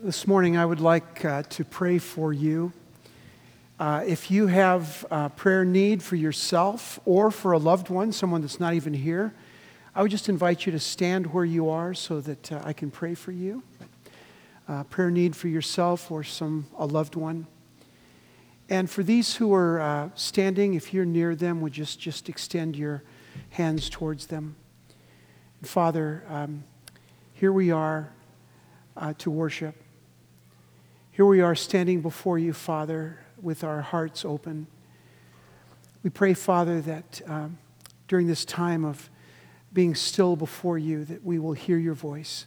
This 0.00 0.28
morning, 0.28 0.56
I 0.56 0.64
would 0.64 0.78
like 0.78 1.24
uh, 1.24 1.42
to 1.42 1.64
pray 1.64 1.98
for 1.98 2.32
you. 2.32 2.72
Uh, 3.80 4.04
if 4.06 4.30
you 4.30 4.46
have 4.46 5.04
a 5.10 5.28
prayer 5.28 5.64
need 5.64 6.04
for 6.04 6.14
yourself 6.14 7.00
or 7.04 7.32
for 7.32 7.50
a 7.50 7.58
loved 7.58 7.88
one, 7.88 8.12
someone 8.12 8.40
that's 8.40 8.60
not 8.60 8.74
even 8.74 8.94
here, 8.94 9.34
I 9.96 10.02
would 10.02 10.12
just 10.12 10.28
invite 10.28 10.66
you 10.66 10.70
to 10.70 10.78
stand 10.78 11.34
where 11.34 11.44
you 11.44 11.68
are 11.68 11.94
so 11.94 12.20
that 12.20 12.52
uh, 12.52 12.62
I 12.64 12.74
can 12.74 12.92
pray 12.92 13.14
for 13.14 13.32
you. 13.32 13.64
Prayer 14.88 15.10
need 15.10 15.34
for 15.34 15.48
yourself 15.48 16.12
or 16.12 16.22
some 16.22 16.68
a 16.78 16.86
loved 16.86 17.16
one. 17.16 17.48
And 18.68 18.88
for 18.88 19.02
these 19.02 19.34
who 19.34 19.52
are 19.52 19.80
uh, 19.80 20.10
standing, 20.14 20.74
if 20.74 20.94
you're 20.94 21.06
near 21.06 21.34
them, 21.34 21.60
would 21.60 21.72
just 21.72 21.98
just 21.98 22.28
extend 22.28 22.76
your 22.76 23.02
hands 23.50 23.90
towards 23.90 24.28
them. 24.28 24.54
Father, 25.64 26.22
um, 26.28 26.62
here 27.34 27.52
we 27.52 27.72
are 27.72 28.12
uh, 28.96 29.12
to 29.18 29.28
worship. 29.28 29.74
Here 31.18 31.26
we 31.26 31.40
are 31.40 31.56
standing 31.56 32.00
before 32.00 32.38
you, 32.38 32.52
Father, 32.52 33.18
with 33.42 33.64
our 33.64 33.80
hearts 33.80 34.24
open. 34.24 34.68
We 36.04 36.10
pray, 36.10 36.32
Father, 36.32 36.80
that 36.82 37.20
um, 37.26 37.58
during 38.06 38.28
this 38.28 38.44
time 38.44 38.84
of 38.84 39.10
being 39.72 39.96
still 39.96 40.36
before 40.36 40.78
you, 40.78 41.04
that 41.06 41.24
we 41.24 41.40
will 41.40 41.54
hear 41.54 41.76
your 41.76 41.94
voice 41.94 42.46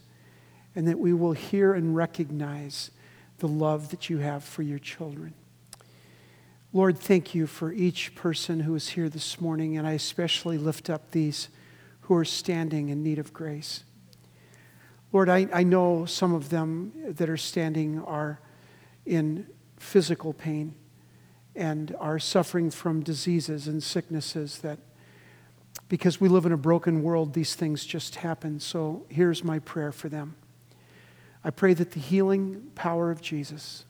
and 0.74 0.88
that 0.88 0.98
we 0.98 1.12
will 1.12 1.34
hear 1.34 1.74
and 1.74 1.98
recognize 1.98 2.92
the 3.40 3.48
love 3.50 3.90
that 3.90 4.10
you 4.10 4.20
have 4.20 4.42
for 4.42 4.62
your 4.62 4.80
children. 4.80 5.34
Lord, 6.72 6.98
thank 6.98 7.36
you 7.36 7.48
for 7.48 7.74
each 7.74 8.16
person 8.16 8.62
who 8.62 8.74
is 8.74 8.88
here 8.88 9.10
this 9.10 9.42
morning, 9.42 9.78
and 9.78 9.86
I 9.86 9.92
especially 9.92 10.58
lift 10.58 10.90
up 10.90 11.12
these 11.12 11.50
who 12.04 12.16
are 12.16 12.24
standing 12.24 12.88
in 12.88 13.04
need 13.04 13.20
of 13.20 13.34
grace. 13.34 13.84
Lord, 15.12 15.28
I, 15.28 15.50
I 15.52 15.64
know 15.64 16.06
some 16.06 16.34
of 16.34 16.48
them 16.48 16.94
that 17.06 17.30
are 17.30 17.36
standing 17.36 18.00
are 18.04 18.40
in 19.06 19.48
physical 19.78 20.34
pain 20.34 20.76
and 21.56 21.96
are 22.00 22.20
suffering 22.20 22.72
from 22.72 23.02
diseases 23.02 23.68
and 23.68 23.84
sicknesses 23.84 24.60
that, 24.60 24.80
because 25.90 26.22
we 26.22 26.30
live 26.30 26.46
in 26.46 26.52
a 26.52 26.58
broken 26.58 27.04
world, 27.04 27.34
these 27.34 27.56
things 27.56 27.86
just 27.86 28.16
happen. 28.16 28.60
So 28.60 29.06
here's 29.10 29.44
my 29.44 29.60
prayer 29.60 29.92
for 29.92 30.08
them. 30.08 30.36
I 31.44 31.50
pray 31.50 31.74
that 31.74 31.92
the 31.92 32.00
healing 32.00 32.72
power 32.76 33.12
of 33.12 33.22
Jesus 33.22 33.86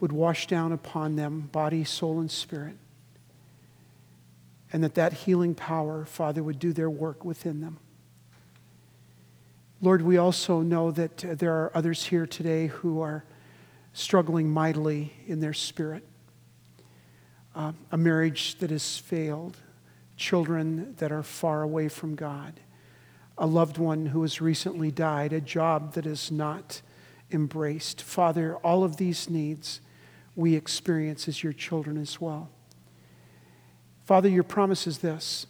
would 0.00 0.12
wash 0.12 0.46
down 0.46 0.72
upon 0.72 1.16
them, 1.16 1.48
body, 1.52 1.84
soul, 1.84 2.20
and 2.20 2.30
spirit. 2.30 2.76
And 4.72 4.84
that 4.84 4.94
that 4.94 5.12
healing 5.12 5.54
power, 5.54 6.04
Father, 6.04 6.42
would 6.42 6.58
do 6.58 6.72
their 6.72 6.90
work 6.90 7.24
within 7.24 7.60
them. 7.60 7.78
Lord, 9.82 10.02
we 10.02 10.16
also 10.16 10.60
know 10.60 10.90
that 10.90 11.24
uh, 11.24 11.34
there 11.34 11.54
are 11.54 11.72
others 11.74 12.04
here 12.04 12.26
today 12.26 12.68
who 12.68 13.00
are 13.00 13.24
struggling 13.92 14.48
mightily 14.50 15.12
in 15.26 15.40
their 15.40 15.52
spirit. 15.52 16.04
Uh, 17.54 17.72
a 17.90 17.96
marriage 17.96 18.56
that 18.58 18.70
has 18.70 18.98
failed, 18.98 19.56
children 20.16 20.94
that 20.98 21.10
are 21.10 21.22
far 21.22 21.62
away 21.62 21.88
from 21.88 22.14
God, 22.14 22.60
a 23.36 23.46
loved 23.46 23.78
one 23.78 24.06
who 24.06 24.22
has 24.22 24.40
recently 24.40 24.90
died, 24.90 25.32
a 25.32 25.40
job 25.40 25.94
that 25.94 26.06
is 26.06 26.30
not 26.30 26.82
embraced. 27.32 28.02
Father, 28.02 28.56
all 28.56 28.84
of 28.84 28.96
these 28.96 29.28
needs 29.28 29.80
we 30.36 30.54
experience 30.54 31.26
as 31.28 31.42
your 31.42 31.52
children 31.52 31.96
as 31.96 32.20
well. 32.20 32.50
Father, 34.04 34.28
your 34.28 34.42
promise 34.42 34.86
is 34.86 34.98
this 34.98 35.46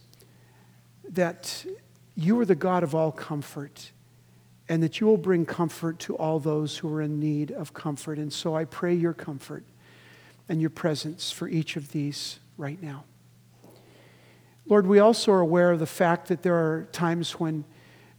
that 1.09 1.67
you 2.15 2.39
are 2.39 2.45
the 2.45 2.55
God 2.55 2.83
of 2.83 2.95
all 2.95 3.11
comfort 3.11 3.91
and 4.71 4.85
that 4.85 5.01
you 5.01 5.07
will 5.09 5.17
bring 5.17 5.45
comfort 5.45 5.99
to 5.99 6.15
all 6.17 6.39
those 6.39 6.79
who 6.79 6.95
are 6.95 7.03
in 7.03 7.19
need 7.19 7.51
of 7.51 7.75
comfort. 7.75 8.19
And 8.19 8.33
so 8.33 8.55
I 8.55 8.65
pray 8.65 8.95
your 8.95 9.13
comfort 9.13 9.65
and 10.49 10.61
your 10.61 10.71
presence 10.71 11.33
for 11.33 11.49
each 11.49 11.75
of 11.75 11.91
these 11.91 12.39
right 12.57 12.81
now. 12.81 13.03
Lord, 14.67 14.87
we 14.87 15.01
also 15.01 15.33
are 15.33 15.41
aware 15.41 15.73
of 15.73 15.81
the 15.81 15.87
fact 15.87 16.29
that 16.29 16.43
there 16.43 16.55
are 16.55 16.89
times 16.93 17.33
when 17.33 17.65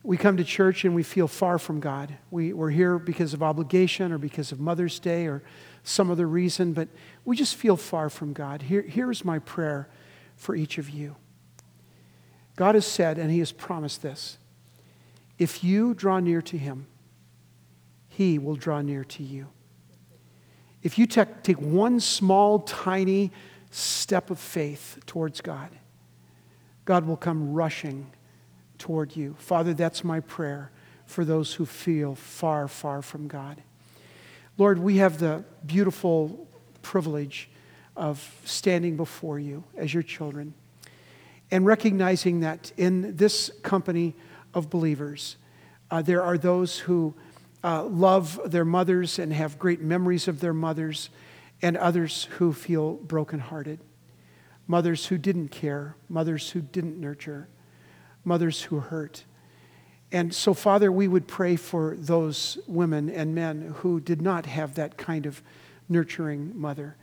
we 0.04 0.18
come 0.18 0.36
to 0.36 0.44
church 0.44 0.84
and 0.84 0.94
we 0.94 1.04
feel 1.04 1.30
far 1.30 1.58
from 1.58 1.80
God. 1.80 2.18
We, 2.32 2.52
we're 2.52 2.70
here 2.70 3.00
because 3.00 3.34
of 3.34 3.42
obligation 3.42 4.12
or 4.12 4.18
because 4.18 4.52
of 4.52 4.60
Mother's 4.60 5.00
Day 5.00 5.28
or 5.28 5.44
some 5.84 6.12
other 6.12 6.28
reason, 6.28 6.74
but 6.74 6.90
we 7.24 7.38
just 7.38 7.56
feel 7.56 7.78
far 7.78 8.10
from 8.10 8.34
God. 8.34 8.64
Here, 8.64 8.82
here's 8.82 9.24
my 9.24 9.40
prayer 9.40 9.88
for 10.36 10.54
each 10.54 10.78
of 10.78 10.90
you 10.90 11.16
God 12.58 12.76
has 12.76 12.86
said, 12.86 13.18
and 13.18 13.32
He 13.32 13.40
has 13.40 13.54
promised 13.54 14.02
this 14.02 14.38
if 15.42 15.64
you 15.64 15.96
draw 15.96 16.20
near 16.20 16.40
to 16.40 16.56
him, 16.56 16.86
he 18.10 18.38
will 18.38 18.56
draw 18.56 18.80
near 18.80 19.04
to 19.04 19.24
you. 19.24 19.48
If 20.84 21.00
you 21.00 21.08
take, 21.08 21.42
take 21.42 21.60
one 21.60 22.00
small, 22.00 22.60
tiny 22.60 23.32
step 23.72 24.30
of 24.30 24.38
faith 24.38 25.00
towards 25.08 25.42
God, 25.42 25.72
God 26.86 27.08
will 27.08 27.18
come 27.18 27.54
rushing 27.54 28.12
toward 28.78 29.16
you. 29.16 29.36
Father, 29.40 29.74
that's 29.74 30.04
my 30.04 30.20
prayer 30.20 30.70
for 31.08 31.26
those 31.26 31.56
who 31.56 31.66
feel 31.66 32.14
far, 32.14 32.68
far 32.68 33.02
from 33.02 33.28
God. 33.28 33.64
Lord, 34.60 34.78
we 34.78 34.98
have 34.98 35.18
the 35.18 35.44
beautiful 35.66 36.48
privilege 36.84 37.50
of 37.96 38.40
standing 38.46 38.96
before 38.96 39.40
you 39.40 39.64
as 39.76 39.92
your 39.92 40.04
children 40.04 40.54
and 41.50 41.66
recognizing 41.66 42.42
that 42.42 42.72
in 42.78 43.16
this 43.16 43.50
company, 43.64 44.14
of 44.54 44.70
believers. 44.70 45.38
Uh, 45.90 46.02
there 46.02 46.22
are 46.22 46.38
those 46.38 46.80
who 46.80 47.14
uh, 47.64 47.84
love 47.84 48.40
their 48.46 48.66
mothers 48.66 49.20
and 49.20 49.34
have 49.34 49.60
great 49.60 49.82
memories 49.82 50.28
of 50.28 50.40
their 50.40 50.54
mothers, 50.54 51.10
and 51.62 51.78
others 51.78 52.28
who 52.38 52.54
feel 52.54 52.94
brokenhearted. 52.94 53.80
Mothers 54.68 55.08
who 55.08 55.18
didn't 55.18 55.50
care, 55.50 55.96
mothers 56.10 56.52
who 56.52 56.62
didn't 56.62 57.00
nurture, 57.00 57.48
mothers 58.24 58.64
who 58.64 58.80
hurt. 58.80 59.26
And 60.12 60.34
so, 60.34 60.54
Father, 60.54 60.92
we 60.92 61.08
would 61.08 61.28
pray 61.28 61.56
for 61.56 61.96
those 61.98 62.58
women 62.68 63.10
and 63.10 63.36
men 63.36 63.74
who 63.78 64.00
did 64.00 64.22
not 64.22 64.46
have 64.46 64.76
that 64.76 64.98
kind 64.98 65.26
of 65.26 65.42
nurturing 65.88 66.52
mother. 66.60 66.96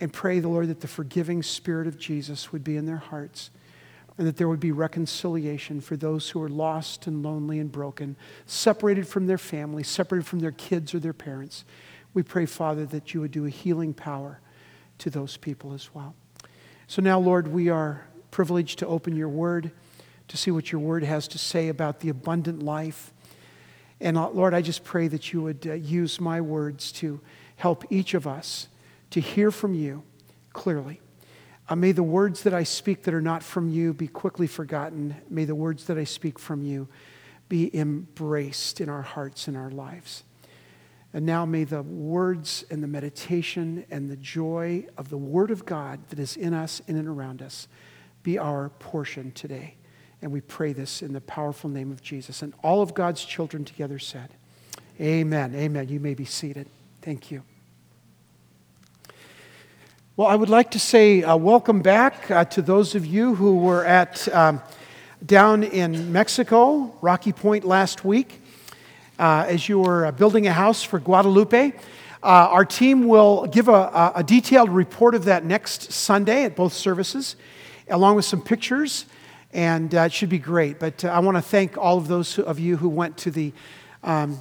And 0.00 0.12
pray, 0.12 0.38
the 0.38 0.48
Lord, 0.48 0.68
that 0.68 0.80
the 0.80 0.88
forgiving 0.88 1.42
spirit 1.42 1.86
of 1.86 1.98
Jesus 1.98 2.52
would 2.52 2.64
be 2.64 2.76
in 2.76 2.86
their 2.86 2.96
hearts 2.96 3.50
and 4.16 4.26
that 4.26 4.36
there 4.36 4.48
would 4.48 4.60
be 4.60 4.72
reconciliation 4.72 5.80
for 5.80 5.96
those 5.96 6.30
who 6.30 6.42
are 6.42 6.48
lost 6.48 7.06
and 7.06 7.22
lonely 7.22 7.58
and 7.58 7.72
broken, 7.72 8.16
separated 8.46 9.08
from 9.08 9.26
their 9.26 9.38
family, 9.38 9.82
separated 9.82 10.26
from 10.26 10.40
their 10.40 10.52
kids 10.52 10.94
or 10.94 11.00
their 11.00 11.12
parents. 11.12 11.64
We 12.12 12.22
pray, 12.22 12.46
Father, 12.46 12.86
that 12.86 13.12
you 13.12 13.20
would 13.20 13.32
do 13.32 13.46
a 13.46 13.50
healing 13.50 13.92
power 13.92 14.40
to 14.98 15.10
those 15.10 15.36
people 15.36 15.72
as 15.72 15.92
well. 15.92 16.14
So 16.86 17.02
now, 17.02 17.18
Lord, 17.18 17.48
we 17.48 17.68
are 17.70 18.06
privileged 18.30 18.78
to 18.80 18.86
open 18.86 19.16
your 19.16 19.28
word, 19.28 19.72
to 20.28 20.36
see 20.36 20.50
what 20.50 20.70
your 20.70 20.80
word 20.80 21.02
has 21.02 21.26
to 21.28 21.38
say 21.38 21.68
about 21.68 22.00
the 22.00 22.08
abundant 22.08 22.62
life. 22.62 23.12
And 24.00 24.16
uh, 24.16 24.28
Lord, 24.28 24.54
I 24.54 24.62
just 24.62 24.84
pray 24.84 25.08
that 25.08 25.32
you 25.32 25.42
would 25.42 25.66
uh, 25.66 25.72
use 25.74 26.20
my 26.20 26.40
words 26.40 26.92
to 26.92 27.20
help 27.56 27.84
each 27.90 28.14
of 28.14 28.26
us 28.26 28.68
to 29.10 29.20
hear 29.20 29.50
from 29.50 29.74
you 29.74 30.02
clearly. 30.52 31.00
Uh, 31.68 31.76
may 31.76 31.92
the 31.92 32.02
words 32.02 32.42
that 32.42 32.52
I 32.52 32.62
speak 32.62 33.04
that 33.04 33.14
are 33.14 33.22
not 33.22 33.42
from 33.42 33.70
you 33.70 33.94
be 33.94 34.08
quickly 34.08 34.46
forgotten. 34.46 35.16
May 35.30 35.44
the 35.44 35.54
words 35.54 35.86
that 35.86 35.96
I 35.96 36.04
speak 36.04 36.38
from 36.38 36.62
you 36.62 36.88
be 37.48 37.74
embraced 37.76 38.80
in 38.80 38.88
our 38.88 39.02
hearts 39.02 39.48
and 39.48 39.56
our 39.56 39.70
lives. 39.70 40.24
And 41.14 41.24
now 41.24 41.46
may 41.46 41.64
the 41.64 41.82
words 41.82 42.64
and 42.70 42.82
the 42.82 42.88
meditation 42.88 43.86
and 43.90 44.10
the 44.10 44.16
joy 44.16 44.86
of 44.98 45.08
the 45.08 45.16
Word 45.16 45.50
of 45.50 45.64
God 45.64 46.00
that 46.08 46.18
is 46.18 46.36
in 46.36 46.52
us 46.52 46.82
in 46.88 46.96
and 46.96 47.08
around 47.08 47.40
us 47.40 47.68
be 48.24 48.36
our 48.36 48.70
portion 48.80 49.30
today. 49.32 49.76
And 50.20 50.32
we 50.32 50.40
pray 50.40 50.72
this 50.72 51.02
in 51.02 51.12
the 51.12 51.20
powerful 51.20 51.70
name 51.70 51.92
of 51.92 52.02
Jesus. 52.02 52.42
And 52.42 52.52
all 52.62 52.82
of 52.82 52.94
God's 52.94 53.24
children 53.24 53.64
together 53.64 53.98
said, 53.98 54.30
Amen. 55.00 55.54
Amen. 55.54 55.88
You 55.88 56.00
may 56.00 56.14
be 56.14 56.24
seated. 56.24 56.68
Thank 57.00 57.30
you. 57.30 57.42
Well, 60.16 60.28
I 60.28 60.36
would 60.36 60.48
like 60.48 60.70
to 60.70 60.78
say 60.78 61.24
uh, 61.24 61.36
welcome 61.36 61.82
back 61.82 62.30
uh, 62.30 62.44
to 62.44 62.62
those 62.62 62.94
of 62.94 63.04
you 63.04 63.34
who 63.34 63.56
were 63.56 63.84
at 63.84 64.32
um, 64.32 64.62
down 65.26 65.64
in 65.64 66.12
Mexico, 66.12 66.94
Rocky 67.02 67.32
Point 67.32 67.64
last 67.64 68.04
week, 68.04 68.40
uh, 69.18 69.44
as 69.48 69.68
you 69.68 69.80
were 69.80 70.06
uh, 70.06 70.12
building 70.12 70.46
a 70.46 70.52
house 70.52 70.84
for 70.84 71.00
Guadalupe. 71.00 71.72
Uh, 72.22 72.26
our 72.26 72.64
team 72.64 73.08
will 73.08 73.46
give 73.46 73.66
a, 73.66 74.12
a, 74.14 74.22
detailed 74.22 74.70
report 74.70 75.16
of 75.16 75.24
that 75.24 75.44
next 75.44 75.90
Sunday 75.90 76.44
at 76.44 76.54
both 76.54 76.74
services, 76.74 77.34
along 77.88 78.14
with 78.14 78.24
some 78.24 78.40
pictures, 78.40 79.06
and 79.52 79.96
uh, 79.96 80.02
it 80.02 80.12
should 80.12 80.28
be 80.28 80.38
great. 80.38 80.78
But 80.78 81.04
I 81.04 81.18
want 81.18 81.38
to 81.38 81.42
thank 81.42 81.76
all 81.76 81.98
of 81.98 82.06
those 82.06 82.38
of 82.38 82.60
you 82.60 82.76
who 82.76 82.88
went 82.88 83.16
to 83.18 83.32
the 83.32 83.52
um, 84.04 84.40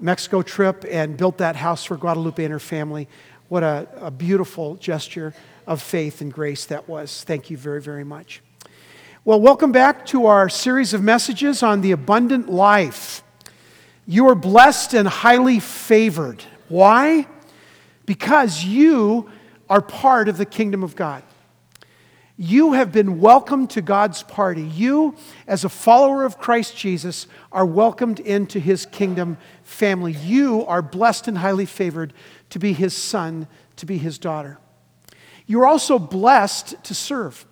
Mexico 0.00 0.42
trip 0.42 0.84
and 0.90 1.16
built 1.16 1.38
that 1.38 1.54
house 1.54 1.84
for 1.84 1.96
Guadalupe 1.96 2.42
and 2.42 2.52
her 2.52 2.58
family. 2.58 3.06
What 3.52 3.62
a, 3.62 3.86
a 4.00 4.10
beautiful 4.10 4.76
gesture 4.76 5.34
of 5.66 5.82
faith 5.82 6.22
and 6.22 6.32
grace 6.32 6.64
that 6.64 6.88
was. 6.88 7.22
Thank 7.22 7.50
you 7.50 7.58
very, 7.58 7.82
very 7.82 8.02
much. 8.02 8.40
Well, 9.26 9.42
welcome 9.42 9.72
back 9.72 10.06
to 10.06 10.24
our 10.24 10.48
series 10.48 10.94
of 10.94 11.02
messages 11.02 11.62
on 11.62 11.82
the 11.82 11.92
abundant 11.92 12.48
life. 12.48 13.22
You 14.06 14.26
are 14.30 14.34
blessed 14.34 14.94
and 14.94 15.06
highly 15.06 15.60
favored. 15.60 16.42
Why? 16.70 17.26
Because 18.06 18.64
you 18.64 19.30
are 19.68 19.82
part 19.82 20.30
of 20.30 20.38
the 20.38 20.46
kingdom 20.46 20.82
of 20.82 20.96
God. 20.96 21.22
You 22.38 22.72
have 22.72 22.90
been 22.90 23.20
welcomed 23.20 23.68
to 23.70 23.82
God's 23.82 24.22
party. 24.22 24.62
You, 24.62 25.14
as 25.46 25.62
a 25.62 25.68
follower 25.68 26.24
of 26.24 26.38
Christ 26.38 26.74
Jesus, 26.74 27.26
are 27.52 27.66
welcomed 27.66 28.18
into 28.18 28.58
his 28.58 28.86
kingdom 28.86 29.36
family. 29.62 30.12
You 30.12 30.64
are 30.64 30.80
blessed 30.80 31.28
and 31.28 31.36
highly 31.38 31.66
favored 31.66 32.14
to 32.52 32.58
be 32.58 32.74
his 32.74 32.94
son, 32.94 33.46
to 33.76 33.86
be 33.86 33.96
his 33.96 34.18
daughter. 34.18 34.58
You're 35.46 35.66
also 35.66 35.98
blessed 35.98 36.84
to 36.84 36.94
serve. 36.94 37.46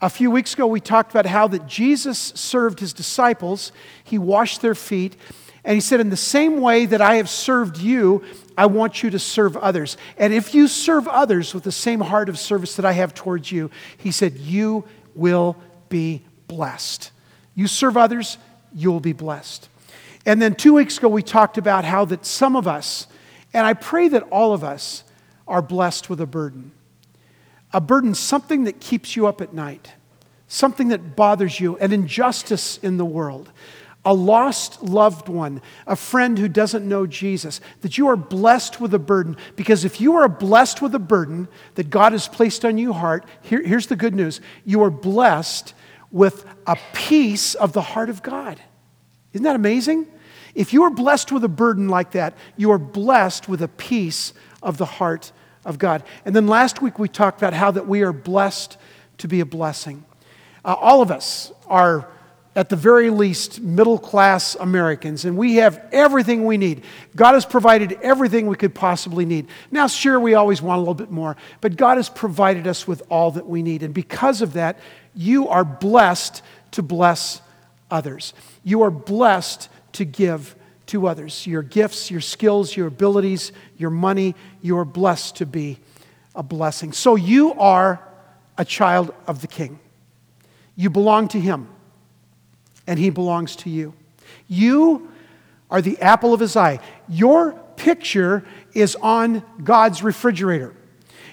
A 0.00 0.08
few 0.08 0.30
weeks 0.30 0.54
ago, 0.54 0.68
we 0.68 0.78
talked 0.78 1.10
about 1.10 1.26
how 1.26 1.48
that 1.48 1.66
Jesus 1.66 2.16
served 2.16 2.78
his 2.78 2.92
disciples, 2.92 3.72
he 4.04 4.18
washed 4.18 4.62
their 4.62 4.76
feet, 4.76 5.16
and 5.64 5.74
he 5.74 5.80
said, 5.80 5.98
In 5.98 6.10
the 6.10 6.16
same 6.16 6.60
way 6.60 6.86
that 6.86 7.00
I 7.00 7.16
have 7.16 7.28
served 7.28 7.78
you, 7.78 8.22
I 8.56 8.66
want 8.66 9.02
you 9.02 9.10
to 9.10 9.18
serve 9.18 9.56
others. 9.56 9.96
And 10.16 10.32
if 10.32 10.54
you 10.54 10.68
serve 10.68 11.08
others 11.08 11.52
with 11.52 11.64
the 11.64 11.72
same 11.72 12.00
heart 12.00 12.28
of 12.28 12.38
service 12.38 12.76
that 12.76 12.84
I 12.84 12.92
have 12.92 13.14
towards 13.14 13.50
you, 13.50 13.68
he 13.98 14.12
said, 14.12 14.34
You 14.36 14.84
will 15.16 15.56
be 15.88 16.22
blessed. 16.46 17.10
You 17.56 17.66
serve 17.66 17.96
others, 17.96 18.38
you'll 18.72 19.00
be 19.00 19.12
blessed. 19.12 19.68
And 20.24 20.40
then 20.40 20.54
two 20.54 20.74
weeks 20.74 20.98
ago, 20.98 21.08
we 21.08 21.24
talked 21.24 21.58
about 21.58 21.84
how 21.84 22.04
that 22.04 22.24
some 22.24 22.54
of 22.54 22.68
us, 22.68 23.08
and 23.56 23.66
I 23.66 23.74
pray 23.74 24.06
that 24.08 24.22
all 24.24 24.52
of 24.52 24.62
us, 24.62 25.02
are 25.48 25.62
blessed 25.62 26.10
with 26.10 26.20
a 26.20 26.26
burden. 26.26 26.72
A 27.72 27.80
burden, 27.80 28.14
something 28.14 28.64
that 28.64 28.80
keeps 28.80 29.16
you 29.16 29.26
up 29.26 29.40
at 29.40 29.54
night, 29.54 29.92
something 30.48 30.88
that 30.88 31.16
bothers 31.16 31.60
you, 31.60 31.76
an 31.78 31.92
injustice 31.92 32.78
in 32.78 32.96
the 32.96 33.04
world 33.04 33.52
a 34.06 34.14
lost 34.14 34.84
loved 34.84 35.28
one, 35.28 35.60
a 35.84 35.96
friend 35.96 36.38
who 36.38 36.46
doesn't 36.46 36.88
know 36.88 37.08
Jesus, 37.08 37.60
that 37.80 37.98
you 37.98 38.06
are 38.06 38.14
blessed 38.14 38.80
with 38.80 38.94
a 38.94 39.00
burden. 39.00 39.36
Because 39.56 39.84
if 39.84 40.00
you 40.00 40.14
are 40.14 40.28
blessed 40.28 40.80
with 40.80 40.94
a 40.94 41.00
burden 41.00 41.48
that 41.74 41.90
God 41.90 42.12
has 42.12 42.28
placed 42.28 42.64
on 42.64 42.78
your 42.78 42.94
heart, 42.94 43.24
here, 43.42 43.60
here's 43.60 43.88
the 43.88 43.96
good 43.96 44.14
news 44.14 44.40
you 44.64 44.80
are 44.84 44.90
blessed 44.90 45.74
with 46.12 46.44
a 46.68 46.78
piece 46.94 47.56
of 47.56 47.72
the 47.72 47.82
heart 47.82 48.08
of 48.08 48.22
God. 48.22 48.60
Isn't 49.32 49.42
that 49.42 49.56
amazing? 49.56 50.06
If 50.56 50.72
you 50.72 50.82
are 50.84 50.90
blessed 50.90 51.30
with 51.30 51.44
a 51.44 51.48
burden 51.48 51.88
like 51.88 52.12
that, 52.12 52.34
you 52.56 52.72
are 52.72 52.78
blessed 52.78 53.48
with 53.48 53.60
a 53.60 53.68
piece 53.68 54.32
of 54.62 54.78
the 54.78 54.86
heart 54.86 55.30
of 55.66 55.78
God. 55.78 56.02
And 56.24 56.34
then 56.34 56.46
last 56.46 56.80
week 56.80 56.98
we 56.98 57.08
talked 57.08 57.38
about 57.38 57.52
how 57.52 57.70
that 57.72 57.86
we 57.86 58.02
are 58.02 58.12
blessed 58.12 58.78
to 59.18 59.28
be 59.28 59.40
a 59.40 59.46
blessing. 59.46 60.04
Uh, 60.64 60.74
all 60.74 61.02
of 61.02 61.10
us 61.10 61.52
are 61.66 62.08
at 62.54 62.70
the 62.70 62.76
very 62.76 63.10
least, 63.10 63.60
middle 63.60 63.98
class 63.98 64.54
Americans, 64.54 65.26
and 65.26 65.36
we 65.36 65.56
have 65.56 65.78
everything 65.92 66.46
we 66.46 66.56
need. 66.56 66.84
God 67.14 67.34
has 67.34 67.44
provided 67.44 67.92
everything 68.00 68.46
we 68.46 68.56
could 68.56 68.74
possibly 68.74 69.26
need. 69.26 69.48
Now, 69.70 69.86
sure, 69.88 70.18
we 70.18 70.32
always 70.32 70.62
want 70.62 70.78
a 70.78 70.80
little 70.80 70.94
bit 70.94 71.10
more, 71.10 71.36
but 71.60 71.76
God 71.76 71.98
has 71.98 72.08
provided 72.08 72.66
us 72.66 72.88
with 72.88 73.02
all 73.10 73.30
that 73.32 73.46
we 73.46 73.62
need. 73.62 73.82
And 73.82 73.92
because 73.92 74.40
of 74.40 74.54
that, 74.54 74.78
you 75.14 75.48
are 75.48 75.66
blessed 75.66 76.42
to 76.72 76.82
bless 76.82 77.42
others. 77.90 78.32
You 78.64 78.82
are 78.82 78.90
blessed 78.90 79.68
to 79.96 80.04
give 80.04 80.56
to 80.86 81.06
others. 81.06 81.46
Your 81.46 81.62
gifts, 81.62 82.10
your 82.10 82.20
skills, 82.20 82.76
your 82.76 82.86
abilities, 82.86 83.52
your 83.76 83.90
money, 83.90 84.34
you 84.62 84.78
are 84.78 84.84
blessed 84.84 85.36
to 85.36 85.46
be 85.46 85.78
a 86.34 86.42
blessing. 86.42 86.92
So 86.92 87.16
you 87.16 87.54
are 87.54 88.02
a 88.56 88.64
child 88.64 89.12
of 89.26 89.40
the 89.40 89.46
King. 89.46 89.78
You 90.76 90.90
belong 90.90 91.28
to 91.28 91.40
Him 91.40 91.68
and 92.86 92.98
he 92.98 93.10
belongs 93.10 93.56
to 93.56 93.70
you. 93.70 93.94
You 94.48 95.10
are 95.70 95.82
the 95.82 96.00
apple 96.00 96.32
of 96.32 96.40
his 96.40 96.56
eye. 96.56 96.78
Your 97.08 97.52
picture 97.76 98.44
is 98.72 98.96
on 98.96 99.42
God's 99.62 100.02
refrigerator. 100.02 100.74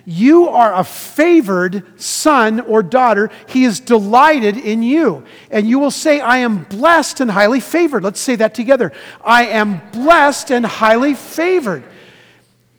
You 0.06 0.50
are 0.50 0.74
a 0.74 0.84
favored 0.84 2.00
son 2.00 2.60
or 2.60 2.84
daughter. 2.84 3.30
He 3.48 3.64
is 3.64 3.80
delighted 3.80 4.58
in 4.58 4.84
you. 4.84 5.24
And 5.50 5.68
you 5.68 5.80
will 5.80 5.92
say, 5.92 6.20
I 6.20 6.40
am 6.40 6.64
blessed 6.66 7.22
and 7.22 7.32
highly 7.32 7.62
favored. 7.62 8.04
Let's 8.04 8.20
say 8.20 8.36
that 8.36 8.54
together. 8.54 8.92
I 9.24 9.46
am 9.46 9.82
blessed 9.92 10.52
and 10.52 10.66
highly 10.66 11.14
favored. 11.14 11.84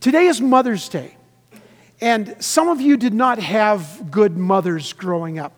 Today 0.01 0.27
is 0.27 0.41
Mother's 0.41 0.89
Day. 0.91 1.17
And 2.01 2.37
some 2.41 2.69
of 2.69 2.83
you 2.83 2.99
did 2.99 3.15
not 3.15 3.39
have 3.39 4.11
good 4.11 4.37
mothers 4.37 4.93
growing 4.93 5.39
up. 5.39 5.55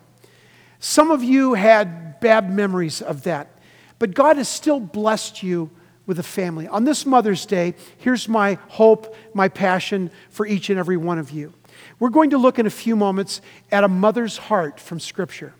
Some 0.79 1.11
of 1.11 1.21
you 1.21 1.55
had 1.55 2.21
bad 2.21 2.49
memories 2.49 3.01
of 3.01 3.23
that. 3.23 3.59
But 3.99 4.13
God 4.13 4.37
has 4.37 4.47
still 4.47 4.79
blessed 4.79 5.43
you 5.43 5.69
with 6.05 6.19
a 6.19 6.23
family. 6.23 6.67
On 6.67 6.85
this 6.85 7.05
Mother's 7.05 7.45
Day, 7.45 7.75
here's 7.97 8.29
my 8.29 8.57
hope, 8.69 9.15
my 9.33 9.49
passion 9.49 10.09
for 10.29 10.47
each 10.47 10.69
and 10.69 10.79
every 10.79 10.97
one 10.97 11.19
of 11.19 11.31
you. 11.31 11.53
We're 11.99 12.09
going 12.09 12.29
to 12.31 12.37
look 12.37 12.59
in 12.59 12.65
a 12.65 12.71
few 12.71 12.95
moments 12.95 13.41
at 13.71 13.83
a 13.83 13.87
mother's 13.87 14.37
heart 14.37 14.79
from 14.79 14.99
Scripture. 14.99 15.53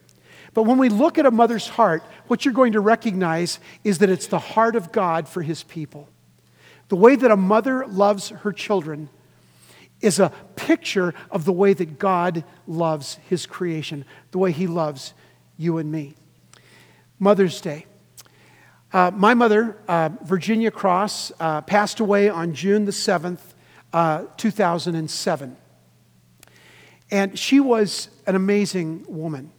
But 0.54 0.64
when 0.64 0.78
we 0.78 0.90
look 0.90 1.18
at 1.18 1.26
a 1.26 1.32
mother's 1.32 1.68
heart, 1.68 2.04
what 2.28 2.46
you're 2.46 2.54
going 2.54 2.74
to 2.74 2.80
recognize 2.80 3.60
is 3.84 4.00
that 4.00 4.10
it's 4.10 4.28
the 4.28 4.40
heart 4.40 4.76
of 4.76 4.92
God 4.92 5.28
for 5.28 5.42
his 5.42 5.64
people. 5.64 6.10
The 6.90 6.96
way 6.96 7.16
that 7.16 7.32
a 7.32 7.38
mother 7.38 7.86
loves 7.86 8.30
her 8.30 8.52
children 8.52 9.10
is 10.02 10.20
a 10.20 10.32
picture 10.56 11.14
of 11.32 11.46
the 11.46 11.54
way 11.54 11.74
that 11.74 12.00
God 12.00 12.44
loves 12.68 13.20
his 13.30 13.46
creation, 13.46 14.06
the 14.32 14.38
way 14.38 14.52
he 14.52 14.68
loves 14.68 15.14
you 15.58 15.78
and 15.78 15.92
me. 15.92 16.16
Mother's 17.20 17.60
Day. 17.62 17.86
Uh, 18.94 19.12
my 19.14 19.34
mother, 19.34 19.78
uh, 19.88 20.10
Virginia 20.24 20.72
Cross, 20.72 21.32
uh, 21.40 21.62
passed 21.62 22.00
away 22.00 22.30
on 22.30 22.54
June 22.54 22.86
the 22.86 22.92
7th, 22.92 23.42
uh, 23.92 24.24
2007. 24.38 25.58
And 27.10 27.38
she 27.38 27.60
was 27.60 28.10
an 28.26 28.36
amazing 28.36 29.06
woman. 29.08 29.52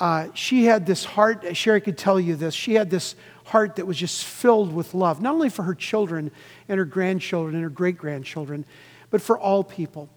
Uh, 0.00 0.28
she 0.32 0.64
had 0.64 0.86
this 0.86 1.04
heart, 1.04 1.56
Sherry 1.56 1.80
could 1.80 1.98
tell 1.98 2.20
you 2.20 2.36
this, 2.36 2.54
she 2.54 2.74
had 2.74 2.88
this 2.88 3.16
heart 3.46 3.76
that 3.76 3.86
was 3.86 3.96
just 3.96 4.24
filled 4.24 4.72
with 4.72 4.94
love, 4.94 5.20
not 5.20 5.34
only 5.34 5.48
for 5.48 5.64
her 5.64 5.74
children 5.74 6.30
and 6.68 6.78
her 6.78 6.84
grandchildren 6.84 7.54
and 7.54 7.64
her 7.64 7.70
great 7.70 7.98
grandchildren, 7.98 8.64
but 9.10 9.20
for 9.20 9.38
all 9.38 9.64
people. 9.64 10.08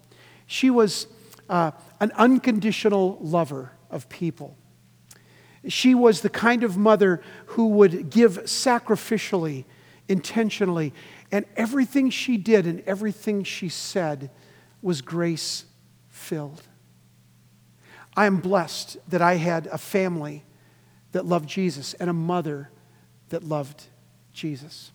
She 0.46 0.70
was 0.70 1.08
uh, 1.50 1.72
an 2.00 2.12
unconditional 2.16 3.18
lover 3.22 3.72
of 3.90 4.08
people. 4.08 4.56
She 5.68 5.96
was 5.96 6.22
the 6.22 6.30
kind 6.30 6.64
of 6.64 6.78
mother 6.78 7.22
who 7.48 7.68
would 7.70 8.10
give 8.10 8.38
sacrificially, 8.44 9.66
intentionally, 10.08 10.94
and 11.32 11.46
everything 11.56 12.10
she 12.10 12.38
did 12.38 12.68
and 12.68 12.82
everything 12.86 13.44
she 13.44 13.70
said 13.70 14.30
was 14.82 15.02
grace 15.02 15.66
filled. 16.10 16.64
I 18.16 18.26
am 18.26 18.38
blessed 18.38 18.98
that 19.10 19.22
I 19.22 19.36
had 19.36 19.68
a 19.68 19.78
family 19.78 20.44
that 21.12 21.26
loved 21.26 21.48
Jesus 21.48 21.94
and 21.96 22.10
a 22.10 22.14
mother 22.14 22.70
that 23.30 23.44
loved 23.44 23.84
Jesus. 24.34 24.92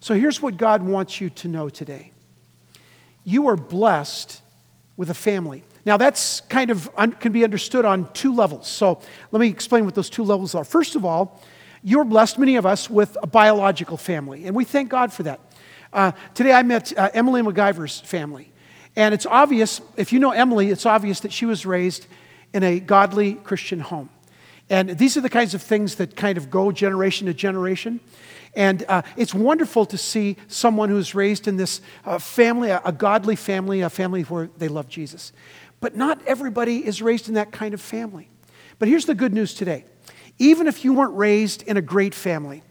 So 0.00 0.14
here's 0.14 0.40
what 0.40 0.56
God 0.56 0.82
wants 0.82 1.20
you 1.20 1.30
to 1.30 1.48
know 1.48 1.68
today 1.68 2.12
you 3.24 3.48
are 3.48 3.56
blessed 3.56 4.40
with 4.96 5.10
a 5.10 5.14
family. 5.14 5.62
Now, 5.84 5.96
that's 5.96 6.40
kind 6.42 6.70
of 6.70 6.90
un- 6.96 7.12
can 7.12 7.32
be 7.32 7.44
understood 7.44 7.84
on 7.84 8.10
two 8.12 8.34
levels. 8.34 8.68
So, 8.68 9.00
let 9.30 9.40
me 9.40 9.48
explain 9.48 9.84
what 9.84 9.94
those 9.94 10.10
two 10.10 10.24
levels 10.24 10.54
are. 10.54 10.64
First 10.64 10.94
of 10.94 11.04
all, 11.04 11.40
you're 11.82 12.04
blessed, 12.04 12.38
many 12.38 12.56
of 12.56 12.66
us, 12.66 12.90
with 12.90 13.16
a 13.22 13.26
biological 13.26 13.96
family, 13.96 14.46
and 14.46 14.54
we 14.54 14.64
thank 14.64 14.90
God 14.90 15.12
for 15.12 15.22
that. 15.22 15.40
Uh, 15.92 16.12
today, 16.34 16.52
I 16.52 16.62
met 16.62 16.96
uh, 16.96 17.10
Emily 17.14 17.40
MacGyver's 17.42 18.00
family, 18.00 18.52
and 18.96 19.14
it's 19.14 19.26
obvious, 19.26 19.80
if 19.96 20.12
you 20.12 20.18
know 20.18 20.32
Emily, 20.32 20.70
it's 20.70 20.84
obvious 20.84 21.20
that 21.20 21.32
she 21.32 21.46
was 21.46 21.64
raised 21.64 22.06
in 22.52 22.62
a 22.62 22.80
godly 22.80 23.34
Christian 23.34 23.80
home. 23.80 24.10
And 24.68 24.90
these 24.90 25.16
are 25.16 25.20
the 25.20 25.28
kinds 25.28 25.54
of 25.54 25.62
things 25.62 25.96
that 25.96 26.14
kind 26.14 26.38
of 26.38 26.50
go 26.50 26.70
generation 26.70 27.26
to 27.26 27.34
generation. 27.34 28.00
And 28.54 28.84
uh, 28.88 29.02
it's 29.16 29.34
wonderful 29.34 29.84
to 29.86 29.98
see 29.98 30.36
someone 30.48 30.88
who's 30.88 31.14
raised 31.14 31.48
in 31.48 31.56
this 31.56 31.80
uh, 32.04 32.18
family, 32.18 32.70
a, 32.70 32.80
a, 32.84 32.92
godly 32.92 33.36
family, 33.36 33.80
a 33.80 33.90
family 33.90 34.22
where 34.22 34.50
they 34.58 34.68
love 34.68 34.88
Jesus. 34.88 35.32
But 35.80 35.96
not 35.96 36.20
everybody 36.26 36.84
is 36.86 37.00
raised 37.00 37.28
in 37.28 37.34
that 37.34 37.52
kind 37.52 37.74
of 37.74 37.80
family. 37.80 38.28
But 38.78 38.88
here's 38.88 39.06
the 39.06 39.14
good 39.14 39.32
news 39.32 39.54
today 39.54 39.84
even 40.38 40.66
if 40.66 40.84
you 40.84 40.94
weren't 40.94 41.14
raised 41.14 41.62
in 41.64 41.76
a 41.76 41.82
great 41.82 42.14
family, 42.14 42.62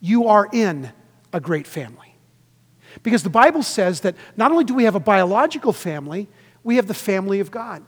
you 0.00 0.28
are 0.28 0.48
in 0.52 0.92
a 1.32 1.40
great 1.40 1.66
family. 1.66 2.14
Because 3.02 3.22
the 3.22 3.30
Bible 3.30 3.62
says 3.62 4.00
that 4.00 4.16
not 4.36 4.52
only 4.52 4.64
do 4.64 4.74
we 4.74 4.84
have 4.84 4.94
a 4.94 5.00
biological 5.00 5.72
family, 5.72 6.28
we 6.62 6.76
have 6.76 6.86
the 6.86 6.94
family 6.94 7.40
of 7.40 7.50
God. 7.50 7.82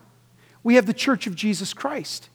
We 0.69 0.75
have 0.75 0.85
the 0.85 0.93
church 0.93 1.27
of 1.27 1.35
Jesus 1.35 1.73
Christ. 1.73 2.29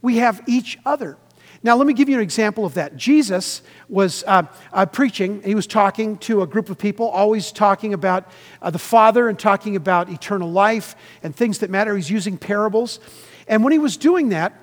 We 0.00 0.16
have 0.16 0.40
each 0.46 0.78
other. 0.86 1.18
Now, 1.62 1.76
let 1.76 1.86
me 1.86 1.92
give 1.92 2.08
you 2.08 2.16
an 2.16 2.22
example 2.22 2.64
of 2.64 2.72
that. 2.74 2.96
Jesus 2.96 3.60
was 3.90 4.24
uh, 4.26 4.44
uh, 4.72 4.86
preaching, 4.86 5.42
he 5.42 5.54
was 5.54 5.66
talking 5.66 6.16
to 6.20 6.40
a 6.40 6.46
group 6.46 6.70
of 6.70 6.78
people, 6.78 7.06
always 7.10 7.52
talking 7.52 7.92
about 7.92 8.32
uh, 8.62 8.70
the 8.70 8.78
Father 8.78 9.28
and 9.28 9.38
talking 9.38 9.76
about 9.76 10.08
eternal 10.08 10.50
life 10.50 10.96
and 11.22 11.36
things 11.36 11.58
that 11.58 11.68
matter. 11.68 11.94
He's 11.94 12.08
using 12.08 12.38
parables. 12.38 13.00
And 13.48 13.62
when 13.62 13.74
he 13.74 13.78
was 13.78 13.98
doing 13.98 14.30
that, 14.30 14.54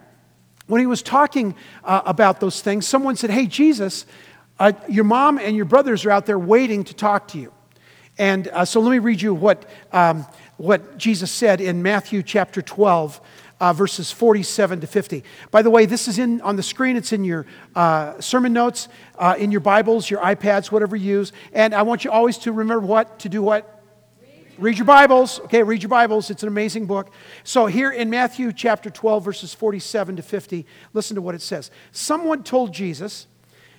when 0.66 0.82
he 0.82 0.88
was 0.88 1.04
talking 1.04 1.54
uh, 1.84 2.02
about 2.08 2.40
those 2.40 2.60
things, 2.62 2.88
someone 2.88 3.16
said, 3.16 3.30
Hey, 3.30 3.46
Jesus, 3.46 4.08
Uh, 4.60 4.72
your 4.90 5.06
mom 5.06 5.38
and 5.38 5.56
your 5.56 5.68
brothers 5.68 6.06
are 6.06 6.12
out 6.12 6.26
there 6.26 6.40
waiting 6.40 6.84
to 6.84 6.94
talk 6.96 7.28
to 7.28 7.38
you. 7.38 7.54
And 8.18 8.48
uh, 8.48 8.66
so 8.66 8.80
let 8.82 8.92
me 8.92 9.00
read 9.00 9.22
you 9.22 9.34
what, 9.34 9.58
um, 9.92 10.26
what 10.62 10.98
Jesus 10.98 11.32
said 11.32 11.60
in 11.60 11.82
Matthew 11.82 12.22
chapter 12.22 12.62
12, 12.62 13.20
uh, 13.60 13.74
verses 13.74 14.12
47 14.12 14.82
to 14.82 14.88
50. 14.88 15.24
By 15.50 15.64
the 15.64 15.72
way, 15.72 15.88
this 15.88 16.08
is 16.08 16.20
in, 16.20 16.40
on 16.42 16.56
the 16.56 16.64
screen, 16.64 16.96
it's 16.96 17.12
in 17.12 17.24
your 17.24 17.48
uh, 17.76 18.20
sermon 18.22 18.54
notes, 18.54 18.88
uh, 19.18 19.36
in 19.40 19.52
your 19.52 19.62
Bibles, 19.62 20.10
your 20.10 20.22
iPads, 20.22 20.72
whatever 20.72 20.96
you 20.96 21.18
use. 21.18 21.34
And 21.52 21.74
I 21.74 21.82
want 21.82 22.06
you 22.06 22.12
always 22.12 22.38
to 22.40 22.52
remember 22.52 22.86
what? 22.86 23.20
To 23.20 23.30
do 23.30 23.42
what? 23.42 23.84
Read 24.60 24.78
your 24.78 24.86
Bibles. 24.86 25.40
Okay, 25.42 25.64
read 25.64 25.82
your 25.82 25.90
Bibles. 25.90 26.30
It's 26.30 26.44
an 26.44 26.50
amazing 26.50 26.86
book. 26.86 27.12
So, 27.44 27.66
here 27.66 27.90
in 27.90 28.12
Matthew 28.12 28.54
chapter 28.54 28.92
12, 28.92 29.26
verses 29.26 29.56
47 29.56 30.18
to 30.18 30.22
50, 30.22 30.68
listen 30.94 31.16
to 31.16 31.22
what 31.22 31.34
it 31.34 31.42
says. 31.42 31.72
Someone 31.92 32.44
told 32.44 32.72
Jesus, 32.72 33.26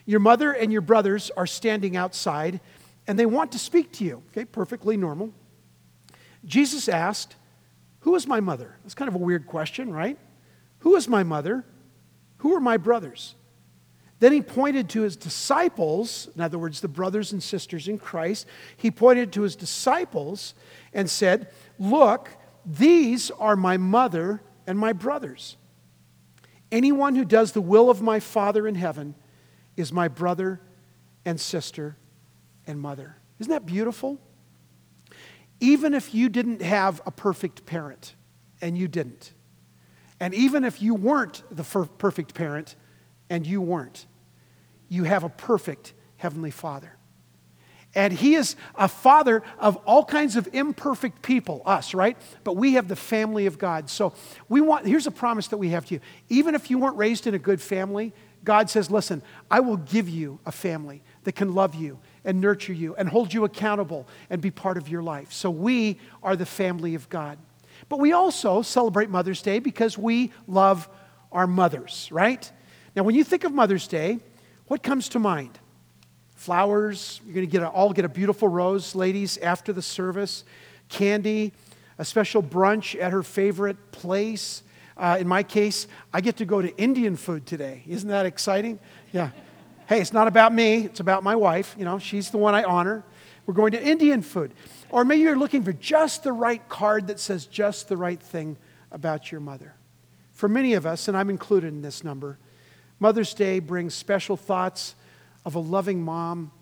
Your 0.04 0.18
mother 0.18 0.50
and 0.50 0.72
your 0.72 0.80
brothers 0.80 1.30
are 1.36 1.46
standing 1.46 1.96
outside 1.96 2.58
and 3.06 3.16
they 3.16 3.26
want 3.26 3.52
to 3.52 3.58
speak 3.60 3.92
to 3.92 4.04
you. 4.04 4.22
Okay, 4.30 4.44
perfectly 4.44 4.96
normal. 4.96 5.32
Jesus 6.44 6.88
asked, 6.88 7.37
Who 8.00 8.14
is 8.14 8.26
my 8.26 8.40
mother? 8.40 8.76
That's 8.82 8.94
kind 8.94 9.08
of 9.08 9.14
a 9.14 9.18
weird 9.18 9.46
question, 9.46 9.92
right? 9.92 10.18
Who 10.80 10.96
is 10.96 11.08
my 11.08 11.22
mother? 11.22 11.64
Who 12.38 12.54
are 12.54 12.61
my 12.61 12.76
brothers? 12.76 13.34
Then 14.18 14.32
he 14.32 14.40
pointed 14.40 14.88
to 14.90 15.02
his 15.02 15.16
disciples, 15.16 16.28
in 16.34 16.40
other 16.40 16.58
words, 16.58 16.80
the 16.80 16.88
brothers 16.88 17.32
and 17.32 17.42
sisters 17.42 17.88
in 17.88 17.99
Christ. 17.99 18.46
He 18.76 18.90
pointed 18.90 19.32
to 19.32 19.42
his 19.42 19.56
disciples 19.56 20.54
and 20.92 21.11
said, 21.11 21.50
Look, 21.78 22.30
these 22.64 23.30
are 23.32 23.56
my 23.56 23.76
mother 23.76 24.40
and 24.66 24.78
my 24.78 24.92
brothers. 24.92 25.56
Anyone 26.70 27.16
who 27.16 27.25
does 27.25 27.52
the 27.52 27.61
will 27.61 27.90
of 27.90 28.00
my 28.00 28.20
Father 28.20 28.66
in 28.66 28.76
heaven 28.76 29.14
is 29.76 29.92
my 29.92 30.08
brother 30.08 30.61
and 31.25 31.40
sister 31.40 31.96
and 32.66 32.80
mother. 32.80 33.16
Isn't 33.38 33.50
that 33.50 33.66
beautiful? 33.66 34.20
Even 35.62 35.95
if 35.95 36.12
you 36.12 36.28
didn't 36.28 36.61
have 36.61 37.00
a 37.07 37.12
perfect 37.12 37.64
parent, 37.66 38.16
and 38.61 38.76
you 38.76 38.88
didn't, 38.88 39.33
and 40.19 40.35
even 40.35 40.64
if 40.64 40.83
you 40.83 40.92
weren't 40.92 41.45
the 41.52 41.62
perfect 41.99 42.35
parent, 42.35 42.75
and 43.31 43.47
you 43.47 43.61
weren't, 43.61 44.07
you 44.88 45.04
have 45.04 45.23
a 45.23 45.28
perfect 45.28 45.95
Heavenly 46.16 46.50
Father. 46.50 46.97
And 47.95 48.12
He 48.12 48.35
is 48.35 48.57
a 48.75 48.88
Father 48.88 49.45
of 49.61 49.76
all 49.87 50.04
kinds 50.04 50.35
of 50.35 50.49
imperfect 50.52 51.23
people, 51.23 51.62
us, 51.64 51.95
right? 51.95 52.16
But 52.42 52.57
we 52.57 52.73
have 52.73 52.88
the 52.88 52.97
family 52.97 53.47
of 53.47 53.57
God. 53.57 53.88
So 53.88 54.14
we 54.49 54.61
want, 54.61 54.87
here's 54.87 55.07
a 55.07 55.12
promise 55.12 55.47
that 55.49 55.59
we 55.59 55.69
have 55.69 55.87
to 55.87 55.95
you. 55.95 56.00
Even 56.28 56.57
if 56.57 56.71
you 56.71 56.78
weren't 56.78 56.97
raised 56.97 57.28
in 57.28 57.35
a 57.35 57.38
good 57.38 57.61
family, 57.61 58.12
God 58.42 58.69
says, 58.69 58.90
listen, 58.90 59.23
I 59.49 59.61
will 59.61 59.76
give 59.76 60.09
you 60.09 60.40
a 60.45 60.50
family 60.52 61.02
that 61.25 61.33
can 61.33 61.55
love 61.55 61.75
you 61.75 61.99
and 62.25 62.41
nurture 62.41 62.73
you 62.73 62.95
and 62.97 63.09
hold 63.09 63.33
you 63.33 63.45
accountable 63.45 64.07
and 64.31 64.41
be 64.41 64.50
part 64.50 64.76
of 64.76 64.88
your 64.88 65.02
life. 65.02 65.33
So 65.33 65.50
we 65.50 65.99
are 66.23 66.37
the 66.37 66.47
family 66.47 66.95
of 66.95 67.09
God. 67.09 67.38
But 67.88 67.99
we 67.99 68.12
also 68.12 68.62
celebrate 68.62 69.11
Mother's 69.11 69.43
Day 69.43 69.59
because 69.59 69.99
we 69.99 70.33
love 70.47 70.88
our 71.31 71.47
mothers, 71.47 72.09
right? 72.12 72.50
Now, 72.95 73.02
when 73.02 73.14
you 73.14 73.25
think 73.25 73.45
of 73.45 73.52
Mother's 73.52 73.88
Day, 73.88 74.19
what 74.67 74.83
comes 74.83 75.09
to 75.11 75.19
mind? 75.19 75.59
Flowers, 76.35 77.21
you're 77.25 77.35
going 77.35 77.47
to 77.47 77.50
get 77.50 77.62
a, 77.62 77.69
all 77.69 77.93
get 77.93 78.05
a 78.05 78.09
beautiful 78.09 78.49
rose, 78.49 78.95
ladies, 78.95 79.38
after 79.38 79.73
the 79.73 79.83
service. 79.83 80.45
Candy, 80.88 81.52
a 81.99 82.05
special 82.05 82.43
brunch 82.43 83.00
at 83.00 83.12
her 83.12 83.23
favorite 83.23 83.93
place. 83.93 84.62
Uh, 84.97 85.17
in 85.21 85.26
my 85.26 85.43
case, 85.43 85.87
I 86.12 86.21
get 86.21 86.37
to 86.37 86.45
go 86.45 86.61
to 86.61 86.76
Indian 86.76 87.17
food 87.17 87.47
today. 87.47 87.83
Isn't 87.87 88.11
that 88.11 88.26
exciting? 88.26 88.79
Yeah. 89.12 89.31
Hey, 89.92 90.00
it's 90.00 90.14
not 90.14 90.26
about 90.26 90.54
me, 90.54 90.87
it's 90.87 91.00
about 91.00 91.22
my 91.22 91.37
wife. 91.37 91.76
You 91.78 91.84
know, 91.84 91.99
she's 91.99 92.30
the 92.30 92.38
one 92.38 92.54
I 92.54 92.62
honor. 92.62 93.04
We're 93.44 93.52
going 93.52 93.72
to 93.72 93.87
Indian 93.87 94.22
food. 94.22 94.54
Or 94.88 95.04
maybe 95.04 95.20
you're 95.20 95.37
looking 95.37 95.62
for 95.62 95.75
just 95.75 96.22
the 96.22 96.32
right 96.32 96.66
card 96.66 97.08
that 97.08 97.20
says 97.20 97.44
just 97.44 97.90
the 97.90 97.96
right 97.99 98.18
thing 98.18 98.56
about 98.90 99.30
your 99.30 99.42
mother. 99.42 99.75
For 100.32 100.49
many 100.49 100.72
of 100.72 100.87
us, 100.87 101.08
and 101.08 101.14
I'm 101.16 101.28
included 101.28 101.75
in 101.75 101.82
this 101.82 102.02
number, 102.02 102.38
Mother's 103.00 103.34
Day 103.34 103.58
brings 103.58 103.92
special 103.92 104.34
thoughts 104.34 104.94
of 105.44 105.56
a 105.56 105.58
loving 105.58 106.02
mom, 106.02 106.52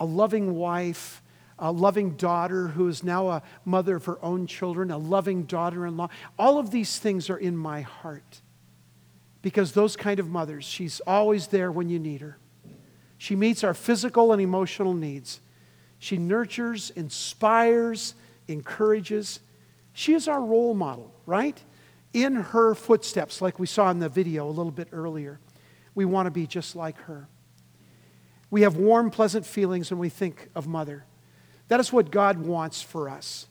a 0.00 0.04
loving 0.04 0.52
wife, 0.56 1.22
a 1.60 1.70
loving 1.70 2.16
daughter 2.16 2.66
who 2.66 2.88
is 2.88 3.04
now 3.04 3.28
a 3.28 3.42
mother 3.64 3.94
of 3.94 4.06
her 4.06 4.18
own 4.24 4.48
children, 4.48 4.90
a 4.90 4.98
loving 4.98 5.44
daughter 5.44 5.86
in 5.86 5.96
law. 5.96 6.08
All 6.36 6.58
of 6.58 6.72
these 6.72 6.98
things 6.98 7.30
are 7.30 7.38
in 7.38 7.56
my 7.56 7.82
heart 7.82 8.40
because 9.40 9.70
those 9.70 9.94
kind 9.94 10.18
of 10.18 10.28
mothers, 10.28 10.64
she's 10.64 11.00
always 11.06 11.46
there 11.46 11.70
when 11.70 11.88
you 11.88 12.00
need 12.00 12.22
her. 12.22 12.38
She 13.22 13.36
meets 13.36 13.62
our 13.62 13.72
physical 13.72 14.32
and 14.32 14.42
emotional 14.42 14.94
needs. 14.94 15.38
She 16.00 16.16
nurtures, 16.18 16.90
inspires, 16.90 18.16
encourages. 18.48 19.38
She 19.92 20.14
is 20.14 20.26
our 20.26 20.42
role 20.42 20.74
model, 20.74 21.14
right? 21.24 21.56
In 22.12 22.34
her 22.34 22.74
footsteps, 22.74 23.40
like 23.40 23.60
we 23.60 23.66
saw 23.68 23.92
in 23.92 24.00
the 24.00 24.08
video 24.08 24.48
a 24.48 24.50
little 24.50 24.72
bit 24.72 24.88
earlier. 24.90 25.38
We 25.94 26.04
want 26.04 26.26
to 26.26 26.32
be 26.32 26.48
just 26.48 26.74
like 26.74 26.98
her. 27.02 27.28
We 28.50 28.62
have 28.62 28.74
warm, 28.74 29.08
pleasant 29.08 29.46
feelings 29.46 29.92
when 29.92 30.00
we 30.00 30.08
think 30.08 30.48
of 30.56 30.66
mother. 30.66 31.04
That 31.68 31.78
is 31.78 31.92
what 31.92 32.10
God 32.10 32.38
wants 32.38 32.82
for 32.82 33.08
us. 33.08 33.46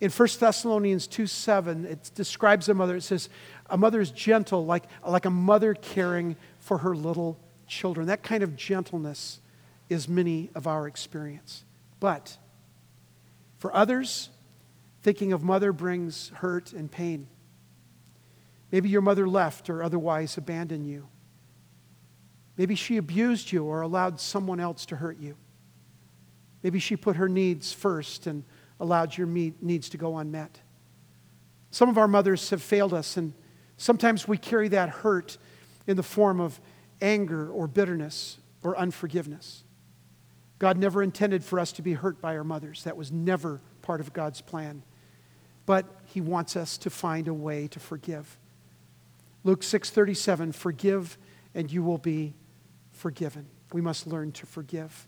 In 0.00 0.12
1 0.12 0.28
Thessalonians 0.38 1.08
2 1.08 1.26
7, 1.26 1.84
it 1.84 2.12
describes 2.14 2.68
a 2.68 2.74
mother. 2.74 2.94
It 2.94 3.02
says, 3.02 3.28
A 3.68 3.76
mother 3.76 4.00
is 4.00 4.12
gentle, 4.12 4.64
like, 4.64 4.84
like 5.04 5.24
a 5.24 5.30
mother 5.30 5.74
caring 5.74 6.36
for 6.60 6.78
her 6.78 6.94
little 6.94 7.40
children. 7.66 8.06
That 8.06 8.22
kind 8.22 8.42
of 8.42 8.56
gentleness 8.56 9.40
is 9.88 10.08
many 10.08 10.50
of 10.54 10.66
our 10.66 10.86
experience. 10.86 11.64
But 12.00 12.36
for 13.58 13.74
others, 13.74 14.30
thinking 15.02 15.32
of 15.32 15.42
mother 15.42 15.72
brings 15.72 16.30
hurt 16.36 16.72
and 16.72 16.90
pain. 16.90 17.28
Maybe 18.72 18.88
your 18.88 19.02
mother 19.02 19.28
left 19.28 19.70
or 19.70 19.82
otherwise 19.82 20.36
abandoned 20.36 20.86
you. 20.86 21.08
Maybe 22.56 22.74
she 22.74 22.96
abused 22.96 23.52
you 23.52 23.64
or 23.64 23.82
allowed 23.82 24.18
someone 24.20 24.60
else 24.60 24.86
to 24.86 24.96
hurt 24.96 25.18
you. 25.18 25.36
Maybe 26.62 26.78
she 26.78 26.96
put 26.96 27.16
her 27.16 27.28
needs 27.28 27.72
first 27.72 28.26
and 28.26 28.44
allowed 28.80 29.16
your 29.16 29.26
needs 29.26 29.88
to 29.90 29.96
go 29.96 30.18
unmet. 30.18 30.60
Some 31.70 31.88
of 31.88 31.98
our 31.98 32.08
mothers 32.08 32.50
have 32.50 32.62
failed 32.62 32.94
us, 32.94 33.16
and 33.16 33.34
sometimes 33.76 34.26
we 34.26 34.38
carry 34.38 34.68
that 34.68 34.88
hurt 34.88 35.38
in 35.86 35.96
the 35.96 36.02
form 36.02 36.40
of 36.40 36.60
anger 37.00 37.50
or 37.50 37.66
bitterness 37.66 38.38
or 38.62 38.76
unforgiveness. 38.76 39.64
God 40.58 40.78
never 40.78 41.02
intended 41.02 41.44
for 41.44 41.60
us 41.60 41.72
to 41.72 41.82
be 41.82 41.92
hurt 41.92 42.20
by 42.20 42.36
our 42.36 42.44
mothers. 42.44 42.84
That 42.84 42.96
was 42.96 43.12
never 43.12 43.60
part 43.82 44.00
of 44.00 44.12
God's 44.12 44.40
plan. 44.40 44.82
But 45.66 45.86
he 46.06 46.20
wants 46.20 46.56
us 46.56 46.78
to 46.78 46.90
find 46.90 47.28
a 47.28 47.34
way 47.34 47.68
to 47.68 47.80
forgive. 47.80 48.38
Luke 49.44 49.62
6:37 49.62 50.52
forgive 50.52 51.18
and 51.54 51.70
you 51.70 51.82
will 51.82 51.98
be 51.98 52.34
forgiven. 52.92 53.46
We 53.72 53.80
must 53.80 54.06
learn 54.06 54.32
to 54.32 54.46
forgive. 54.46 55.06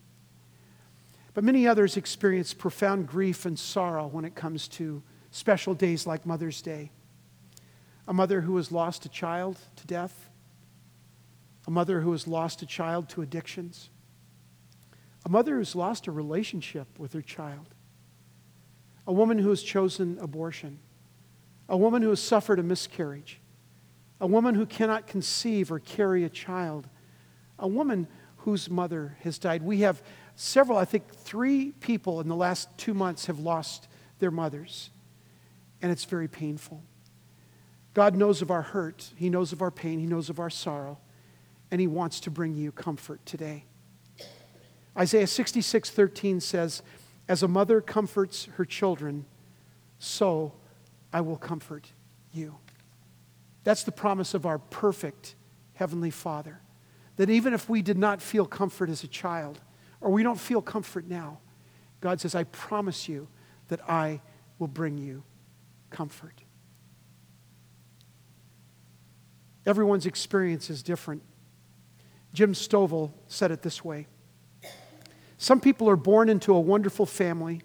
But 1.35 1.45
many 1.45 1.67
others 1.67 1.97
experience 1.97 2.55
profound 2.55 3.07
grief 3.07 3.47
and 3.47 3.59
sorrow 3.59 4.07
when 4.07 4.25
it 4.25 4.35
comes 4.35 4.67
to 4.69 5.03
special 5.31 5.75
days 5.75 6.07
like 6.07 6.27
Mother's 6.27 6.63
Day. 6.63 6.91
A 8.09 8.13
mother 8.13 8.41
who 8.41 8.57
has 8.57 8.73
lost 8.73 9.05
a 9.05 9.09
child 9.09 9.59
to 9.77 9.87
death, 9.87 10.28
a 11.69 11.71
mother 11.71 12.01
who 12.01 12.13
has 12.13 12.27
lost 12.27 12.63
a 12.63 12.67
child 12.67 13.11
to 13.11 13.21
addictions, 13.21 13.91
a 15.27 15.29
mother 15.29 15.57
who's 15.57 15.77
lost 15.77 16.07
a 16.07 16.11
relationship 16.11 16.99
with 16.99 17.13
her 17.13 17.21
child, 17.21 17.67
a 19.07 19.13
woman 19.13 19.37
who 19.37 19.51
has 19.51 19.63
chosen 19.63 20.19
abortion, 20.19 20.79
a 21.69 21.77
woman 21.77 22.01
who 22.01 22.09
has 22.09 22.23
suffered 22.23 22.59
a 22.59 22.63
miscarriage, 22.63 23.39
a 24.19 24.27
woman 24.27 24.55
who 24.55 24.65
cannot 24.65 25.07
conceive 25.07 25.71
or 25.71 25.79
carry 25.79 26.25
a 26.25 26.31
child 26.31 26.89
a 27.59 27.69
woman 27.69 28.07
whose 28.39 28.71
mother 28.71 29.19
has 29.23 29.37
died. 29.37 29.63
We 29.63 29.81
have 29.81 30.01
several, 30.37 30.79
I 30.79 30.87
think 30.87 31.13
three 31.13 31.73
people 31.73 32.21
in 32.21 32.29
the 32.29 32.37
last 32.37 32.69
two 32.79 32.95
months 32.95 33.27
have 33.27 33.41
lost 33.41 33.89
their 34.21 34.31
mothers, 34.31 34.89
and 35.83 35.93
it's 35.93 36.05
very 36.05 36.29
painful. 36.29 36.83
God 37.93 38.17
knows 38.17 38.41
of 38.41 38.51
our 38.51 38.63
hurt, 38.63 39.11
He 39.17 39.29
knows 39.29 39.53
of 39.53 39.61
our 39.61 39.73
pain, 39.73 39.99
He 39.99 40.07
knows 40.07 40.31
of 40.31 40.39
our 40.39 40.51
sorrow, 40.51 40.99
and 41.71 41.81
He 41.81 41.87
wants 41.87 42.21
to 42.21 42.31
bring 42.31 42.55
you 42.55 42.73
comfort 42.73 43.25
today. 43.27 43.65
Isaiah 44.97 45.27
66 45.27 45.91
13 45.91 46.41
says, 46.41 46.83
As 47.29 47.43
a 47.43 47.49
mother 47.49 47.81
comforts 47.81 48.47
her 48.57 48.65
children, 48.65 49.25
so 49.99 50.53
I 51.13 51.21
will 51.21 51.37
comfort 51.37 51.93
you. 52.33 52.57
That's 53.65 53.85
the 53.85 53.93
promise 53.93 54.35
of 54.35 54.47
our 54.47 54.59
perfect 54.59 55.35
Heavenly 55.75 56.11
Father 56.11 56.61
that 57.19 57.29
even 57.29 57.53
if 57.53 57.69
we 57.69 57.83
did 57.83 57.99
not 57.99 58.23
feel 58.23 58.47
comfort 58.47 58.89
as 58.89 59.03
a 59.03 59.09
child, 59.09 59.61
or 60.01 60.11
we 60.11 60.23
don't 60.23 60.39
feel 60.39 60.63
comfort 60.63 61.07
now, 61.07 61.39
God 62.01 62.21
says, 62.21 62.35
I 62.35 62.45
promise 62.45 63.09
you 63.09 63.27
that 63.69 63.81
I 63.91 64.21
will 64.59 64.69
bring 64.69 64.99
you 64.99 65.25
comfort. 65.91 66.43
Everyone's 69.67 70.07
experience 70.07 70.71
is 70.71 70.83
different. 70.83 71.23
Jim 72.39 72.53
Stovall 72.53 73.11
said 73.27 73.51
it 73.51 73.63
this 73.63 73.85
way 73.85 74.07
Some 75.39 75.61
people 75.61 75.91
are 75.91 75.97
born 75.97 76.29
into 76.29 76.55
a 76.55 76.61
wonderful 76.61 77.05
family, 77.05 77.63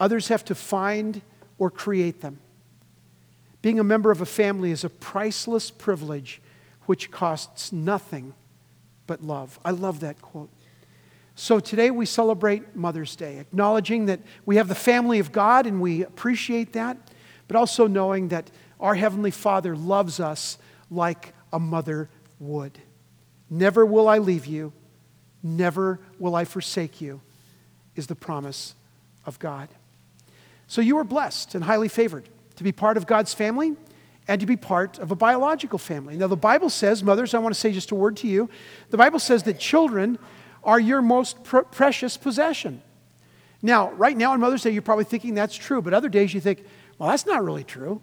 others 0.00 0.28
have 0.28 0.42
to 0.46 0.54
find 0.54 1.20
or 1.58 1.70
create 1.70 2.22
them. 2.22 2.38
Being 3.60 3.78
a 3.78 3.84
member 3.84 4.10
of 4.10 4.22
a 4.22 4.24
family 4.24 4.70
is 4.70 4.84
a 4.84 4.88
priceless 4.88 5.70
privilege 5.70 6.40
which 6.86 7.10
costs 7.10 7.74
nothing 7.74 8.32
but 9.06 9.22
love. 9.22 9.60
I 9.66 9.72
love 9.72 10.00
that 10.00 10.22
quote. 10.22 10.48
So 11.34 11.60
today 11.60 11.90
we 11.90 12.06
celebrate 12.06 12.74
Mother's 12.74 13.14
Day, 13.14 13.36
acknowledging 13.36 14.06
that 14.06 14.20
we 14.46 14.56
have 14.56 14.68
the 14.68 14.74
family 14.74 15.18
of 15.18 15.30
God 15.30 15.66
and 15.66 15.78
we 15.78 16.02
appreciate 16.04 16.72
that, 16.72 16.96
but 17.48 17.56
also 17.58 17.86
knowing 17.86 18.28
that 18.28 18.50
our 18.80 18.94
Heavenly 18.94 19.30
Father 19.30 19.76
loves 19.76 20.20
us 20.20 20.56
like 20.90 21.34
a 21.52 21.60
mother 21.60 22.08
would. 22.40 22.80
Never 23.50 23.84
will 23.84 24.08
I 24.08 24.18
leave 24.18 24.46
you, 24.46 24.72
never 25.42 26.00
will 26.18 26.34
I 26.34 26.44
forsake 26.44 27.00
you, 27.00 27.20
is 27.94 28.06
the 28.06 28.14
promise 28.14 28.74
of 29.26 29.38
God. 29.38 29.68
So 30.66 30.80
you 30.80 30.96
are 30.98 31.04
blessed 31.04 31.54
and 31.54 31.64
highly 31.64 31.88
favored 31.88 32.28
to 32.56 32.64
be 32.64 32.72
part 32.72 32.96
of 32.96 33.06
God's 33.06 33.34
family 33.34 33.76
and 34.26 34.40
to 34.40 34.46
be 34.46 34.56
part 34.56 34.98
of 34.98 35.10
a 35.10 35.14
biological 35.14 35.78
family. 35.78 36.16
Now, 36.16 36.28
the 36.28 36.36
Bible 36.36 36.70
says, 36.70 37.02
mothers, 37.02 37.34
I 37.34 37.38
want 37.38 37.54
to 37.54 37.60
say 37.60 37.72
just 37.72 37.90
a 37.90 37.94
word 37.94 38.16
to 38.18 38.26
you. 38.26 38.48
The 38.90 38.96
Bible 38.96 39.18
says 39.18 39.42
that 39.42 39.58
children 39.58 40.18
are 40.62 40.80
your 40.80 41.02
most 41.02 41.44
pr- 41.44 41.58
precious 41.58 42.16
possession. 42.16 42.80
Now, 43.60 43.92
right 43.92 44.16
now 44.16 44.32
on 44.32 44.40
Mother's 44.40 44.62
Day, 44.62 44.70
you're 44.70 44.82
probably 44.82 45.04
thinking 45.04 45.34
that's 45.34 45.54
true, 45.54 45.82
but 45.82 45.92
other 45.92 46.08
days 46.08 46.32
you 46.32 46.40
think, 46.40 46.64
well, 46.98 47.10
that's 47.10 47.26
not 47.26 47.44
really 47.44 47.64
true. 47.64 48.00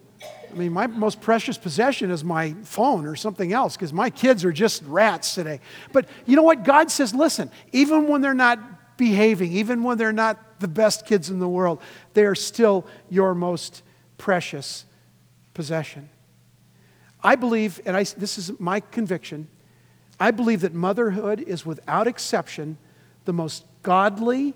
I 0.50 0.54
mean, 0.54 0.72
my 0.72 0.86
most 0.86 1.20
precious 1.20 1.56
possession 1.56 2.10
is 2.10 2.22
my 2.22 2.52
phone 2.62 3.06
or 3.06 3.16
something 3.16 3.52
else 3.52 3.74
because 3.74 3.92
my 3.92 4.10
kids 4.10 4.44
are 4.44 4.52
just 4.52 4.82
rats 4.82 5.34
today. 5.34 5.60
But 5.92 6.06
you 6.26 6.36
know 6.36 6.42
what? 6.42 6.62
God 6.62 6.90
says, 6.90 7.14
listen, 7.14 7.50
even 7.72 8.06
when 8.06 8.20
they're 8.20 8.34
not 8.34 8.98
behaving, 8.98 9.52
even 9.52 9.82
when 9.82 9.96
they're 9.96 10.12
not 10.12 10.60
the 10.60 10.68
best 10.68 11.06
kids 11.06 11.30
in 11.30 11.38
the 11.38 11.48
world, 11.48 11.80
they 12.12 12.24
are 12.24 12.34
still 12.34 12.86
your 13.08 13.34
most 13.34 13.82
precious 14.18 14.84
possession. 15.54 16.10
I 17.24 17.36
believe, 17.36 17.80
and 17.86 17.96
I, 17.96 18.04
this 18.04 18.36
is 18.36 18.58
my 18.60 18.80
conviction, 18.80 19.48
I 20.20 20.30
believe 20.30 20.60
that 20.60 20.74
motherhood 20.74 21.40
is 21.40 21.64
without 21.64 22.06
exception 22.06 22.76
the 23.24 23.32
most 23.32 23.64
godly, 23.82 24.54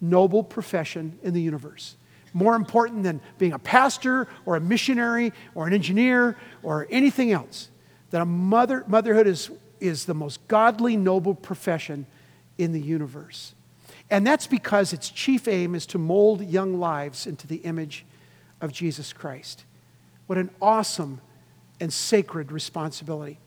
noble 0.00 0.44
profession 0.44 1.18
in 1.22 1.34
the 1.34 1.42
universe. 1.42 1.96
More 2.34 2.54
important 2.54 3.02
than 3.04 3.20
being 3.38 3.54
a 3.54 3.58
pastor 3.58 4.28
or 4.44 4.56
a 4.56 4.60
missionary 4.60 5.32
or 5.54 5.66
an 5.66 5.72
engineer 5.72 6.36
or 6.62 6.86
anything 6.90 7.32
else. 7.32 7.70
That 8.10 8.20
a 8.20 8.26
mother, 8.26 8.84
motherhood 8.86 9.26
is, 9.26 9.50
is 9.80 10.04
the 10.04 10.14
most 10.14 10.46
godly, 10.46 10.96
noble 10.96 11.34
profession 11.34 12.06
in 12.58 12.72
the 12.72 12.80
universe. 12.80 13.54
And 14.10 14.26
that's 14.26 14.46
because 14.46 14.92
its 14.92 15.08
chief 15.08 15.48
aim 15.48 15.74
is 15.74 15.86
to 15.86 15.98
mold 15.98 16.42
young 16.42 16.78
lives 16.78 17.26
into 17.26 17.46
the 17.46 17.56
image 17.56 18.04
of 18.60 18.72
Jesus 18.72 19.12
Christ. 19.12 19.64
What 20.26 20.38
an 20.38 20.50
awesome 20.60 21.20
and 21.80 21.92
sacred 21.92 22.52
responsibility. 22.52 23.38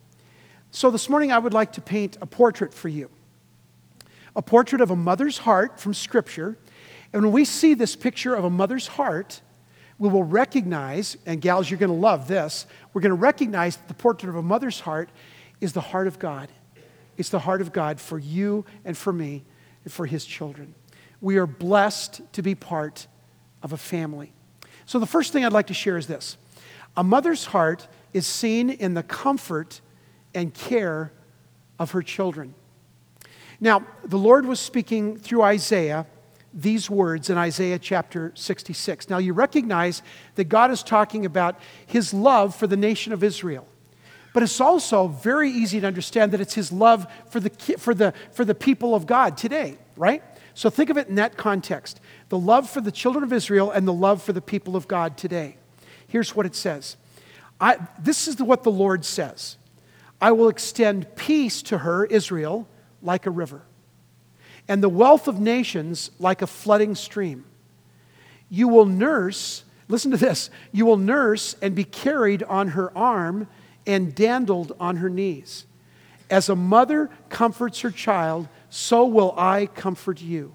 So, 0.72 0.92
this 0.92 1.10
morning 1.10 1.32
I 1.32 1.40
would 1.40 1.54
like 1.54 1.74
to 1.74 1.82
paint 1.82 2.18
a 2.22 2.26
portrait 2.26 2.74
for 2.74 2.90
you 2.90 3.10
a 4.38 4.42
portrait 4.42 4.82
of 4.82 4.92
a 4.92 4.96
mother's 4.96 5.40
heart 5.40 5.80
from 5.80 5.96
Scripture. 5.96 6.58
And 7.14 7.24
when 7.24 7.32
we 7.32 7.46
see 7.46 7.74
this 7.74 7.96
picture 7.96 8.36
of 8.36 8.44
a 8.44 8.50
mother's 8.50 8.88
heart, 8.88 9.42
we 10.00 10.10
will 10.10 10.24
recognize, 10.24 11.18
and 11.26 11.42
gals, 11.42 11.70
you're 11.70 11.80
going 11.80 11.92
to 11.92 11.96
love 11.96 12.28
this, 12.28 12.68
we're 12.94 13.02
going 13.02 13.12
to 13.12 13.16
recognize 13.16 13.78
that 13.78 13.88
the 13.88 13.94
portrait 13.94 14.30
of 14.30 14.36
a 14.36 14.42
mother's 14.42 14.80
heart 14.80 15.10
is 15.60 15.74
the 15.74 15.82
heart 15.82 16.08
of 16.08 16.20
God. 16.20 16.50
It's 17.18 17.30
the 17.30 17.40
heart 17.40 17.62
of 17.62 17.74
God 17.74 18.00
for 18.00 18.20
you 18.20 18.66
and 18.86 18.96
for 18.96 19.12
me 19.12 19.44
and 19.84 19.92
for 19.92 20.06
his 20.06 20.24
children. 20.26 20.76
We 21.20 21.38
are 21.38 21.48
blessed 21.48 22.22
to 22.34 22.44
be 22.44 22.54
part 22.54 23.08
of 23.64 23.74
a 23.74 23.78
family. 23.78 24.32
So, 24.86 25.00
the 25.00 25.08
first 25.08 25.34
thing 25.34 25.44
I'd 25.44 25.52
like 25.52 25.68
to 25.68 25.74
share 25.74 25.98
is 25.98 26.06
this 26.06 26.38
a 26.96 27.04
mother's 27.04 27.46
heart 27.46 27.88
is 28.14 28.28
seen 28.28 28.70
in 28.70 28.94
the 28.94 29.04
comfort 29.04 29.82
and 30.34 30.54
care 30.54 31.12
of 31.80 31.92
her 31.92 32.04
children. 32.04 32.54
Now, 33.60 33.86
the 34.04 34.18
Lord 34.18 34.46
was 34.46 34.60
speaking 34.60 35.18
through 35.18 35.42
Isaiah 35.42 36.06
these 36.54 36.90
words 36.90 37.30
in 37.30 37.38
Isaiah 37.38 37.80
chapter 37.80 38.32
66. 38.36 39.10
Now, 39.10 39.18
you 39.18 39.34
recognize 39.34 40.02
that 40.36 40.46
God 40.46 40.72
is 40.72 40.84
talking 40.84 41.26
about 41.26 41.60
his 41.86 42.14
love 42.14 42.56
for 42.56 42.68
the 42.68 42.78
nation 42.78 43.14
of 43.14 43.24
Israel. 43.24 43.68
But 44.34 44.44
it's 44.44 44.62
also 44.62 45.08
very 45.08 45.50
easy 45.50 45.80
to 45.80 45.88
understand 45.88 46.32
that 46.32 46.42
it's 46.42 46.54
his 46.54 46.72
love 46.72 47.08
for 47.30 47.40
the, 47.40 47.50
for 47.78 47.94
the, 47.94 48.14
for 48.32 48.46
the 48.46 48.54
people 48.54 48.94
of 48.94 49.08
God 49.08 49.38
today, 49.38 49.78
right? 49.96 50.24
So 50.54 50.70
think 50.70 50.90
of 50.90 50.98
it 50.98 51.08
in 51.08 51.16
that 51.16 51.38
context 51.38 52.00
the 52.30 52.38
love 52.38 52.70
for 52.70 52.82
the 52.82 52.92
children 52.92 53.24
of 53.24 53.32
Israel 53.32 53.72
and 53.72 53.88
the 53.88 53.94
love 53.94 54.22
for 54.22 54.34
the 54.34 54.42
people 54.42 54.76
of 54.76 54.88
God 54.88 55.18
today. 55.18 55.58
Here's 56.08 56.36
what 56.36 56.46
it 56.46 56.56
says 56.56 56.98
I, 57.60 57.78
This 58.00 58.28
is 58.28 58.42
what 58.42 58.64
the 58.64 58.72
Lord 58.72 59.06
says 59.06 59.58
I 60.20 60.32
will 60.32 60.50
extend 60.50 61.16
peace 61.16 61.62
to 61.64 61.80
her, 61.80 62.06
Israel, 62.06 62.68
like 63.02 63.26
a 63.26 63.30
river, 63.30 63.62
and 64.68 64.84
the 64.84 64.90
wealth 64.90 65.28
of 65.28 65.40
nations 65.40 66.12
like 66.20 66.42
a 66.42 66.48
flooding 66.48 66.96
stream. 66.96 67.46
You 68.50 68.68
will 68.68 68.86
nurse, 68.86 69.64
listen 69.88 70.12
to 70.12 70.18
this, 70.18 70.50
you 70.72 70.86
will 70.86 70.98
nurse 70.98 71.56
and 71.62 71.76
be 71.76 71.84
carried 71.84 72.44
on 72.44 72.70
her 72.70 72.96
arm 72.98 73.48
and 73.86 74.14
dandled 74.14 74.76
on 74.80 74.98
her 74.98 75.10
knees. 75.10 75.66
As 76.30 76.50
a 76.50 76.56
mother 76.56 77.10
comforts 77.30 77.82
her 77.82 77.92
child, 77.92 78.48
so 78.70 79.06
will 79.06 79.34
I 79.38 79.68
comfort 79.68 80.22
you, 80.22 80.54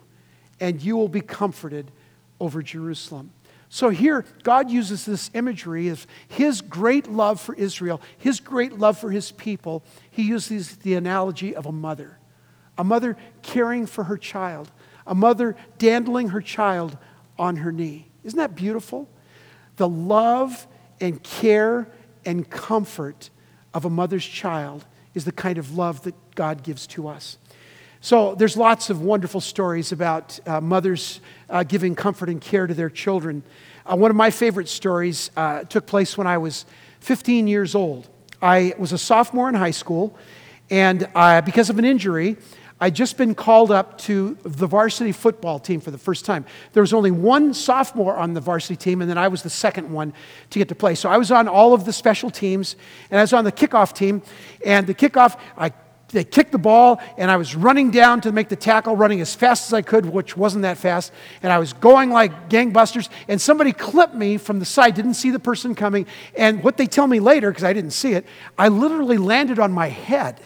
and 0.60 0.82
you 0.82 0.96
will 0.96 1.08
be 1.08 1.22
comforted 1.22 1.90
over 2.38 2.62
Jerusalem. 2.62 3.30
So 3.70 3.88
here, 3.88 4.26
God 4.42 4.70
uses 4.70 5.06
this 5.06 5.30
imagery 5.32 5.88
of 5.88 6.06
his 6.28 6.60
great 6.60 7.08
love 7.10 7.40
for 7.40 7.54
Israel, 7.54 8.02
his 8.18 8.38
great 8.38 8.78
love 8.78 8.98
for 8.98 9.10
his 9.10 9.32
people. 9.32 9.82
He 10.10 10.24
uses 10.24 10.76
the 10.76 10.92
analogy 10.92 11.56
of 11.56 11.64
a 11.64 11.72
mother, 11.72 12.18
a 12.78 12.84
mother 12.84 13.16
caring 13.42 13.86
for 13.86 14.04
her 14.04 14.16
child, 14.16 14.70
a 15.06 15.14
mother 15.14 15.56
dandling 15.78 16.28
her 16.28 16.40
child 16.40 16.96
on 17.38 17.56
her 17.56 17.72
knee. 17.72 18.08
Isn't 18.24 18.38
that 18.38 18.54
beautiful? 18.54 19.08
The 19.76 19.88
love 19.88 20.66
and 21.00 21.22
care 21.22 21.88
and 22.24 22.48
comfort 22.48 23.30
of 23.74 23.84
a 23.84 23.90
mother's 23.90 24.24
child 24.24 24.84
is 25.14 25.24
the 25.24 25.32
kind 25.32 25.58
of 25.58 25.76
love 25.76 26.02
that 26.02 26.14
God 26.34 26.62
gives 26.62 26.86
to 26.88 27.08
us. 27.08 27.38
So 28.00 28.34
there's 28.34 28.56
lots 28.56 28.90
of 28.90 29.00
wonderful 29.00 29.40
stories 29.40 29.92
about 29.92 30.38
uh, 30.46 30.60
mothers 30.60 31.20
uh, 31.48 31.62
giving 31.62 31.94
comfort 31.94 32.28
and 32.28 32.40
care 32.40 32.66
to 32.66 32.74
their 32.74 32.90
children. 32.90 33.42
Uh, 33.86 33.96
one 33.96 34.10
of 34.10 34.16
my 34.16 34.30
favorite 34.30 34.68
stories 34.68 35.30
uh, 35.36 35.64
took 35.64 35.86
place 35.86 36.18
when 36.18 36.26
I 36.26 36.38
was 36.38 36.66
15 37.00 37.46
years 37.46 37.74
old. 37.74 38.08
I 38.40 38.74
was 38.76 38.92
a 38.92 38.98
sophomore 38.98 39.48
in 39.48 39.54
high 39.54 39.70
school, 39.70 40.18
and 40.68 41.08
uh, 41.14 41.42
because 41.42 41.70
of 41.70 41.78
an 41.78 41.84
injury, 41.84 42.38
I'd 42.82 42.96
just 42.96 43.16
been 43.16 43.36
called 43.36 43.70
up 43.70 43.96
to 43.98 44.36
the 44.42 44.66
varsity 44.66 45.12
football 45.12 45.60
team 45.60 45.80
for 45.80 45.92
the 45.92 45.98
first 45.98 46.24
time. 46.24 46.44
There 46.72 46.80
was 46.80 46.92
only 46.92 47.12
one 47.12 47.54
sophomore 47.54 48.16
on 48.16 48.34
the 48.34 48.40
varsity 48.40 48.74
team, 48.74 49.00
and 49.00 49.08
then 49.08 49.16
I 49.16 49.28
was 49.28 49.44
the 49.44 49.50
second 49.50 49.92
one 49.92 50.12
to 50.50 50.58
get 50.58 50.68
to 50.68 50.74
play. 50.74 50.96
So 50.96 51.08
I 51.08 51.16
was 51.16 51.30
on 51.30 51.46
all 51.46 51.74
of 51.74 51.84
the 51.84 51.92
special 51.92 52.28
teams, 52.28 52.74
and 53.08 53.20
I 53.20 53.22
was 53.22 53.32
on 53.32 53.44
the 53.44 53.52
kickoff 53.52 53.92
team. 53.94 54.20
And 54.66 54.84
the 54.84 54.94
kickoff, 54.94 55.38
I 55.56 55.70
they 56.08 56.24
kicked 56.24 56.50
the 56.50 56.58
ball, 56.58 57.00
and 57.16 57.30
I 57.30 57.36
was 57.36 57.54
running 57.54 57.92
down 57.92 58.20
to 58.22 58.32
make 58.32 58.48
the 58.48 58.56
tackle, 58.56 58.96
running 58.96 59.20
as 59.20 59.34
fast 59.34 59.68
as 59.68 59.72
I 59.72 59.82
could, 59.82 60.04
which 60.04 60.36
wasn't 60.36 60.62
that 60.62 60.76
fast. 60.76 61.12
And 61.42 61.52
I 61.52 61.58
was 61.60 61.72
going 61.72 62.10
like 62.10 62.50
gangbusters, 62.50 63.08
and 63.28 63.40
somebody 63.40 63.72
clipped 63.72 64.14
me 64.14 64.38
from 64.38 64.58
the 64.58 64.64
side, 64.64 64.94
didn't 64.94 65.14
see 65.14 65.30
the 65.30 65.38
person 65.38 65.74
coming. 65.74 66.06
And 66.36 66.64
what 66.64 66.76
they 66.76 66.86
tell 66.86 67.06
me 67.06 67.20
later, 67.20 67.50
because 67.50 67.64
I 67.64 67.72
didn't 67.72 67.92
see 67.92 68.12
it, 68.12 68.26
I 68.58 68.68
literally 68.68 69.18
landed 69.18 69.60
on 69.60 69.70
my 69.70 69.88
head. 69.88 70.40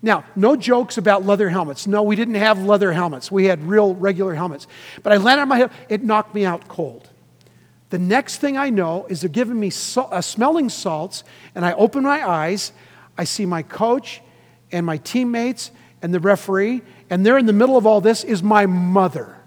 Now, 0.00 0.24
no 0.36 0.54
jokes 0.56 0.96
about 0.96 1.24
leather 1.24 1.48
helmets. 1.48 1.86
No, 1.86 2.02
we 2.02 2.16
didn't 2.16 2.36
have 2.36 2.62
leather 2.62 2.92
helmets. 2.92 3.30
We 3.30 3.46
had 3.46 3.62
real, 3.64 3.94
regular 3.94 4.34
helmets. 4.34 4.66
But 5.02 5.12
I 5.12 5.16
landed 5.16 5.42
on 5.42 5.48
my 5.48 5.56
head, 5.58 5.70
it 5.88 6.04
knocked 6.04 6.34
me 6.34 6.44
out 6.44 6.68
cold. 6.68 7.08
The 7.90 7.98
next 7.98 8.36
thing 8.36 8.56
I 8.56 8.70
know 8.70 9.06
is 9.08 9.22
they're 9.22 9.30
giving 9.30 9.58
me 9.58 9.72
uh, 9.96 10.20
smelling 10.20 10.68
salts, 10.68 11.24
and 11.54 11.64
I 11.64 11.72
open 11.72 12.04
my 12.04 12.28
eyes. 12.28 12.72
I 13.16 13.24
see 13.24 13.46
my 13.46 13.62
coach 13.62 14.20
and 14.70 14.84
my 14.84 14.98
teammates 14.98 15.70
and 16.02 16.12
the 16.12 16.20
referee, 16.20 16.82
and 17.10 17.24
there 17.24 17.38
in 17.38 17.46
the 17.46 17.52
middle 17.52 17.76
of 17.76 17.86
all 17.86 18.00
this 18.00 18.22
is 18.24 18.42
my 18.42 18.66
mother. 18.66 19.37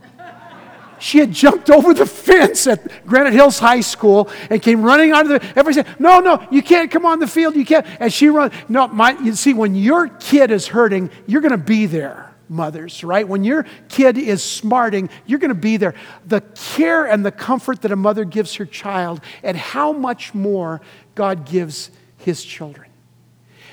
She 1.01 1.17
had 1.17 1.31
jumped 1.31 1.71
over 1.71 1.95
the 1.95 2.05
fence 2.27 2.67
at 2.67 3.05
Granite 3.07 3.33
Hills 3.33 3.57
High 3.57 3.81
School 3.81 4.29
and 4.51 4.61
came 4.61 4.83
running 4.83 5.13
onto 5.13 5.29
the. 5.29 5.43
Everybody 5.43 5.73
said, 5.73 5.87
"No, 5.99 6.19
no, 6.19 6.45
you 6.51 6.61
can't 6.61 6.91
come 6.91 7.07
on 7.07 7.19
the 7.19 7.27
field. 7.27 7.55
You 7.55 7.65
can't." 7.65 7.85
And 7.99 8.13
she 8.13 8.29
run. 8.29 8.51
No, 8.69 8.87
my. 8.87 9.17
You 9.19 9.33
see, 9.33 9.53
when 9.53 9.73
your 9.73 10.09
kid 10.09 10.51
is 10.51 10.67
hurting, 10.67 11.09
you're 11.25 11.41
going 11.41 11.53
to 11.53 11.57
be 11.57 11.87
there, 11.87 12.31
mothers. 12.49 13.03
Right? 13.03 13.27
When 13.27 13.43
your 13.43 13.65
kid 13.89 14.19
is 14.19 14.43
smarting, 14.43 15.09
you're 15.25 15.39
going 15.39 15.49
to 15.49 15.55
be 15.55 15.77
there. 15.77 15.95
The 16.27 16.41
care 16.41 17.07
and 17.07 17.25
the 17.25 17.31
comfort 17.31 17.81
that 17.81 17.91
a 17.91 17.95
mother 17.95 18.23
gives 18.23 18.53
her 18.55 18.65
child, 18.67 19.21
and 19.41 19.57
how 19.57 19.93
much 19.93 20.35
more 20.35 20.81
God 21.15 21.47
gives 21.47 21.89
His 22.17 22.43
children. 22.43 22.90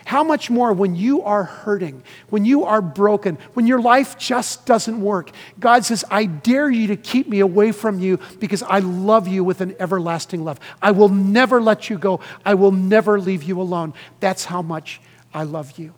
How 0.08 0.24
much 0.24 0.48
more 0.48 0.72
when 0.72 0.96
you 0.96 1.20
are 1.24 1.44
hurting, 1.44 2.02
when 2.30 2.46
you 2.46 2.64
are 2.64 2.80
broken, 2.80 3.36
when 3.52 3.66
your 3.66 3.78
life 3.78 4.16
just 4.16 4.64
doesn't 4.64 5.02
work? 5.02 5.30
God 5.60 5.84
says, 5.84 6.02
I 6.10 6.24
dare 6.24 6.70
you 6.70 6.86
to 6.86 6.96
keep 6.96 7.28
me 7.28 7.40
away 7.40 7.72
from 7.72 7.98
you 7.98 8.18
because 8.40 8.62
I 8.62 8.78
love 8.78 9.28
you 9.28 9.44
with 9.44 9.60
an 9.60 9.76
everlasting 9.78 10.46
love. 10.46 10.60
I 10.80 10.92
will 10.92 11.10
never 11.10 11.60
let 11.60 11.90
you 11.90 11.98
go. 11.98 12.20
I 12.42 12.54
will 12.54 12.72
never 12.72 13.20
leave 13.20 13.42
you 13.42 13.60
alone. 13.60 13.92
That's 14.18 14.46
how 14.46 14.62
much 14.62 15.02
I 15.34 15.42
love 15.42 15.78
you. 15.78 15.92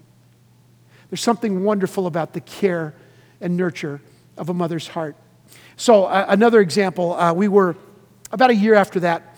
There's 1.09 1.23
something 1.23 1.63
wonderful 1.63 2.09
about 2.09 2.33
the 2.33 2.41
care 2.41 2.97
and 3.41 3.57
nurture 3.57 4.01
of 4.37 4.49
a 4.49 4.55
mother's 4.55 4.89
heart. 4.89 5.15
So, 5.77 6.07
uh, 6.07 6.27
another 6.27 6.61
example, 6.61 7.13
uh, 7.13 7.33
we 7.33 7.47
were 7.47 7.77
about 8.33 8.51
a 8.51 8.57
year 8.57 8.75
after 8.75 8.99
that, 8.99 9.31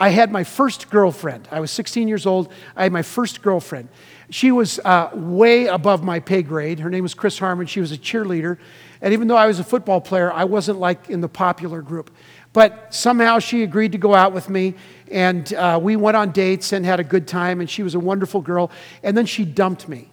I 0.00 0.08
had 0.08 0.32
my 0.32 0.44
first 0.44 0.88
girlfriend. 0.88 1.46
I 1.50 1.60
was 1.60 1.70
16 1.70 2.08
years 2.08 2.24
old. 2.24 2.50
I 2.74 2.84
had 2.84 2.92
my 2.92 3.02
first 3.02 3.42
girlfriend. 3.42 3.90
She 4.30 4.52
was 4.52 4.78
uh, 4.78 5.10
way 5.12 5.66
above 5.66 6.04
my 6.04 6.20
pay 6.20 6.42
grade. 6.42 6.78
Her 6.78 6.88
name 6.88 7.02
was 7.02 7.14
Chris 7.14 7.38
Harmon. 7.38 7.66
She 7.66 7.80
was 7.80 7.90
a 7.90 7.98
cheerleader. 7.98 8.58
And 9.02 9.12
even 9.12 9.28
though 9.28 9.36
I 9.36 9.46
was 9.46 9.58
a 9.58 9.64
football 9.64 10.00
player, 10.00 10.32
I 10.32 10.44
wasn't 10.44 10.78
like 10.78 11.10
in 11.10 11.20
the 11.20 11.28
popular 11.28 11.82
group. 11.82 12.10
But 12.52 12.94
somehow 12.94 13.38
she 13.38 13.62
agreed 13.62 13.92
to 13.92 13.98
go 13.98 14.14
out 14.14 14.32
with 14.32 14.48
me, 14.48 14.74
and 15.10 15.52
uh, 15.54 15.78
we 15.80 15.96
went 15.96 16.16
on 16.16 16.32
dates 16.32 16.72
and 16.72 16.84
had 16.84 16.98
a 16.98 17.04
good 17.04 17.28
time, 17.28 17.60
and 17.60 17.70
she 17.70 17.82
was 17.82 17.94
a 17.94 18.00
wonderful 18.00 18.40
girl. 18.40 18.70
And 19.02 19.16
then 19.16 19.26
she 19.26 19.44
dumped 19.44 19.88
me. 19.88 20.10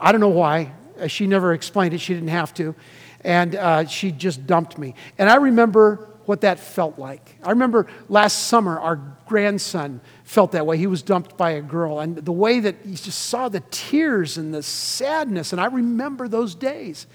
I 0.00 0.10
don't 0.10 0.20
know 0.20 0.28
why. 0.28 0.72
Uh, 0.98 1.06
she 1.06 1.26
never 1.26 1.52
explained 1.52 1.94
it, 1.94 1.98
she 1.98 2.14
didn't 2.14 2.28
have 2.28 2.54
to. 2.54 2.74
And 3.20 3.54
uh, 3.54 3.86
she 3.86 4.12
just 4.12 4.46
dumped 4.46 4.78
me. 4.78 4.94
And 5.18 5.28
I 5.28 5.36
remember 5.36 6.08
what 6.24 6.40
that 6.42 6.58
felt 6.58 6.98
like. 6.98 7.36
I 7.42 7.50
remember 7.50 7.86
last 8.08 8.46
summer, 8.46 8.78
our 8.78 8.96
grandson 9.26 10.00
felt 10.24 10.52
that 10.52 10.66
way. 10.66 10.76
He 10.76 10.86
was 10.86 11.02
dumped 11.02 11.36
by 11.36 11.52
a 11.52 11.62
girl, 11.62 12.00
and 12.00 12.16
the 12.16 12.32
way 12.32 12.58
that 12.60 12.76
he 12.84 12.96
just 12.96 13.26
saw 13.26 13.48
the 13.48 13.62
tears 13.70 14.36
and 14.36 14.52
the 14.52 14.62
sadness, 14.62 15.52
and 15.52 15.60
I 15.60 15.66
remember 15.66 16.26
those 16.28 16.54
days. 16.54 17.06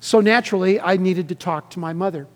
So 0.00 0.20
naturally, 0.20 0.80
I 0.80 0.96
needed 0.96 1.28
to 1.28 1.34
talk 1.34 1.70
to 1.70 1.78
my 1.78 1.92
mother. 1.92 2.26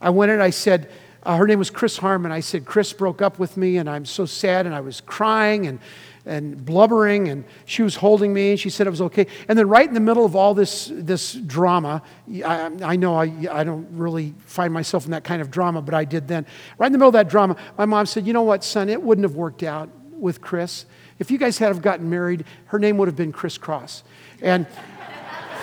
I 0.00 0.10
went 0.10 0.32
and 0.32 0.42
I 0.42 0.50
said, 0.50 0.90
uh, 1.22 1.36
her 1.36 1.46
name 1.46 1.58
was 1.58 1.70
Chris 1.70 1.96
Harmon. 1.96 2.32
I 2.32 2.40
said, 2.40 2.64
Chris 2.64 2.92
broke 2.92 3.22
up 3.22 3.38
with 3.38 3.56
me, 3.56 3.76
and 3.76 3.88
I'm 3.88 4.04
so 4.04 4.26
sad, 4.26 4.66
and 4.66 4.74
I 4.74 4.80
was 4.80 5.00
crying, 5.00 5.66
and 5.66 5.78
and 6.26 6.64
blubbering, 6.64 7.28
and 7.28 7.44
she 7.66 7.82
was 7.82 7.96
holding 7.96 8.32
me, 8.32 8.50
and 8.50 8.60
she 8.60 8.70
said 8.70 8.86
it 8.86 8.90
was 8.90 9.02
okay. 9.02 9.26
And 9.48 9.58
then, 9.58 9.68
right 9.68 9.86
in 9.86 9.94
the 9.94 10.00
middle 10.00 10.24
of 10.24 10.34
all 10.34 10.54
this, 10.54 10.90
this 10.92 11.34
drama, 11.34 12.02
I, 12.44 12.70
I 12.82 12.96
know 12.96 13.16
I, 13.16 13.32
I 13.50 13.64
don't 13.64 13.86
really 13.92 14.34
find 14.46 14.72
myself 14.72 15.04
in 15.04 15.10
that 15.10 15.24
kind 15.24 15.42
of 15.42 15.50
drama, 15.50 15.82
but 15.82 15.94
I 15.94 16.04
did 16.04 16.26
then. 16.26 16.46
Right 16.78 16.86
in 16.86 16.92
the 16.92 16.98
middle 16.98 17.08
of 17.08 17.14
that 17.14 17.28
drama, 17.28 17.56
my 17.76 17.84
mom 17.84 18.06
said, 18.06 18.26
You 18.26 18.32
know 18.32 18.42
what, 18.42 18.64
son, 18.64 18.88
it 18.88 19.02
wouldn't 19.02 19.24
have 19.24 19.36
worked 19.36 19.62
out 19.62 19.90
with 20.12 20.40
Chris. 20.40 20.86
If 21.18 21.30
you 21.30 21.38
guys 21.38 21.58
had 21.58 21.68
have 21.68 21.82
gotten 21.82 22.08
married, 22.08 22.44
her 22.66 22.78
name 22.78 22.96
would 22.98 23.08
have 23.08 23.16
been 23.16 23.32
Chris 23.32 23.58
Cross. 23.58 24.04
And 24.40 24.66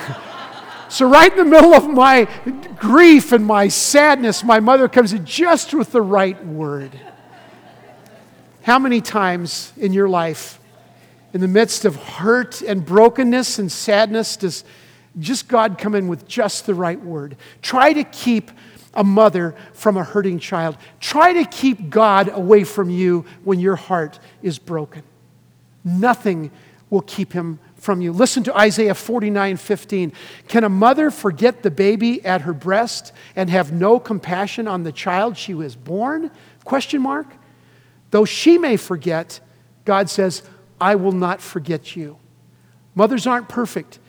so, 0.90 1.10
right 1.10 1.32
in 1.32 1.38
the 1.38 1.46
middle 1.46 1.74
of 1.74 1.90
my 1.90 2.26
grief 2.78 3.32
and 3.32 3.46
my 3.46 3.68
sadness, 3.68 4.44
my 4.44 4.60
mother 4.60 4.88
comes 4.88 5.12
in 5.14 5.26
just 5.26 5.74
with 5.74 5.92
the 5.92 6.02
right 6.02 6.44
word. 6.46 7.00
How 8.64 8.78
many 8.78 9.02
times 9.02 9.74
in 9.78 9.92
your 9.92 10.08
life, 10.08 10.60
in 11.34 11.42
the 11.42 11.48
midst 11.48 11.86
of 11.86 11.96
hurt 11.96 12.62
and 12.62 12.86
brokenness 12.86 13.58
and 13.58 13.72
sadness, 13.72 14.38
does 14.38 14.64
just 15.20 15.48
God 15.48 15.78
come 15.78 15.96
in 15.96 16.08
with 16.08 16.28
just 16.28 16.66
the 16.66 16.76
right 16.76 17.00
word? 17.00 17.38
Try 17.62 17.94
to 17.94 18.04
keep 18.04 18.52
a 18.94 19.04
mother 19.04 19.56
from 19.74 19.98
a 19.98 20.04
hurting 20.04 20.38
child. 20.38 20.78
Try 21.00 21.34
to 21.34 21.46
keep 21.46 21.90
God 21.90 22.30
away 22.30 22.64
from 22.64 22.90
you 22.90 23.26
when 23.44 23.60
your 23.60 23.76
heart 23.76 24.20
is 24.44 24.60
broken. 24.60 25.04
Nothing 25.84 26.52
will 26.90 27.02
keep 27.02 27.34
him 27.34 27.60
from 27.78 28.00
you. 28.00 28.12
Listen 28.12 28.44
to 28.44 28.56
Isaiah 28.56 28.94
49 28.94 29.58
15. 29.58 30.14
Can 30.48 30.64
a 30.64 30.70
mother 30.70 31.10
forget 31.10 31.64
the 31.64 31.72
baby 31.72 32.24
at 32.24 32.42
her 32.42 32.54
breast 32.54 33.12
and 33.36 33.50
have 33.50 33.72
no 33.72 34.00
compassion 34.00 34.68
on 34.68 34.84
the 34.84 34.92
child 34.92 35.36
she 35.36 35.56
was 35.56 35.76
born? 35.76 36.30
Question 36.64 37.02
mark. 37.02 37.28
Though 38.12 38.26
she 38.26 38.58
may 38.58 38.78
forget, 38.78 39.40
God 39.86 40.10
says, 40.10 40.44
I 40.80 40.96
will 40.96 41.12
not 41.12 41.42
forget 41.42 41.96
you. 41.96 42.18
Mothers 42.94 43.26
aren't 43.26 43.50
perfect. 43.50 44.00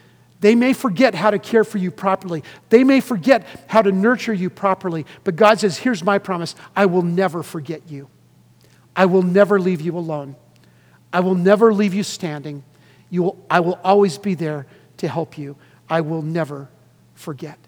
They 0.41 0.57
may 0.57 0.73
forget 0.73 1.15
how 1.15 1.31
to 1.31 1.39
care 1.39 1.63
for 1.63 1.79
you 1.79 1.93
properly. 1.93 2.43
They 2.69 2.83
may 2.83 3.01
forget 3.01 3.47
how 3.69 3.81
to 3.83 3.93
nurture 3.93 4.35
you 4.35 4.51
properly. 4.51 5.07
But 5.23 5.37
God 5.37 5.61
says, 5.61 5.79
Here's 5.79 6.03
my 6.03 6.19
promise 6.19 6.57
I 6.75 6.87
will 6.87 7.03
never 7.03 7.45
forget 7.45 7.83
you. 7.89 8.09
I 8.97 9.07
will 9.07 9.23
never 9.23 9.61
leave 9.61 9.81
you 9.81 9.97
alone. 9.97 10.35
I 11.13 11.21
will 11.21 11.37
never 11.37 11.73
leave 11.73 11.95
you 11.95 12.03
standing. 12.03 12.65
You 13.09 13.23
will, 13.23 13.47
I 13.49 13.61
will 13.61 13.79
always 13.85 14.19
be 14.19 14.35
there 14.35 14.67
to 14.97 15.09
help 15.09 15.39
you. 15.39 15.57
I 15.89 16.01
will 16.01 16.23
never 16.23 16.69
forget. 17.15 17.59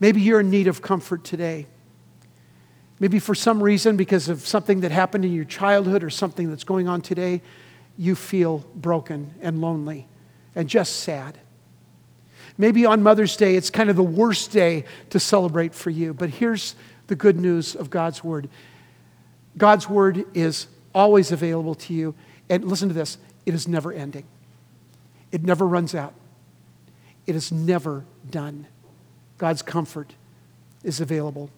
Maybe 0.00 0.20
you're 0.20 0.40
in 0.40 0.50
need 0.50 0.66
of 0.66 0.82
comfort 0.82 1.22
today. 1.22 1.66
Maybe 3.00 3.18
for 3.18 3.34
some 3.34 3.62
reason, 3.62 3.96
because 3.96 4.28
of 4.28 4.46
something 4.46 4.80
that 4.80 4.90
happened 4.90 5.24
in 5.24 5.32
your 5.32 5.44
childhood 5.44 6.02
or 6.02 6.10
something 6.10 6.50
that's 6.50 6.64
going 6.64 6.88
on 6.88 7.00
today, 7.00 7.42
you 7.96 8.14
feel 8.14 8.64
broken 8.74 9.34
and 9.40 9.60
lonely 9.60 10.08
and 10.54 10.68
just 10.68 10.96
sad. 10.96 11.38
Maybe 12.56 12.84
on 12.84 13.02
Mother's 13.02 13.36
Day, 13.36 13.54
it's 13.54 13.70
kind 13.70 13.88
of 13.88 13.94
the 13.94 14.02
worst 14.02 14.50
day 14.50 14.84
to 15.10 15.20
celebrate 15.20 15.74
for 15.74 15.90
you. 15.90 16.12
But 16.12 16.30
here's 16.30 16.74
the 17.06 17.14
good 17.14 17.36
news 17.36 17.76
of 17.76 17.90
God's 17.90 18.24
Word 18.24 18.48
God's 19.56 19.88
Word 19.88 20.24
is 20.34 20.66
always 20.94 21.32
available 21.32 21.74
to 21.74 21.94
you. 21.94 22.14
And 22.50 22.64
listen 22.64 22.88
to 22.88 22.94
this 22.94 23.18
it 23.46 23.54
is 23.54 23.68
never 23.68 23.92
ending, 23.92 24.24
it 25.30 25.44
never 25.44 25.66
runs 25.66 25.94
out, 25.94 26.14
it 27.26 27.36
is 27.36 27.52
never 27.52 28.04
done. 28.28 28.66
God's 29.38 29.62
comfort 29.62 30.14
is 30.82 31.00
available 31.00 31.48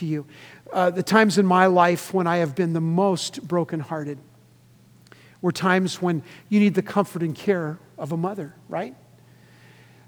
to 0.00 0.06
you. 0.06 0.26
Uh, 0.72 0.90
the 0.90 1.02
times 1.02 1.38
in 1.38 1.46
my 1.46 1.66
life 1.66 2.12
when 2.12 2.26
I 2.26 2.38
have 2.38 2.54
been 2.54 2.72
the 2.72 2.80
most 2.80 3.46
brokenhearted 3.46 4.18
were 5.42 5.52
times 5.52 6.02
when 6.02 6.22
you 6.48 6.58
need 6.58 6.74
the 6.74 6.82
comfort 6.82 7.22
and 7.22 7.34
care 7.34 7.78
of 7.96 8.12
a 8.12 8.16
mother, 8.16 8.54
right? 8.68 8.94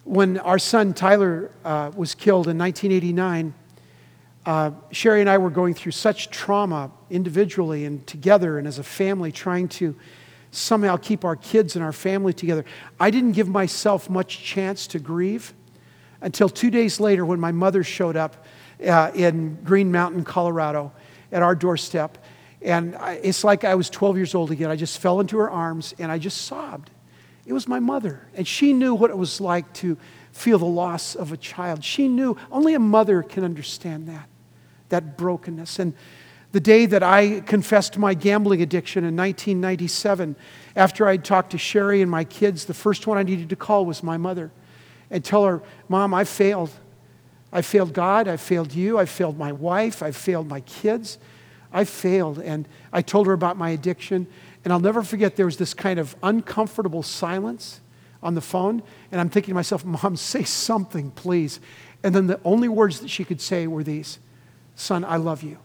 When 0.05 0.39
our 0.39 0.59
son 0.59 0.95
Tyler 0.95 1.51
uh, 1.65 1.93
was 1.95 2.15
killed 2.15 2.49
in 2.49 2.59
1989, 2.59 3.55
uh, 4.45 4.71
Sherry 4.91 5.21
and 5.21 5.31
I 5.31 5.39
were 5.39 5.51
going 5.51 5.75
through 5.75 5.93
such 5.93 6.31
trauma 6.31 6.91
individually 7.11 7.85
and 7.85 8.05
together 8.07 8.59
and 8.59 8.67
as 8.67 8.79
a 8.79 8.83
family, 8.83 9.31
trying 9.31 9.69
to 9.69 9.95
somehow 10.51 10.97
keep 10.97 11.25
our 11.25 11.37
kids 11.37 11.77
and 11.77 11.85
our 11.85 11.93
family 11.93 12.33
together. 12.33 12.65
I 12.99 13.11
didn't 13.11 13.33
give 13.33 13.49
myself 13.49 14.11
much 14.11 14.43
chance 14.43 14.87
to 14.89 14.99
grieve 14.99 15.55
until 16.21 16.49
two 16.49 16.71
days 16.71 16.99
later 16.99 17.25
when 17.25 17.41
my 17.41 17.53
mother 17.53 17.85
showed 17.85 18.17
up 18.17 18.47
uh, 18.87 19.11
in 19.15 19.59
Green 19.65 19.93
Mountain, 19.93 20.25
Colorado, 20.25 20.93
at 21.31 21.43
our 21.43 21.55
doorstep. 21.55 22.19
And 22.61 22.95
I, 22.97 23.15
it's 23.15 23.45
like 23.45 23.65
I 23.65 23.75
was 23.75 23.91
12 23.91 24.17
years 24.17 24.35
old 24.35 24.51
again. 24.51 24.71
I 24.71 24.77
just 24.77 24.99
fell 24.99 25.21
into 25.21 25.39
her 25.39 25.51
arms 25.51 25.95
and 25.99 26.13
I 26.13 26.19
just 26.19 26.43
sobbed. 26.43 26.91
It 27.45 27.53
was 27.53 27.67
my 27.67 27.81
mother. 27.81 28.27
And 28.35 28.47
she 28.47 28.73
knew 28.73 28.95
what 28.95 29.11
it 29.11 29.19
was 29.19 29.41
like 29.41 29.73
to 29.75 29.97
feel 30.31 30.59
the 30.59 30.65
loss 30.65 31.15
of 31.15 31.33
a 31.33 31.37
child. 31.37 31.83
She 31.85 32.09
knew, 32.09 32.37
only 32.51 32.75
a 32.75 32.79
mother 32.79 33.23
can 33.23 33.45
understand 33.45 34.09
that, 34.09 34.29
that 34.91 35.19
brokenness. 35.19 35.79
And 35.79 35.95
the 36.53 36.61
day 36.61 36.87
that 36.87 37.03
I 37.03 37.41
confessed 37.41 37.99
my 37.99 38.15
gambling 38.15 38.63
addiction 38.63 39.05
in 39.05 39.17
1997, 39.17 40.37
after 40.77 41.09
I'd 41.09 41.25
talked 41.25 41.51
to 41.51 41.59
Sherry 41.59 42.03
and 42.03 42.11
my 42.11 42.25
kids, 42.25 42.67
the 42.67 42.75
first 42.75 43.07
one 43.07 43.19
I 43.19 43.23
needed 43.23 43.49
to 43.51 43.57
call 43.57 43.85
was 43.85 44.03
my 44.03 44.17
mother 44.17 44.53
and 45.11 45.25
tell 45.25 45.45
her, 45.45 45.63
Mom, 45.89 46.15
I 46.15 46.25
failed. 46.25 46.71
I 47.53 47.63
failed 47.63 47.93
God, 47.93 48.29
I 48.29 48.37
failed 48.37 48.73
you, 48.73 48.99
I 48.99 49.05
failed 49.05 49.37
my 49.37 49.53
wife, 49.53 50.03
I 50.03 50.11
failed 50.11 50.49
my 50.49 50.61
kids. 50.61 51.19
I 51.73 51.85
failed. 51.85 52.39
And 52.39 52.69
I 52.93 53.03
told 53.03 53.27
her 53.27 53.33
about 53.33 53.57
my 53.57 53.71
addiction. 53.71 54.27
And 54.65 54.73
I'll 54.73 54.81
never 54.81 55.03
forget 55.03 55.37
there 55.37 55.47
was 55.47 55.57
this 55.57 55.75
kind 55.75 55.99
of 55.99 56.15
uncomfortable 56.23 57.03
silence 57.03 57.81
on 58.23 58.35
the 58.35 58.41
phone. 58.41 58.83
And 59.11 59.21
I'm 59.21 59.29
thinking 59.29 59.53
to 59.53 59.55
myself, 59.55 59.85
Mom, 59.85 60.17
say 60.17 60.45
something, 60.45 61.11
please. 61.13 61.61
And 62.03 62.15
then 62.15 62.27
the 62.27 62.41
only 62.45 62.69
words 62.69 63.01
that 63.01 63.09
she 63.09 63.25
could 63.25 63.41
say 63.41 63.67
were 63.67 63.85
these 63.85 64.19
Son, 64.75 65.05
I 65.05 65.17
love 65.17 65.43
you. 65.43 65.59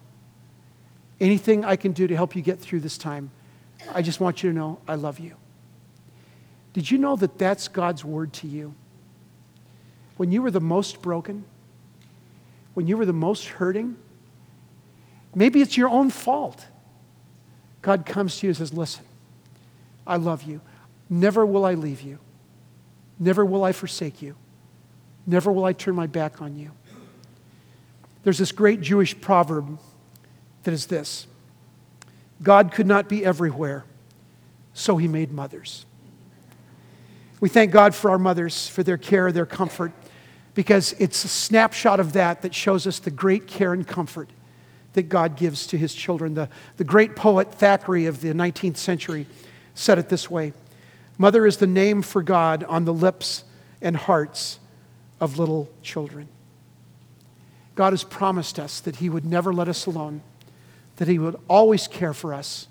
Anything 1.19 1.65
I 1.65 1.75
can 1.75 1.93
do 1.93 2.07
to 2.07 2.15
help 2.15 2.35
you 2.35 2.41
get 2.41 2.59
through 2.59 2.81
this 2.81 2.97
time, 2.97 3.31
I 3.93 4.01
just 4.01 4.19
want 4.19 4.43
you 4.43 4.51
to 4.51 4.55
know 4.55 4.79
I 4.87 4.95
love 4.95 5.19
you. 5.19 5.35
Did 6.73 6.91
you 6.91 6.97
know 6.97 7.15
that 7.15 7.37
that's 7.39 7.67
God's 7.67 8.05
word 8.05 8.33
to 8.33 8.47
you? 8.47 8.75
When 10.17 10.31
you 10.31 10.41
were 10.41 10.51
the 10.51 10.59
most 10.59 11.01
broken, 11.01 11.45
when 12.77 12.85
you 12.85 12.95
were 12.95 13.07
the 13.07 13.11
most 13.11 13.47
hurting, 13.47 13.95
maybe 15.33 15.63
it's 15.63 15.75
your 15.75 15.89
own 15.89 16.11
fault. 16.11 16.67
God 17.81 18.05
comes 18.05 18.37
to 18.37 18.45
you 18.45 18.49
and 18.51 18.57
says, 18.57 18.71
Listen, 18.71 19.03
I 20.05 20.17
love 20.17 20.43
you. 20.43 20.61
Never 21.09 21.43
will 21.43 21.65
I 21.65 21.73
leave 21.73 22.01
you. 22.01 22.19
Never 23.17 23.43
will 23.43 23.63
I 23.63 23.71
forsake 23.71 24.21
you. 24.21 24.35
Never 25.25 25.51
will 25.51 25.65
I 25.65 25.73
turn 25.73 25.95
my 25.95 26.05
back 26.05 26.39
on 26.39 26.55
you. 26.55 26.69
There's 28.23 28.37
this 28.37 28.51
great 28.51 28.79
Jewish 28.81 29.19
proverb 29.19 29.79
that 30.61 30.71
is 30.71 30.85
this 30.85 31.25
God 32.43 32.71
could 32.71 32.85
not 32.85 33.09
be 33.09 33.25
everywhere, 33.25 33.85
so 34.75 34.97
he 34.97 35.07
made 35.07 35.31
mothers. 35.31 35.87
We 37.39 37.49
thank 37.49 37.71
God 37.71 37.95
for 37.95 38.11
our 38.11 38.19
mothers, 38.19 38.67
for 38.67 38.83
their 38.83 38.97
care, 38.97 39.31
their 39.31 39.47
comfort, 39.47 39.93
because 40.57 40.93
it's 40.93 41.23
a 41.23 41.27
snapshot 41.27 41.99
of 41.99 42.13
that 42.13 42.41
that 42.41 42.51
shows 42.51 42.87
us 42.87 42.97
the 42.97 43.11
great 43.11 43.45
care 43.45 43.73
and 43.73 43.87
comfort 43.87 44.27
that 44.93 45.03
God 45.03 45.35
gives 45.35 45.67
to 45.67 45.77
his 45.77 45.93
children. 45.93 46.33
The, 46.33 46.49
the 46.77 46.83
great 46.83 47.15
poet 47.15 47.53
Thackeray 47.53 48.07
of 48.07 48.21
the 48.21 48.29
19th 48.29 48.77
century 48.77 49.27
said 49.75 49.99
it 49.99 50.09
this 50.09 50.31
way 50.31 50.53
Mother 51.19 51.45
is 51.45 51.57
the 51.57 51.67
name 51.67 52.01
for 52.01 52.23
God 52.23 52.63
on 52.63 52.85
the 52.85 52.93
lips 52.93 53.43
and 53.83 53.95
hearts 53.95 54.57
of 55.19 55.37
little 55.37 55.69
children. 55.83 56.27
God 57.75 57.93
has 57.93 58.03
promised 58.03 58.57
us 58.57 58.79
that 58.79 58.95
He 58.95 59.11
would 59.11 59.25
never 59.25 59.53
let 59.53 59.67
us 59.67 59.85
alone, 59.85 60.21
that 60.95 61.07
He 61.07 61.19
would 61.19 61.35
always 61.47 61.87
care 61.87 62.15
for 62.15 62.33
us, 62.33 62.67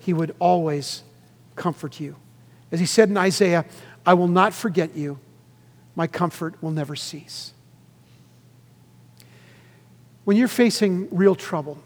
He 0.00 0.12
would 0.12 0.34
always 0.40 1.04
comfort 1.54 2.00
you. 2.00 2.16
As 2.72 2.80
He 2.80 2.86
said 2.86 3.10
in 3.10 3.16
Isaiah, 3.16 3.64
I 4.04 4.14
will 4.14 4.26
not 4.26 4.52
forget 4.52 4.96
you, 4.96 5.20
my 5.94 6.06
comfort 6.06 6.62
will 6.62 6.70
never 6.70 6.96
cease. 6.96 7.52
When 10.24 10.36
you're 10.36 10.48
facing 10.48 11.08
real 11.10 11.34
trouble, 11.34 11.78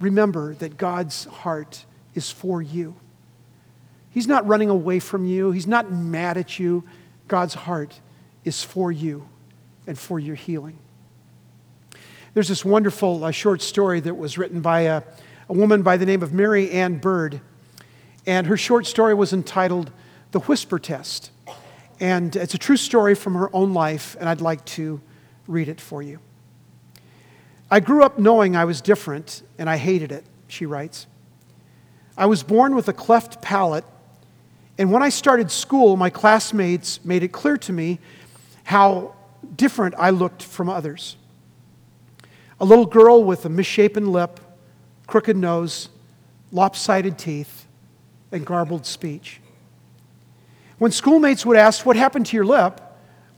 remember 0.00 0.54
that 0.56 0.76
God's 0.76 1.24
heart 1.24 1.84
is 2.14 2.30
for 2.30 2.62
you. 2.62 2.96
He's 4.10 4.26
not 4.26 4.46
running 4.46 4.70
away 4.70 5.00
from 5.00 5.26
you, 5.26 5.50
He's 5.50 5.66
not 5.66 5.92
mad 5.92 6.36
at 6.36 6.58
you. 6.58 6.84
God's 7.28 7.54
heart 7.54 8.00
is 8.44 8.62
for 8.62 8.92
you 8.92 9.28
and 9.86 9.98
for 9.98 10.20
your 10.20 10.36
healing. 10.36 10.78
There's 12.34 12.48
this 12.48 12.64
wonderful 12.64 13.24
uh, 13.24 13.30
short 13.30 13.62
story 13.62 13.98
that 14.00 14.14
was 14.14 14.38
written 14.38 14.60
by 14.60 14.82
a, 14.82 15.02
a 15.48 15.52
woman 15.52 15.82
by 15.82 15.96
the 15.96 16.06
name 16.06 16.22
of 16.22 16.32
Mary 16.32 16.70
Ann 16.70 16.98
Bird. 16.98 17.40
And 18.26 18.46
her 18.46 18.56
short 18.56 18.86
story 18.86 19.14
was 19.14 19.32
entitled 19.32 19.90
The 20.32 20.40
Whisper 20.40 20.78
Test. 20.78 21.30
And 21.98 22.36
it's 22.36 22.54
a 22.54 22.58
true 22.58 22.76
story 22.76 23.14
from 23.14 23.34
her 23.34 23.54
own 23.54 23.72
life, 23.72 24.16
and 24.20 24.28
I'd 24.28 24.40
like 24.40 24.64
to 24.66 25.00
read 25.46 25.68
it 25.68 25.80
for 25.80 26.02
you. 26.02 26.18
I 27.70 27.80
grew 27.80 28.04
up 28.04 28.18
knowing 28.18 28.54
I 28.54 28.64
was 28.64 28.80
different, 28.80 29.42
and 29.58 29.68
I 29.68 29.76
hated 29.76 30.12
it, 30.12 30.24
she 30.46 30.66
writes. 30.66 31.06
I 32.16 32.26
was 32.26 32.42
born 32.42 32.74
with 32.74 32.88
a 32.88 32.92
cleft 32.92 33.42
palate, 33.42 33.84
and 34.78 34.92
when 34.92 35.02
I 35.02 35.08
started 35.08 35.50
school, 35.50 35.96
my 35.96 36.10
classmates 36.10 37.04
made 37.04 37.22
it 37.22 37.32
clear 37.32 37.56
to 37.58 37.72
me 37.72 37.98
how 38.64 39.14
different 39.56 39.94
I 39.96 40.10
looked 40.10 40.42
from 40.42 40.68
others. 40.68 41.16
A 42.60 42.64
little 42.64 42.86
girl 42.86 43.24
with 43.24 43.44
a 43.44 43.48
misshapen 43.48 44.12
lip, 44.12 44.40
crooked 45.06 45.36
nose, 45.36 45.88
lopsided 46.52 47.18
teeth, 47.18 47.66
and 48.32 48.44
garbled 48.44 48.86
speech. 48.86 49.40
When 50.78 50.90
schoolmates 50.90 51.46
would 51.46 51.56
ask, 51.56 51.86
What 51.86 51.96
happened 51.96 52.26
to 52.26 52.36
your 52.36 52.44
lip? 52.44 52.80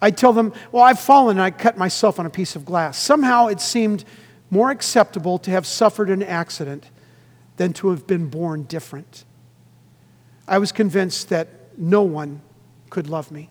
I'd 0.00 0.16
tell 0.16 0.32
them, 0.32 0.52
Well, 0.72 0.82
I've 0.82 1.00
fallen 1.00 1.38
and 1.38 1.42
I 1.42 1.50
cut 1.50 1.76
myself 1.76 2.18
on 2.18 2.26
a 2.26 2.30
piece 2.30 2.56
of 2.56 2.64
glass. 2.64 2.98
Somehow 2.98 3.46
it 3.46 3.60
seemed 3.60 4.04
more 4.50 4.70
acceptable 4.70 5.38
to 5.38 5.50
have 5.50 5.66
suffered 5.66 6.10
an 6.10 6.22
accident 6.22 6.86
than 7.56 7.72
to 7.74 7.90
have 7.90 8.06
been 8.06 8.28
born 8.28 8.64
different. 8.64 9.24
I 10.46 10.58
was 10.58 10.72
convinced 10.72 11.28
that 11.28 11.48
no 11.76 12.02
one 12.02 12.40
could 12.90 13.08
love 13.08 13.30
me. 13.30 13.50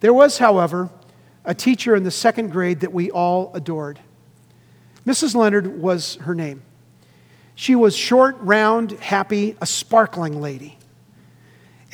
There 0.00 0.14
was, 0.14 0.38
however, 0.38 0.90
a 1.44 1.54
teacher 1.54 1.94
in 1.94 2.04
the 2.04 2.10
second 2.10 2.50
grade 2.50 2.80
that 2.80 2.92
we 2.92 3.10
all 3.10 3.50
adored. 3.54 4.00
Mrs. 5.06 5.34
Leonard 5.34 5.80
was 5.80 6.16
her 6.16 6.34
name. 6.34 6.62
She 7.54 7.74
was 7.74 7.94
short, 7.94 8.36
round, 8.40 8.92
happy, 8.92 9.56
a 9.60 9.66
sparkling 9.66 10.40
lady. 10.40 10.78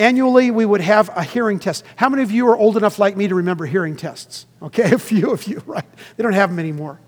Annually, 0.01 0.51
we 0.51 0.65
would 0.65 0.81
have 0.81 1.11
a 1.15 1.23
hearing 1.23 1.59
test. 1.59 1.85
How 1.97 2.09
many 2.09 2.23
of 2.23 2.31
you 2.31 2.49
are 2.49 2.57
old 2.57 2.79
enough 2.79 2.99
like 2.99 3.19
me 3.19 3.29
to 3.29 3.35
remember 3.35 3.67
hearing 3.67 3.97
tests? 3.97 4.47
Okay, 4.63 4.93
a 4.95 4.99
few 4.99 5.31
of 5.31 5.47
you, 5.47 5.63
right? 5.67 5.85
They 6.17 6.23
don't 6.23 6.33
have 6.33 6.49
them 6.49 6.59
anymore. 6.59 6.99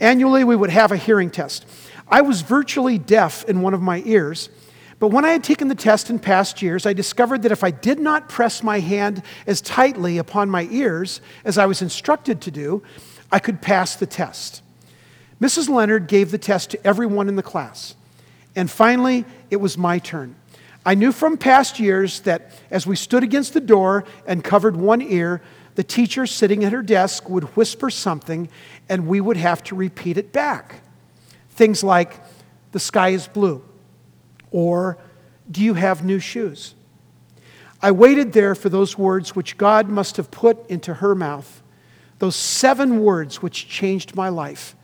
Annually, 0.00 0.42
we 0.42 0.56
would 0.56 0.70
have 0.70 0.90
a 0.90 0.96
hearing 0.96 1.30
test. 1.30 1.64
I 2.08 2.22
was 2.22 2.40
virtually 2.40 2.98
deaf 2.98 3.44
in 3.44 3.62
one 3.62 3.72
of 3.72 3.80
my 3.80 4.02
ears, 4.04 4.48
but 4.98 5.08
when 5.12 5.24
I 5.24 5.30
had 5.30 5.44
taken 5.44 5.68
the 5.68 5.76
test 5.76 6.10
in 6.10 6.18
past 6.18 6.60
years, 6.60 6.86
I 6.86 6.92
discovered 6.92 7.42
that 7.42 7.52
if 7.52 7.62
I 7.62 7.70
did 7.70 8.00
not 8.00 8.28
press 8.28 8.64
my 8.64 8.80
hand 8.80 9.22
as 9.46 9.60
tightly 9.60 10.18
upon 10.18 10.50
my 10.50 10.66
ears 10.72 11.20
as 11.44 11.56
I 11.56 11.66
was 11.66 11.82
instructed 11.82 12.40
to 12.40 12.50
do, 12.50 12.82
I 13.30 13.38
could 13.38 13.62
pass 13.62 13.94
the 13.94 14.06
test. 14.06 14.60
Mrs. 15.40 15.68
Leonard 15.68 16.08
gave 16.08 16.32
the 16.32 16.38
test 16.38 16.70
to 16.70 16.84
everyone 16.84 17.28
in 17.28 17.36
the 17.36 17.44
class. 17.44 17.94
And 18.56 18.68
finally, 18.68 19.24
it 19.50 19.56
was 19.56 19.78
my 19.78 20.00
turn. 20.00 20.34
I 20.84 20.94
knew 20.94 21.12
from 21.12 21.36
past 21.36 21.78
years 21.78 22.20
that 22.20 22.50
as 22.70 22.86
we 22.86 22.96
stood 22.96 23.22
against 23.22 23.54
the 23.54 23.60
door 23.60 24.04
and 24.26 24.42
covered 24.42 24.76
one 24.76 25.00
ear, 25.00 25.40
the 25.74 25.84
teacher 25.84 26.26
sitting 26.26 26.64
at 26.64 26.72
her 26.72 26.82
desk 26.82 27.28
would 27.30 27.44
whisper 27.56 27.88
something 27.88 28.48
and 28.88 29.06
we 29.06 29.20
would 29.20 29.36
have 29.36 29.62
to 29.64 29.74
repeat 29.74 30.18
it 30.18 30.32
back. 30.32 30.80
Things 31.50 31.84
like, 31.84 32.20
the 32.72 32.80
sky 32.80 33.10
is 33.10 33.28
blue, 33.28 33.62
or 34.50 34.98
do 35.50 35.62
you 35.62 35.74
have 35.74 36.04
new 36.04 36.18
shoes? 36.18 36.74
I 37.82 37.90
waited 37.90 38.32
there 38.32 38.54
for 38.54 38.68
those 38.68 38.96
words 38.96 39.36
which 39.36 39.58
God 39.58 39.88
must 39.88 40.16
have 40.16 40.30
put 40.30 40.68
into 40.70 40.94
her 40.94 41.14
mouth, 41.14 41.62
those 42.18 42.36
seven 42.36 43.00
words 43.02 43.42
which 43.42 43.68
changed 43.68 44.14
my 44.14 44.28
life. 44.28 44.74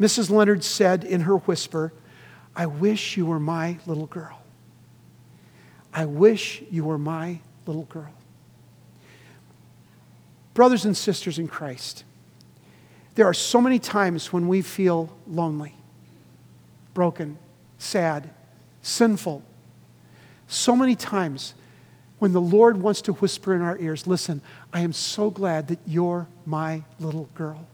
Mrs. 0.00 0.30
Leonard 0.30 0.64
said 0.64 1.04
in 1.04 1.22
her 1.22 1.36
whisper, 1.36 1.92
I 2.54 2.66
wish 2.66 3.16
you 3.16 3.26
were 3.26 3.40
my 3.40 3.78
little 3.86 4.06
girl. 4.06 4.39
I 5.92 6.04
wish 6.04 6.62
you 6.70 6.84
were 6.84 6.98
my 6.98 7.40
little 7.66 7.84
girl. 7.84 8.12
Brothers 10.54 10.84
and 10.84 10.96
sisters 10.96 11.38
in 11.38 11.48
Christ, 11.48 12.04
there 13.14 13.26
are 13.26 13.34
so 13.34 13.60
many 13.60 13.78
times 13.78 14.32
when 14.32 14.48
we 14.48 14.62
feel 14.62 15.10
lonely, 15.26 15.74
broken, 16.94 17.38
sad, 17.78 18.30
sinful. 18.82 19.42
So 20.46 20.76
many 20.76 20.96
times 20.96 21.54
when 22.18 22.32
the 22.32 22.40
Lord 22.40 22.76
wants 22.76 23.00
to 23.02 23.12
whisper 23.14 23.54
in 23.54 23.62
our 23.62 23.78
ears, 23.78 24.06
Listen, 24.06 24.42
I 24.72 24.80
am 24.80 24.92
so 24.92 25.30
glad 25.30 25.68
that 25.68 25.78
you're 25.86 26.28
my 26.46 26.82
little 26.98 27.28
girl. 27.34 27.66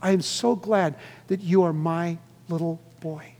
I 0.00 0.10
am 0.10 0.22
so 0.22 0.56
glad 0.56 0.96
that 1.28 1.40
you 1.40 1.62
are 1.62 1.72
my 1.72 2.18
little 2.48 2.80
boy 3.00 3.34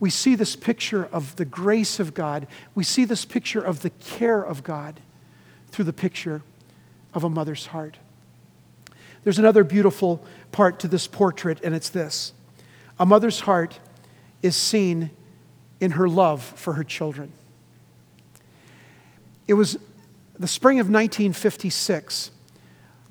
we 0.00 0.10
see 0.10 0.34
this 0.34 0.54
picture 0.56 1.04
of 1.04 1.36
the 1.36 1.44
grace 1.44 1.98
of 1.98 2.14
God. 2.14 2.46
We 2.74 2.84
see 2.84 3.04
this 3.04 3.24
picture 3.24 3.60
of 3.60 3.82
the 3.82 3.90
care 3.90 4.42
of 4.42 4.62
God 4.62 5.00
through 5.70 5.86
the 5.86 5.92
picture 5.92 6.42
of 7.14 7.24
a 7.24 7.28
mother's 7.28 7.66
heart. 7.66 7.98
There's 9.24 9.38
another 9.38 9.64
beautiful 9.64 10.24
part 10.52 10.78
to 10.80 10.88
this 10.88 11.06
portrait, 11.06 11.60
and 11.62 11.74
it's 11.74 11.90
this 11.90 12.32
a 12.98 13.06
mother's 13.06 13.40
heart 13.40 13.78
is 14.42 14.56
seen 14.56 15.10
in 15.80 15.92
her 15.92 16.08
love 16.08 16.42
for 16.42 16.74
her 16.74 16.84
children. 16.84 17.32
It 19.46 19.54
was 19.54 19.78
the 20.38 20.48
spring 20.48 20.78
of 20.78 20.86
1956 20.86 22.30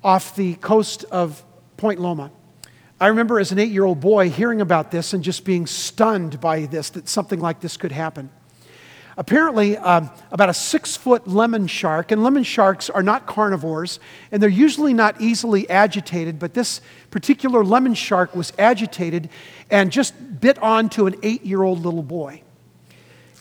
off 0.02 0.36
the 0.36 0.54
coast 0.56 1.04
of 1.10 1.44
Point 1.76 2.00
Loma. 2.00 2.30
I 3.00 3.08
remember 3.08 3.38
as 3.38 3.52
an 3.52 3.60
eight 3.60 3.70
year 3.70 3.84
old 3.84 4.00
boy 4.00 4.28
hearing 4.28 4.60
about 4.60 4.90
this 4.90 5.12
and 5.12 5.22
just 5.22 5.44
being 5.44 5.66
stunned 5.66 6.40
by 6.40 6.66
this, 6.66 6.90
that 6.90 7.08
something 7.08 7.38
like 7.38 7.60
this 7.60 7.76
could 7.76 7.92
happen. 7.92 8.30
Apparently, 9.16 9.76
um, 9.76 10.10
about 10.30 10.48
a 10.48 10.54
six 10.54 10.96
foot 10.96 11.26
lemon 11.26 11.66
shark, 11.66 12.12
and 12.12 12.22
lemon 12.22 12.44
sharks 12.44 12.88
are 12.88 13.02
not 13.02 13.26
carnivores, 13.26 13.98
and 14.30 14.40
they're 14.40 14.48
usually 14.48 14.94
not 14.94 15.20
easily 15.20 15.68
agitated, 15.68 16.38
but 16.38 16.54
this 16.54 16.80
particular 17.10 17.64
lemon 17.64 17.94
shark 17.94 18.34
was 18.36 18.52
agitated 18.58 19.28
and 19.70 19.90
just 19.90 20.40
bit 20.40 20.58
onto 20.60 21.06
an 21.06 21.16
eight 21.24 21.44
year 21.44 21.62
old 21.62 21.84
little 21.84 22.02
boy, 22.02 22.42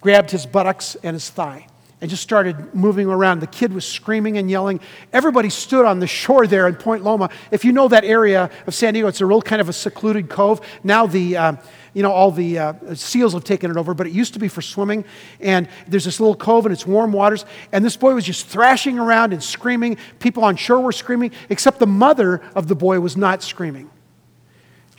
grabbed 0.02 0.32
his 0.32 0.46
buttocks 0.46 0.96
and 1.04 1.13
his 1.13 1.30
thigh 1.30 1.66
and 2.00 2.10
just 2.10 2.22
started 2.22 2.74
moving 2.76 3.08
around. 3.08 3.40
The 3.40 3.48
kid 3.48 3.74
was 3.74 3.86
screaming 3.86 4.38
and 4.38 4.50
yelling. 4.50 4.80
Everybody 5.12 5.50
stood 5.50 5.86
on 5.86 6.00
the 6.00 6.08
shore 6.08 6.46
there 6.46 6.68
in 6.68 6.76
Point 6.76 7.04
Loma. 7.04 7.30
If 7.50 7.66
you 7.66 7.72
know 7.72 7.88
that 7.88 8.04
area 8.04 8.52
of 8.68 8.76
San 8.76 8.94
Diego, 8.94 9.08
it's 9.08 9.22
a 9.22 9.26
real 9.26 9.42
kind 9.42 9.62
of 9.62 9.70
a 9.70 9.74
secluded 9.74 10.30
cove. 10.30 10.62
Now 10.84 11.08
the 11.08 11.38
uh, 11.38 11.54
you 11.94 12.04
know 12.04 12.12
all 12.12 12.30
the 12.30 12.60
uh, 12.60 12.96
seals 12.96 13.34
have 13.34 13.44
taken 13.44 13.72
it 13.72 13.78
over, 13.78 13.96
but 13.96 14.06
it 14.06 14.14
used 14.14 14.34
to 14.34 14.40
be 14.40 14.48
for 14.48 14.62
swimming. 14.62 15.06
And 15.40 15.68
there's 15.88 16.06
this 16.06 16.20
little 16.20 16.36
cove 16.36 16.68
and 16.68 16.74
it's 16.74 16.86
warm 16.86 17.12
waters. 17.12 17.46
And 17.72 17.84
this 17.84 17.98
boy 17.98 18.14
was 18.14 18.26
just 18.26 18.46
thrashing 18.46 19.00
around 19.00 19.34
and 19.34 19.44
screaming. 19.44 19.98
People 20.20 20.44
on 20.44 20.56
shore 20.56 20.80
were 20.80 20.92
screaming, 20.92 21.32
except 21.50 21.80
the 21.80 21.88
mother 21.88 22.42
of 22.54 22.68
the 22.68 22.76
boy 22.76 23.00
was 23.00 23.18
not 23.18 23.42
screaming. 23.42 23.90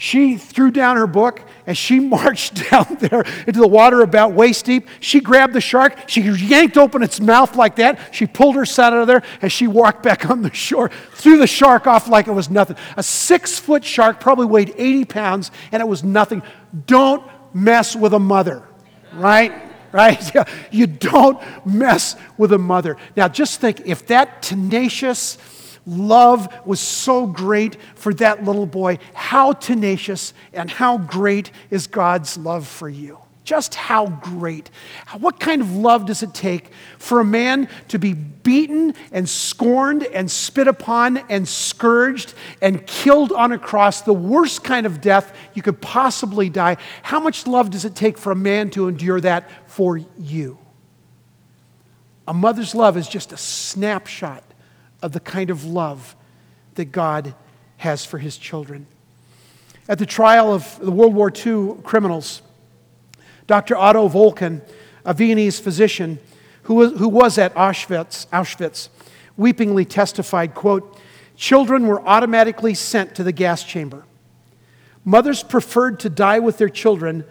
She 0.01 0.37
threw 0.37 0.71
down 0.71 0.97
her 0.97 1.09
book 1.09 1.43
and 1.67 1.77
she 1.77 1.99
marched 2.17 2.71
down 2.71 2.97
there 3.01 3.23
into 3.47 3.59
the 3.61 3.67
water 3.67 4.01
about 4.01 4.33
waist 4.33 4.65
deep. 4.65 4.87
She 5.01 5.21
grabbed 5.21 5.53
the 5.53 5.61
shark. 5.61 6.09
She 6.09 6.23
yanked 6.23 6.79
open 6.79 7.03
its 7.03 7.21
mouth 7.21 7.57
like 7.57 7.77
that. 7.77 8.15
She 8.15 8.27
pulled 8.27 8.55
her 8.55 8.65
son 8.65 8.95
out 8.95 9.01
of 9.01 9.07
there 9.09 9.25
and 9.43 9.51
she 9.51 9.67
walked 9.67 10.05
back 10.05 10.31
on 10.31 10.43
the 10.43 10.55
shore, 10.55 10.89
threw 11.15 11.37
the 11.37 11.49
shark 11.49 11.89
off 11.89 12.09
like 12.09 12.29
it 12.29 12.33
was 12.33 12.49
nothing. 12.49 12.77
A 12.97 13.03
six 13.03 13.59
foot 13.59 13.85
shark 13.85 14.21
probably 14.21 14.47
weighed 14.47 14.73
80 14.77 15.05
pounds 15.07 15.51
and 15.73 15.81
it 15.81 15.89
was 15.89 16.05
nothing. 16.05 16.43
Don't 16.87 17.29
mess 17.53 17.97
with 17.97 18.15
a 18.15 18.21
mother, 18.21 18.63
right? 19.13 19.53
right? 19.91 20.33
You 20.71 20.87
don't 20.87 21.41
mess 21.67 22.15
with 22.37 22.53
a 22.53 22.59
mother. 22.59 22.97
Now, 23.17 23.27
just 23.27 23.61
think 23.61 23.83
if 23.85 24.07
that 24.07 24.43
tenacious 24.43 25.39
love 25.89 26.49
was 26.67 26.81
so 26.81 27.27
great 27.27 27.77
for 27.95 28.13
that 28.15 28.45
little 28.45 28.67
boy, 28.67 28.99
how 29.15 29.53
tenacious 29.53 30.35
and 30.53 30.71
how 30.71 30.99
great 30.99 31.51
is 31.71 31.87
God's 31.87 32.37
love 32.37 32.67
for 32.67 32.89
you? 32.89 33.19
Just 33.45 33.75
how 33.75 34.09
great. 34.09 34.69
What 35.21 35.41
kind 35.41 35.63
of 35.63 35.75
love 35.75 36.05
does 36.05 36.23
it 36.23 36.35
take 36.35 36.71
for 36.99 37.21
a 37.21 37.25
man 37.25 37.71
to 37.89 37.99
be 37.99 38.13
beaten 38.13 38.95
and 39.11 39.27
scorned 39.27 40.05
and 40.05 40.31
spit 40.31 40.69
upon 40.69 41.17
and 41.31 41.49
scourged 41.49 42.35
and 42.61 42.87
killed 42.87 43.33
on 43.33 43.53
a 43.53 43.59
cross, 43.59 44.03
the 44.03 44.13
worst 44.13 44.65
kind 44.65 44.85
of 44.85 45.01
death 45.01 45.35
you 45.55 45.63
could 45.63 45.81
possibly 45.81 46.51
die? 46.51 46.77
How 47.03 47.21
much 47.21 47.47
love 47.47 47.71
does 47.71 47.87
it 47.87 47.95
take 47.95 48.19
for 48.19 48.33
a 48.33 48.37
man 48.37 48.69
to 48.71 48.87
endure 48.87 49.21
that 49.23 49.49
for 49.67 49.97
you? 50.19 50.59
A 52.27 52.35
mother's 52.35 52.75
love 52.75 52.99
is 52.99 53.09
just 53.09 53.33
a 53.33 53.39
snapshot 53.39 54.45
of 55.03 55.13
the 55.13 55.21
kind 55.21 55.51
of 55.51 55.65
love 55.65 56.17
that 56.75 56.87
God 56.87 57.35
has 57.79 58.05
for 58.05 58.19
his 58.19 58.37
children. 58.37 58.87
At 59.89 59.99
the 59.99 60.07
trial 60.07 60.53
of 60.53 60.79
the 60.81 60.91
World 60.91 61.15
War 61.15 61.33
II 61.35 61.77
criminals, 61.83 62.43
Dr. 63.47 63.77
Otto 63.77 64.09
Wolken, 64.09 64.61
a 65.05 65.15
Viennese 65.15 65.59
physician 65.59 66.19
who 66.65 66.75
was, 66.75 66.93
who 66.99 67.09
was 67.09 67.39
at 67.39 67.55
Auschwitz, 67.55 68.27
Auschwitz, 68.29 68.91
weepingly 69.39 69.89
testified, 69.89 70.55
quote, 70.55 71.01
children 71.37 71.87
were 71.87 72.07
automatically 72.07 72.75
sent 72.75 73.15
to 73.15 73.25
the 73.25 73.33
gas 73.33 73.65
chamber. 73.65 74.05
Mothers 75.05 75.43
preferred 75.43 76.01
to 76.01 76.11
die 76.11 76.41
with 76.41 76.59
their 76.59 76.69
children 76.69 77.25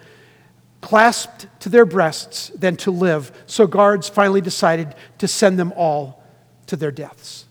clasped 0.81 1.47
to 1.59 1.69
their 1.69 1.85
breasts 1.85 2.49
than 2.49 2.75
to 2.77 2.91
live, 2.91 3.31
so 3.45 3.67
guards 3.67 4.07
finally 4.09 4.41
decided 4.41 4.95
to 5.17 5.27
send 5.27 5.59
them 5.59 5.73
all 5.75 6.23
to 6.67 6.75
their 6.75 6.91
deaths. 6.91 7.46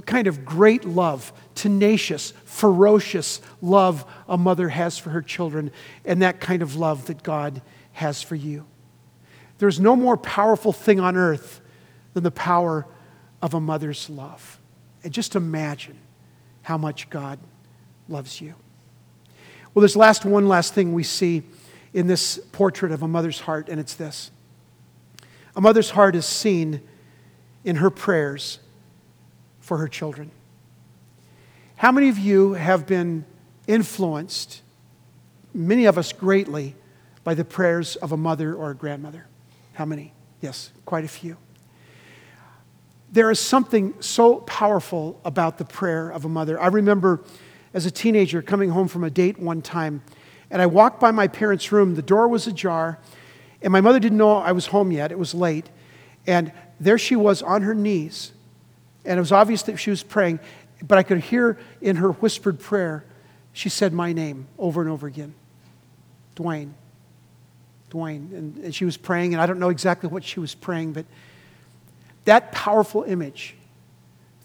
What 0.00 0.06
kind 0.06 0.28
of 0.28 0.46
great 0.46 0.86
love, 0.86 1.30
tenacious, 1.54 2.32
ferocious 2.46 3.42
love 3.60 4.06
a 4.26 4.38
mother 4.38 4.70
has 4.70 4.96
for 4.96 5.10
her 5.10 5.20
children, 5.20 5.72
and 6.06 6.22
that 6.22 6.40
kind 6.40 6.62
of 6.62 6.74
love 6.74 7.04
that 7.08 7.22
God 7.22 7.60
has 7.92 8.22
for 8.22 8.34
you. 8.34 8.64
There's 9.58 9.78
no 9.78 9.94
more 9.94 10.16
powerful 10.16 10.72
thing 10.72 11.00
on 11.00 11.18
earth 11.18 11.60
than 12.14 12.22
the 12.22 12.30
power 12.30 12.86
of 13.42 13.52
a 13.52 13.60
mother's 13.60 14.08
love. 14.08 14.58
And 15.04 15.12
just 15.12 15.36
imagine 15.36 15.98
how 16.62 16.78
much 16.78 17.10
God 17.10 17.38
loves 18.08 18.40
you. 18.40 18.54
Well, 19.74 19.82
there's 19.82 19.96
last 19.96 20.24
one 20.24 20.48
last 20.48 20.72
thing 20.72 20.94
we 20.94 21.02
see 21.02 21.42
in 21.92 22.06
this 22.06 22.38
portrait 22.52 22.90
of 22.90 23.02
a 23.02 23.08
mother's 23.08 23.40
heart, 23.40 23.68
and 23.68 23.78
it's 23.78 23.96
this. 23.96 24.30
A 25.54 25.60
mother's 25.60 25.90
heart 25.90 26.16
is 26.16 26.24
seen 26.24 26.80
in 27.64 27.76
her 27.76 27.90
prayers 27.90 28.59
for 29.70 29.76
her 29.76 29.86
children. 29.86 30.32
How 31.76 31.92
many 31.92 32.08
of 32.08 32.18
you 32.18 32.54
have 32.54 32.88
been 32.88 33.24
influenced, 33.68 34.62
many 35.54 35.84
of 35.84 35.96
us 35.96 36.12
greatly, 36.12 36.74
by 37.22 37.34
the 37.34 37.44
prayers 37.44 37.94
of 37.94 38.10
a 38.10 38.16
mother 38.16 38.52
or 38.52 38.72
a 38.72 38.74
grandmother? 38.74 39.28
How 39.74 39.84
many? 39.84 40.12
Yes, 40.40 40.72
quite 40.84 41.04
a 41.04 41.08
few. 41.08 41.36
There 43.12 43.30
is 43.30 43.38
something 43.38 43.94
so 44.00 44.38
powerful 44.38 45.20
about 45.24 45.58
the 45.58 45.64
prayer 45.64 46.10
of 46.10 46.24
a 46.24 46.28
mother. 46.28 46.60
I 46.60 46.66
remember 46.66 47.22
as 47.72 47.86
a 47.86 47.92
teenager 47.92 48.42
coming 48.42 48.70
home 48.70 48.88
from 48.88 49.04
a 49.04 49.10
date 49.10 49.38
one 49.38 49.62
time, 49.62 50.02
and 50.50 50.60
I 50.60 50.66
walked 50.66 50.98
by 50.98 51.12
my 51.12 51.28
parents' 51.28 51.70
room. 51.70 51.94
The 51.94 52.02
door 52.02 52.26
was 52.26 52.48
ajar, 52.48 52.98
and 53.62 53.72
my 53.72 53.80
mother 53.80 54.00
didn't 54.00 54.18
know 54.18 54.32
I 54.38 54.50
was 54.50 54.66
home 54.66 54.90
yet. 54.90 55.12
It 55.12 55.18
was 55.20 55.32
late. 55.32 55.70
And 56.26 56.50
there 56.80 56.98
she 56.98 57.14
was 57.14 57.40
on 57.40 57.62
her 57.62 57.76
knees 57.76 58.32
and 59.04 59.16
it 59.16 59.20
was 59.20 59.32
obvious 59.32 59.62
that 59.64 59.78
she 59.78 59.90
was 59.90 60.02
praying, 60.02 60.40
but 60.82 60.98
I 60.98 61.02
could 61.02 61.18
hear 61.20 61.58
in 61.80 61.96
her 61.96 62.12
whispered 62.12 62.58
prayer, 62.58 63.04
she 63.52 63.68
said 63.68 63.92
my 63.92 64.12
name 64.12 64.46
over 64.58 64.80
and 64.80 64.90
over 64.90 65.06
again 65.06 65.34
Dwayne. 66.36 66.72
Dwayne. 67.90 68.32
And, 68.32 68.56
and 68.58 68.74
she 68.74 68.84
was 68.84 68.96
praying, 68.96 69.34
and 69.34 69.42
I 69.42 69.46
don't 69.46 69.58
know 69.58 69.68
exactly 69.68 70.08
what 70.08 70.24
she 70.24 70.40
was 70.40 70.54
praying, 70.54 70.92
but 70.92 71.06
that 72.24 72.52
powerful 72.52 73.02
image 73.02 73.56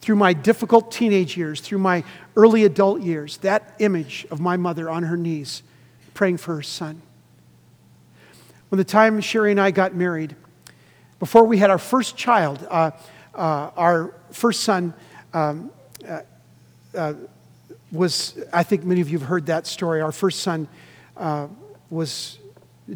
through 0.02 0.16
my 0.16 0.34
difficult 0.34 0.92
teenage 0.92 1.36
years, 1.38 1.62
through 1.62 1.80
my 1.80 2.04
early 2.36 2.64
adult 2.64 3.02
years, 3.02 3.38
that 3.38 3.76
image 3.80 4.26
of 4.30 4.40
my 4.40 4.58
mother 4.58 4.90
on 4.90 5.04
her 5.04 5.18
knees 5.18 5.64
praying 6.14 6.38
for 6.38 6.56
her 6.56 6.62
son. 6.62 7.02
When 8.70 8.78
the 8.78 8.84
time 8.84 9.20
Sherry 9.22 9.52
and 9.52 9.60
I 9.60 9.72
got 9.72 9.96
married, 9.96 10.36
before 11.20 11.46
we 11.46 11.58
had 11.58 11.70
our 11.70 11.78
first 11.78 12.18
child, 12.18 12.66
uh, 12.70 12.92
uh, 13.36 13.72
our 13.76 14.14
first 14.32 14.62
son 14.62 14.94
um, 15.34 15.72
uh, 16.08 16.22
uh, 16.96 17.14
was, 17.92 18.38
I 18.52 18.64
think 18.64 18.84
many 18.84 19.02
of 19.02 19.10
you 19.10 19.20
have 19.20 19.28
heard 19.28 19.46
that 19.48 19.68
story. 19.68 20.02
Our 20.02 20.12
first 20.12 20.40
son 20.40 20.68
uh, 21.18 21.48
was 21.90 22.40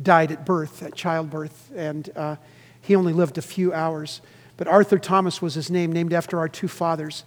died 0.02 0.32
at 0.32 0.46
birth, 0.46 0.84
at 0.84 0.96
childbirth, 0.96 1.72
and 1.76 2.10
uh, 2.16 2.36
he 2.82 2.96
only 2.96 3.14
lived 3.14 3.38
a 3.38 3.42
few 3.42 3.74
hours. 3.74 4.22
But 4.58 4.68
Arthur 4.68 5.00
Thomas 5.00 5.42
was 5.42 5.54
his 5.54 5.70
name, 5.70 5.92
named 5.92 6.14
after 6.14 6.40
our 6.40 6.50
two 6.50 6.68
fathers. 6.68 7.24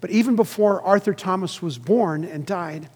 But 0.00 0.10
even 0.10 0.36
before 0.36 0.82
Arthur 0.82 1.14
Thomas 1.14 1.62
was 1.62 1.78
born 1.78 2.24
and 2.24 2.44
died, 2.44 2.88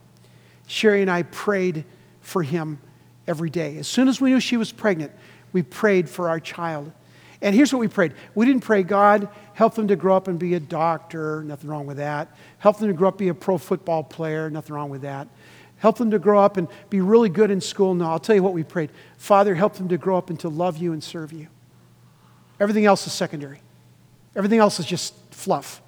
Sherry 0.66 1.00
and 1.00 1.10
I 1.10 1.22
prayed 1.22 1.84
for 2.20 2.42
him 2.42 2.78
every 3.26 3.48
day. 3.48 3.78
As 3.78 3.88
soon 3.88 4.08
as 4.08 4.20
we 4.20 4.30
knew 4.30 4.40
she 4.40 4.58
was 4.58 4.72
pregnant, 4.72 5.12
we 5.52 5.62
prayed 5.62 6.08
for 6.08 6.28
our 6.28 6.40
child. 6.40 6.92
And 7.40 7.54
here's 7.54 7.72
what 7.72 7.78
we 7.78 7.88
prayed. 7.88 8.14
We 8.34 8.46
didn't 8.46 8.62
pray, 8.62 8.82
God, 8.82 9.28
help 9.58 9.74
them 9.74 9.88
to 9.88 9.96
grow 9.96 10.16
up 10.16 10.28
and 10.28 10.38
be 10.38 10.54
a 10.54 10.60
doctor, 10.60 11.42
nothing 11.42 11.68
wrong 11.68 11.84
with 11.84 11.96
that. 11.96 12.28
Help 12.58 12.78
them 12.78 12.86
to 12.86 12.94
grow 12.94 13.08
up 13.08 13.18
be 13.18 13.26
a 13.26 13.34
pro 13.34 13.58
football 13.58 14.04
player, 14.04 14.48
nothing 14.48 14.72
wrong 14.72 14.88
with 14.88 15.02
that. 15.02 15.26
Help 15.78 15.98
them 15.98 16.12
to 16.12 16.18
grow 16.20 16.38
up 16.38 16.56
and 16.56 16.68
be 16.90 17.00
really 17.00 17.28
good 17.28 17.50
in 17.50 17.60
school. 17.60 17.92
No, 17.92 18.08
I'll 18.08 18.20
tell 18.20 18.36
you 18.36 18.42
what 18.44 18.52
we 18.52 18.62
prayed. 18.62 18.90
Father, 19.16 19.56
help 19.56 19.74
them 19.74 19.88
to 19.88 19.98
grow 19.98 20.16
up 20.16 20.30
and 20.30 20.38
to 20.38 20.48
love 20.48 20.76
you 20.76 20.92
and 20.92 21.02
serve 21.02 21.32
you. 21.32 21.48
Everything 22.60 22.86
else 22.86 23.04
is 23.08 23.12
secondary. 23.12 23.60
Everything 24.36 24.60
else 24.60 24.78
is 24.78 24.86
just 24.86 25.12
fluff. 25.32 25.82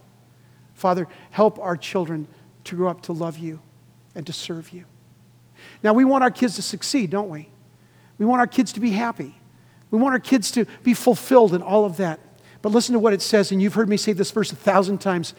Father, 0.75 1.07
help 1.31 1.57
our 1.61 1.77
children 1.77 2.27
to 2.65 2.75
grow 2.75 2.89
up 2.89 3.03
to 3.03 3.13
love 3.13 3.39
you 3.39 3.61
and 4.17 4.27
to 4.27 4.33
serve 4.33 4.71
you. 4.71 4.85
Now, 5.85 5.93
we 5.93 6.05
want 6.05 6.25
our 6.25 6.33
kids 6.33 6.57
to 6.57 6.63
succeed, 6.63 7.11
don't 7.11 7.29
we? 7.29 7.49
We 8.19 8.27
want 8.27 8.41
our 8.41 8.49
kids 8.49 8.73
to 8.73 8.81
be 8.81 8.91
happy. 8.91 9.37
We 9.93 10.01
want 10.01 10.13
our 10.13 10.19
kids 10.19 10.51
to 10.53 10.65
be 10.83 10.93
fulfilled 10.93 11.55
in 11.55 11.63
all 11.63 11.85
of 11.85 11.99
that. 11.99 12.19
But 12.63 12.73
listen 12.73 12.93
to 12.93 12.99
what 12.99 13.13
it 13.13 13.23
says, 13.23 13.53
and 13.53 13.63
you've 13.63 13.75
heard 13.75 13.89
me 13.89 13.97
say 13.97 14.13
this 14.13 14.31
verse 14.31 14.53
a 14.53 14.57
thousand 14.57 14.99
times. 14.99 15.35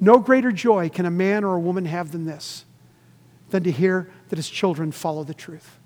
No 0.00 0.18
greater 0.18 0.52
joy 0.52 0.88
can 0.88 1.06
a 1.06 1.10
man 1.10 1.44
or 1.44 1.54
a 1.54 1.60
woman 1.60 1.84
have 1.84 2.12
than 2.12 2.24
this, 2.24 2.64
than 3.50 3.62
to 3.64 3.70
hear 3.70 4.10
that 4.28 4.36
his 4.36 4.48
children 4.48 4.90
follow 4.92 5.24
the 5.24 5.34
truth. 5.34 5.78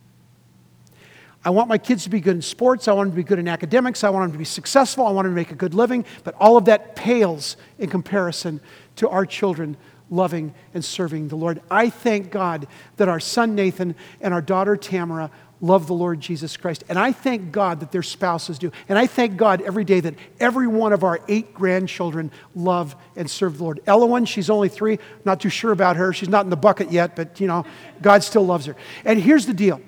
I 1.45 1.51
want 1.51 1.69
my 1.69 1.79
kids 1.79 2.03
to 2.05 2.11
be 2.11 2.21
good 2.21 2.35
in 2.35 2.43
sports. 2.43 2.89
I 2.89 2.93
want 2.93 3.11
them 3.11 3.13
to 3.13 3.23
be 3.23 3.29
good 3.29 3.39
in 3.39 3.47
academics. 3.47 4.03
I 4.03 4.11
want 4.11 4.25
them 4.25 4.33
to 4.33 4.39
be 4.39 4.45
successful. 4.45 5.07
I 5.07 5.13
want 5.13 5.27
them 5.27 5.33
to 5.33 5.37
make 5.37 5.53
a 5.53 5.57
good 5.57 5.75
living. 5.75 6.05
But 6.25 6.35
all 6.41 6.57
of 6.57 6.65
that 6.65 6.97
pales 6.97 7.57
in 7.79 7.89
comparison 7.89 8.61
to 8.97 9.09
our 9.09 9.25
children 9.25 9.77
loving 10.11 10.55
and 10.75 10.85
serving 10.85 11.29
the 11.29 11.37
Lord. 11.37 11.61
I 11.71 11.91
thank 11.91 12.31
God 12.31 12.67
that 12.97 13.09
our 13.09 13.21
son 13.21 13.55
Nathan 13.55 13.95
and 14.21 14.35
our 14.35 14.43
daughter 14.43 14.77
Tamara 14.77 15.31
love 15.61 15.87
the 15.87 15.95
Lord 15.95 16.21
Jesus 16.21 16.57
Christ. 16.57 16.85
And 16.89 16.99
I 16.99 17.13
thank 17.13 17.51
God 17.51 17.81
that 17.81 17.91
their 17.91 18.03
spouses 18.03 18.59
do. 18.59 18.71
And 18.89 18.99
I 18.99 19.07
thank 19.07 19.37
God 19.37 19.63
every 19.63 19.85
day 19.85 20.01
that 20.01 20.15
every 20.39 20.67
one 20.67 20.93
of 20.93 21.03
our 21.03 21.21
eight 21.29 21.55
grandchildren 21.55 22.31
love 22.55 22.95
and 23.17 23.31
serve 23.31 23.59
the 23.59 23.65
Lord. 23.65 23.81
Ella, 23.87 24.27
she's 24.27 24.51
only 24.51 24.69
three. 24.69 24.99
Not 25.25 25.41
too 25.41 25.49
sure 25.49 25.73
about 25.73 25.97
her. 25.97 26.13
She's 26.13 26.29
not 26.29 26.45
in 26.45 26.51
the 26.51 26.57
bucket 26.57 26.93
yet, 26.93 27.17
but 27.17 27.41
you 27.41 27.47
know, 27.47 27.65
God 28.03 28.23
still 28.23 28.45
loves 28.45 28.67
her. 28.67 28.77
And 29.05 29.21
here's 29.21 29.47
the 29.47 29.55
deal. 29.55 29.81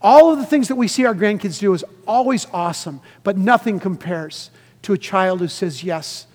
All 0.00 0.32
of 0.32 0.38
the 0.38 0.46
things 0.46 0.68
that 0.68 0.74
we 0.74 0.88
see 0.88 1.04
our 1.04 1.14
grandkids 1.14 1.60
do 1.60 1.72
is 1.74 1.84
always 2.06 2.46
awesome, 2.52 3.00
but 3.22 3.38
nothing 3.38 3.78
compares 3.78 4.50
to 4.82 4.92
a 4.92 4.98
child 4.98 5.38
who 5.38 5.46
says 5.46 5.84
yes 5.84 6.26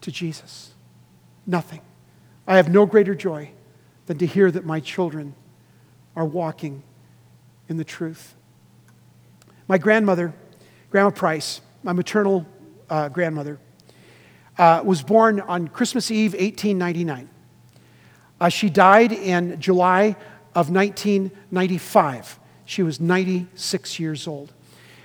to 0.00 0.10
Jesus. 0.10 0.74
Nothing. 1.46 1.80
I 2.46 2.56
have 2.56 2.68
no 2.68 2.86
greater 2.86 3.14
joy 3.14 3.52
than 4.06 4.18
to 4.18 4.26
hear 4.26 4.50
that 4.50 4.64
my 4.64 4.80
children 4.80 5.34
are 6.16 6.24
walking 6.24 6.82
in 7.72 7.78
the 7.78 7.84
truth. 7.84 8.34
My 9.66 9.78
grandmother, 9.78 10.34
Grandma 10.90 11.08
Price, 11.08 11.62
my 11.82 11.94
maternal 11.94 12.46
uh, 12.90 13.08
grandmother, 13.08 13.58
uh, 14.58 14.82
was 14.84 15.02
born 15.02 15.40
on 15.40 15.68
Christmas 15.68 16.10
Eve, 16.10 16.34
1899. 16.34 17.30
Uh, 18.38 18.48
she 18.50 18.68
died 18.68 19.10
in 19.10 19.58
July 19.58 20.16
of 20.54 20.68
1995. 20.68 22.38
She 22.66 22.82
was 22.82 23.00
96 23.00 23.98
years 23.98 24.28
old. 24.28 24.52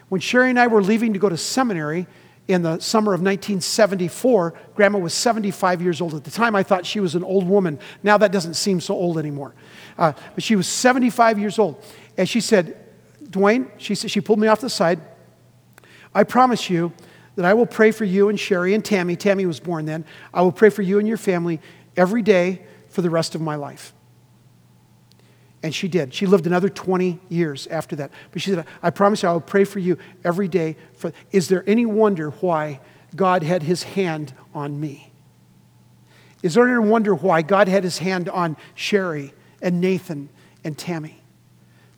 When 0.10 0.20
Sherry 0.20 0.50
and 0.50 0.60
I 0.60 0.68
were 0.68 0.84
leaving 0.84 1.14
to 1.14 1.20
go 1.20 1.30
to 1.30 1.38
seminary 1.38 2.06
in 2.50 2.64
the 2.64 2.80
summer 2.80 3.14
of 3.14 3.22
1974, 3.22 4.54
Grandma 4.76 5.00
was 5.00 5.14
75 5.14 5.82
years 5.82 6.02
old. 6.02 6.16
At 6.16 6.26
the 6.26 6.32
time, 6.32 6.54
I 6.54 6.64
thought 6.64 6.86
she 6.86 7.00
was 7.00 7.16
an 7.16 7.24
old 7.24 7.48
woman. 7.48 7.80
Now 8.04 8.18
that 8.18 8.34
doesn't 8.34 8.56
seem 8.56 8.82
so 8.82 8.94
old 8.94 9.18
anymore. 9.18 9.54
Uh, 9.98 10.12
but 10.36 10.44
she 10.44 10.58
was 10.58 10.68
75 10.68 11.40
years 11.40 11.58
old. 11.60 11.82
And 12.18 12.28
she 12.28 12.42
said, 12.42 12.78
Dwayne, 13.24 13.70
she, 13.78 13.96
said, 13.96 14.10
she 14.10 14.22
pulled 14.22 14.40
me 14.40 14.48
off 14.48 14.62
the 14.62 14.70
side 14.70 15.02
I 16.18 16.24
promise 16.24 16.68
you 16.68 16.94
that 17.36 17.46
I 17.46 17.54
will 17.54 17.68
pray 17.68 17.92
for 17.92 18.04
you 18.04 18.30
and 18.30 18.40
Sherry 18.40 18.74
and 18.74 18.84
Tammy. 18.84 19.16
Tammy 19.16 19.46
was 19.46 19.60
born 19.60 19.86
then. 19.86 20.04
I 20.34 20.42
will 20.42 20.52
pray 20.52 20.72
for 20.72 20.82
you 20.82 20.98
and 20.98 21.08
your 21.08 21.18
family 21.18 21.62
every 21.96 22.24
day 22.24 22.64
for 22.90 23.04
the 23.04 23.12
rest 23.12 23.36
of 23.36 23.42
my 23.42 23.54
life. 23.54 23.94
And 25.62 25.76
she 25.76 25.88
did. 25.88 26.16
She 26.16 26.26
lived 26.26 26.48
another 26.48 26.70
20 26.70 27.20
years 27.30 27.68
after 27.68 27.96
that. 27.98 28.12
But 28.32 28.42
she 28.42 28.50
said, 28.50 28.66
I 28.82 28.90
promise 28.90 29.22
you, 29.22 29.30
I 29.30 29.34
will 29.34 29.42
pray 29.42 29.64
for 29.64 29.78
you 29.78 30.00
every 30.24 30.48
day. 30.48 30.76
For, 30.94 31.14
is 31.32 31.50
there 31.50 31.64
any 31.68 31.86
wonder 31.86 32.32
why 32.32 32.80
God 33.16 33.44
had 33.44 33.62
his 33.62 33.84
hand 33.84 34.34
on 34.56 34.80
me? 34.80 35.12
Is 36.42 36.56
there 36.56 36.68
any 36.68 36.88
wonder 36.88 37.14
why 37.14 37.44
God 37.44 37.68
had 37.68 37.84
his 37.84 38.00
hand 38.00 38.30
on 38.30 38.58
Sherry 38.74 39.34
and 39.62 39.82
Nathan 39.82 40.30
and 40.64 40.76
Tammy? 40.76 41.17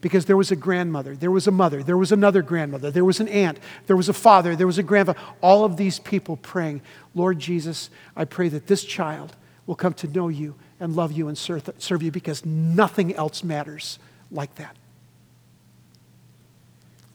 Because 0.01 0.25
there 0.25 0.37
was 0.37 0.49
a 0.49 0.55
grandmother, 0.55 1.15
there 1.15 1.31
was 1.31 1.45
a 1.47 1.51
mother, 1.51 1.83
there 1.83 1.97
was 1.97 2.11
another 2.11 2.41
grandmother, 2.41 2.89
there 2.89 3.03
was 3.03 3.19
an 3.19 3.27
aunt, 3.27 3.59
there 3.87 3.97
was 3.97 4.07
a 4.07 4.13
father, 4.13 4.55
there 4.55 4.67
was 4.67 4.77
a 4.77 4.83
grandfather. 4.83 5.19
All 5.41 5.65
of 5.65 5.75
these 5.75 5.99
people 5.99 6.37
praying, 6.37 6.81
Lord 7.13 7.39
Jesus, 7.39 7.89
I 8.15 8.23
pray 8.23 8.47
that 8.49 8.67
this 8.67 8.85
child 8.85 9.35
will 9.65 9.75
come 9.75 9.93
to 9.95 10.07
know 10.07 10.29
you 10.29 10.55
and 10.79 10.95
love 10.95 11.11
you 11.11 11.27
and 11.27 11.37
serve, 11.37 12.01
you 12.01 12.11
because 12.11 12.45
nothing 12.45 13.13
else 13.13 13.43
matters 13.43 13.99
like 14.31 14.55
that. 14.55 14.75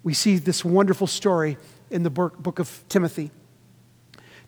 We 0.03 0.13
see 0.13 0.37
this 0.37 0.63
wonderful 0.63 1.07
story 1.07 1.57
in 1.91 2.03
the 2.03 2.11
book 2.11 2.59
of 2.59 2.85
Timothy. 2.91 3.31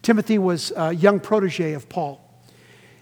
Timothy 0.03 0.37
was 0.37 0.73
a 0.77 0.93
young 0.93 1.19
protege 1.19 1.73
of 1.73 1.89
Paul. 1.89 2.21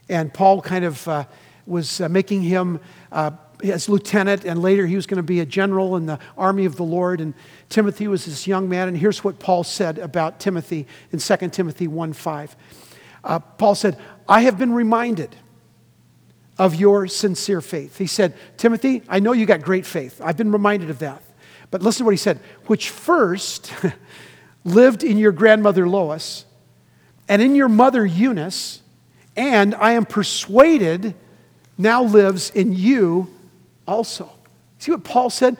And 0.09 0.32
Paul 0.32 0.62
kind 0.62 0.85
of 0.85 1.07
uh, 1.09 1.24
was 1.66 2.01
uh, 2.01 2.09
making 2.09 2.43
him 2.43 2.80
uh, 3.11 3.32
his 3.63 3.89
lieutenant, 3.89 4.45
and 4.45 4.61
later 4.61 4.87
he 4.87 4.97
was 4.97 5.07
going 5.07 5.17
to 5.17 5.23
be 5.23 5.41
a 5.41 5.47
general 5.47 5.97
in 5.97 6.07
the 6.07 6.19
army 6.37 6.65
of 6.65 6.77
the 6.77 6.83
Lord. 6.83 7.21
And 7.21 7.35
Timothy 7.69 8.09
was 8.09 8.27
this 8.27 8.47
young 8.47 8.69
man. 8.69 8.89
And 8.89 8.97
here's 8.97 9.25
what 9.25 9.39
Paul 9.39 9.65
said 9.65 9.99
about 9.99 10.41
Timothy 10.41 10.87
in 11.13 11.19
2 11.19 11.37
Timothy 11.51 11.89
1 11.89 12.13
5. 12.13 12.57
Uh, 13.23 13.39
Paul 13.39 13.75
said, 13.75 13.99
I 14.29 14.43
have 14.43 14.59
been 14.59 14.73
reminded 14.73 15.35
of 16.59 16.75
your 16.75 17.07
sincere 17.07 17.61
faith. 17.61 17.99
He 17.99 18.07
said, 18.07 18.35
Timothy, 18.57 19.03
I 19.09 19.21
know 19.21 19.33
you 19.33 19.47
got 19.47 19.63
great 19.63 19.87
faith. 19.87 20.21
I've 20.23 20.37
been 20.37 20.53
reminded 20.53 20.91
of 20.91 21.01
that. 21.01 21.23
But 21.71 21.83
listen 21.83 22.01
to 22.01 22.05
what 22.05 22.13
he 22.13 22.19
said, 22.19 22.39
which 22.67 22.91
first 22.91 23.73
lived 24.65 25.03
in 25.03 25.19
your 25.19 25.33
grandmother 25.33 25.89
Lois 25.89 26.45
and 27.29 27.43
in 27.43 27.55
your 27.55 27.69
mother 27.69 28.05
Eunice 28.07 28.83
and 29.37 29.75
I 29.75 29.93
am 29.93 30.05
persuaded 30.05 31.15
now 31.77 32.03
lives 32.05 32.51
in 32.51 32.73
you 32.73 33.34
also. 33.87 34.30
See 34.78 34.91
what 34.91 35.05
Paul 35.05 35.30
said? 35.30 35.57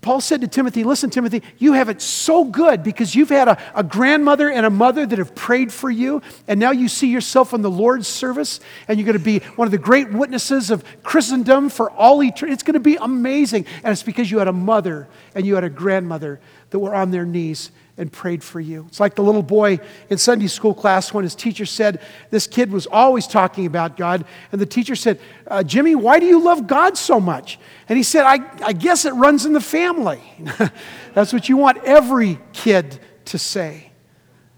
Paul 0.00 0.20
said 0.20 0.42
to 0.42 0.48
Timothy, 0.48 0.84
Listen, 0.84 1.10
Timothy, 1.10 1.42
you 1.58 1.72
have 1.72 1.88
it 1.88 2.00
so 2.00 2.44
good 2.44 2.82
because 2.82 3.14
you've 3.14 3.30
had 3.30 3.48
a, 3.48 3.58
a, 3.74 3.82
grandmother 3.82 4.48
and 4.48 4.64
a 4.64 4.70
mother 4.70 5.04
that 5.04 5.18
have 5.18 5.34
prayed 5.34 5.72
for 5.72 5.90
you, 5.90 6.22
and 6.46 6.60
now 6.60 6.70
you 6.70 6.88
see 6.88 7.08
yourself 7.08 7.52
in 7.52 7.62
the 7.62 7.70
Lord's 7.70 8.06
service, 8.06 8.60
and 8.86 8.98
you're 8.98 9.06
going 9.06 9.18
to 9.18 9.24
be 9.24 9.40
one 9.56 9.66
of 9.66 9.72
the 9.72 9.78
great 9.78 10.12
witnesses 10.12 10.70
of 10.70 10.84
Christendom 11.02 11.68
for 11.68 11.90
all 11.90 12.22
eternity. 12.22 12.54
It's 12.54 12.62
going 12.62 12.74
to 12.74 12.80
be 12.80 12.96
amazing. 12.96 13.66
And 13.82 13.92
it's 13.92 14.04
because 14.04 14.30
you 14.30 14.38
had 14.38 14.48
a 14.48 14.52
mother 14.52 15.08
and 15.34 15.44
you 15.44 15.56
had 15.56 15.64
a 15.64 15.70
grandmother 15.70 16.40
that 16.70 16.78
were 16.78 16.94
on 16.94 17.10
their 17.10 17.26
knees 17.26 17.72
and 17.98 18.12
prayed 18.12 18.44
for 18.44 18.60
you. 18.60 18.86
It's 18.88 19.00
like 19.00 19.16
the 19.16 19.22
little 19.22 19.42
boy 19.42 19.80
in 20.08 20.18
Sunday 20.18 20.46
school 20.46 20.72
class 20.72 21.12
when 21.12 21.24
his 21.24 21.34
teacher 21.34 21.66
said, 21.66 22.00
This 22.30 22.46
kid 22.46 22.70
was 22.70 22.86
always 22.86 23.26
talking 23.26 23.66
about 23.66 23.96
God. 23.96 24.24
And 24.52 24.60
the 24.60 24.66
teacher 24.66 24.94
said, 24.94 25.20
uh, 25.48 25.64
Jimmy, 25.64 25.96
why 25.96 26.20
do 26.20 26.26
you 26.26 26.40
love 26.40 26.68
God 26.68 26.96
so 26.96 27.18
much? 27.18 27.58
And 27.88 27.96
he 27.96 28.04
said, 28.04 28.24
I, 28.24 28.38
I 28.64 28.72
guess 28.72 29.04
it 29.04 29.12
runs 29.14 29.44
in 29.44 29.52
the 29.52 29.60
family. 29.60 30.22
That's 31.14 31.32
what 31.32 31.48
you 31.48 31.56
want 31.56 31.78
every 31.84 32.38
kid 32.52 33.00
to 33.26 33.38
say. 33.38 33.90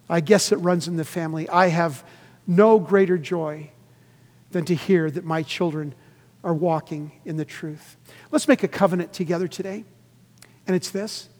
I 0.08 0.20
guess 0.20 0.52
it 0.52 0.56
runs 0.56 0.86
in 0.86 0.96
the 0.96 1.04
family. 1.04 1.48
I 1.48 1.68
have 1.68 2.04
no 2.46 2.78
greater 2.78 3.16
joy 3.16 3.70
than 4.50 4.66
to 4.66 4.74
hear 4.74 5.10
that 5.10 5.24
my 5.24 5.42
children 5.42 5.94
are 6.44 6.54
walking 6.54 7.12
in 7.24 7.36
the 7.36 7.44
truth. 7.44 7.96
Let's 8.30 8.48
make 8.48 8.62
a 8.62 8.68
covenant 8.68 9.12
together 9.12 9.48
today. 9.48 9.84
And 10.66 10.76
it's 10.76 10.90
this 10.90 11.30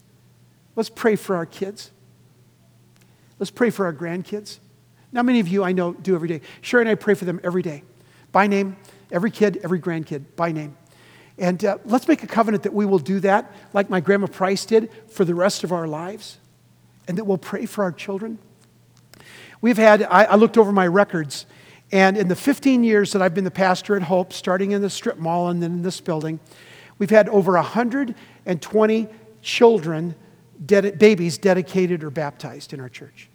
Let's 0.77 0.91
pray 0.91 1.17
for 1.17 1.37
our 1.37 1.47
kids. 1.47 1.91
Let's 3.39 3.51
pray 3.51 3.71
for 3.71 3.87
our 3.87 3.93
grandkids. 3.93 4.59
Now, 5.13 5.23
many 5.23 5.41
of 5.41 5.49
you 5.49 5.65
I 5.65 5.73
know 5.73 5.93
do 5.93 6.15
every 6.15 6.29
day. 6.29 6.41
Sherry 6.61 6.83
and 6.83 6.91
I 6.91 6.95
pray 6.95 7.15
for 7.15 7.25
them 7.25 7.41
every 7.43 7.63
day, 7.63 7.83
by 8.33 8.47
name, 8.47 8.77
every 9.11 9.31
kid, 9.31 9.61
every 9.65 9.81
grandkid, 9.81 10.25
by 10.37 10.53
name. 10.53 10.77
And 11.39 11.65
uh, 11.65 11.79
let's 11.87 12.07
make 12.07 12.23
a 12.23 12.27
covenant 12.27 12.65
that 12.65 12.75
we 12.75 12.85
will 12.87 12.99
do 12.99 13.19
that, 13.21 13.53
like 13.73 13.89
my 13.89 14.01
grandma 14.01 14.27
Price 14.27 14.65
did, 14.67 14.91
for 15.09 15.25
the 15.25 15.35
rest 15.35 15.65
of 15.65 15.73
our 15.73 15.89
lives, 15.89 16.39
and 17.09 17.17
that 17.19 17.25
we'll 17.25 17.39
pray 17.39 17.67
for 17.67 17.83
our 17.83 17.93
children. 17.93 18.39
We've 19.63 19.79
had, 19.79 20.03
I, 20.03 20.25
I 20.25 20.35
looked 20.37 20.59
over 20.59 20.71
my 20.71 20.87
records, 20.87 21.47
and 21.91 22.17
in 22.17 22.29
the 22.29 22.37
15 22.37 22.85
years 22.85 23.13
that 23.13 23.23
I've 23.23 23.35
been 23.35 23.45
the 23.45 23.51
pastor 23.51 23.97
at 23.97 24.03
Hope, 24.03 24.33
starting 24.33 24.73
in 24.73 24.83
the 24.83 24.91
strip 24.91 25.19
mall 25.19 25.49
and 25.49 25.63
then 25.63 25.73
in 25.73 25.83
this 25.83 26.01
building, 26.01 26.39
we've 26.99 27.11
had 27.11 27.29
over 27.31 27.55
120 27.55 29.09
children 29.43 30.15
ded- 30.65 30.99
babies 30.99 31.39
dedicated 31.39 32.05
or 32.05 32.11
baptized 32.11 32.73
in 32.73 32.81
our 32.81 32.89
church. 32.89 33.29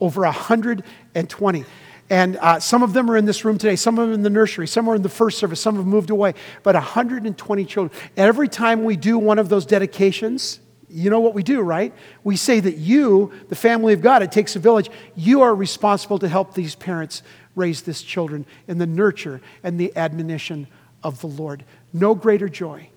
Over 0.00 0.22
120. 0.22 1.64
And 2.10 2.36
uh, 2.36 2.58
some 2.60 2.82
of 2.82 2.94
them 2.94 3.10
are 3.10 3.16
in 3.16 3.26
this 3.26 3.44
room 3.44 3.58
today, 3.58 3.76
some 3.76 3.98
of 3.98 4.06
them 4.06 4.14
in 4.14 4.22
the 4.22 4.30
nursery, 4.30 4.66
some 4.66 4.88
are 4.88 4.94
in 4.94 5.02
the 5.02 5.08
first 5.10 5.38
service, 5.38 5.60
some 5.60 5.76
have 5.76 5.86
moved 5.86 6.10
away, 6.10 6.34
but 6.62 6.74
120 6.74 7.64
children. 7.66 8.00
Every 8.16 8.48
time 8.48 8.84
we 8.84 8.96
do 8.96 9.18
one 9.18 9.38
of 9.38 9.50
those 9.50 9.66
dedications, 9.66 10.60
you 10.88 11.10
know 11.10 11.20
what 11.20 11.34
we 11.34 11.42
do, 11.42 11.60
right? 11.60 11.92
We 12.24 12.36
say 12.36 12.60
that 12.60 12.78
you, 12.78 13.32
the 13.50 13.56
family 13.56 13.92
of 13.92 14.00
God, 14.00 14.22
it 14.22 14.32
takes 14.32 14.56
a 14.56 14.58
village, 14.58 14.90
you 15.14 15.42
are 15.42 15.54
responsible 15.54 16.18
to 16.20 16.28
help 16.28 16.54
these 16.54 16.74
parents 16.74 17.22
raise 17.54 17.82
these 17.82 18.00
children 18.00 18.46
in 18.66 18.78
the 18.78 18.86
nurture 18.86 19.42
and 19.62 19.78
the 19.78 19.94
admonition 19.94 20.66
of 21.02 21.20
the 21.20 21.26
Lord. 21.26 21.64
No 21.92 22.14
greater 22.14 22.48
joy 22.48 22.88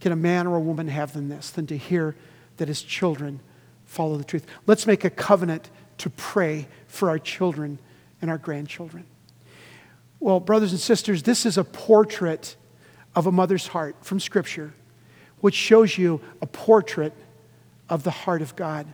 can 0.00 0.12
a 0.12 0.16
man 0.16 0.46
or 0.46 0.56
a 0.56 0.60
woman 0.60 0.88
have 0.88 1.14
than 1.14 1.28
this, 1.28 1.50
than 1.50 1.66
to 1.68 1.76
hear 1.76 2.14
that 2.58 2.68
his 2.68 2.82
children 2.82 3.40
follow 3.84 4.16
the 4.16 4.24
truth. 4.24 4.46
Let's 4.66 4.86
make 4.86 5.04
a 5.04 5.10
covenant 5.10 5.70
to 5.98 6.10
pray 6.10 6.68
for 6.86 7.08
our 7.08 7.18
children 7.18 7.78
and 8.20 8.30
our 8.30 8.38
grandchildren. 8.38 9.04
Well, 10.20 10.40
brothers 10.40 10.72
and 10.72 10.80
sisters, 10.80 11.22
this 11.22 11.46
is 11.46 11.58
a 11.58 11.64
portrait 11.64 12.56
of 13.14 13.26
a 13.26 13.32
mother's 13.32 13.68
heart 13.68 13.96
from 14.04 14.20
Scripture, 14.20 14.74
which 15.40 15.54
shows 15.54 15.96
you 15.96 16.20
a 16.42 16.46
portrait 16.46 17.12
of 17.88 18.02
the 18.02 18.10
heart 18.10 18.42
of 18.42 18.54
God. 18.56 18.86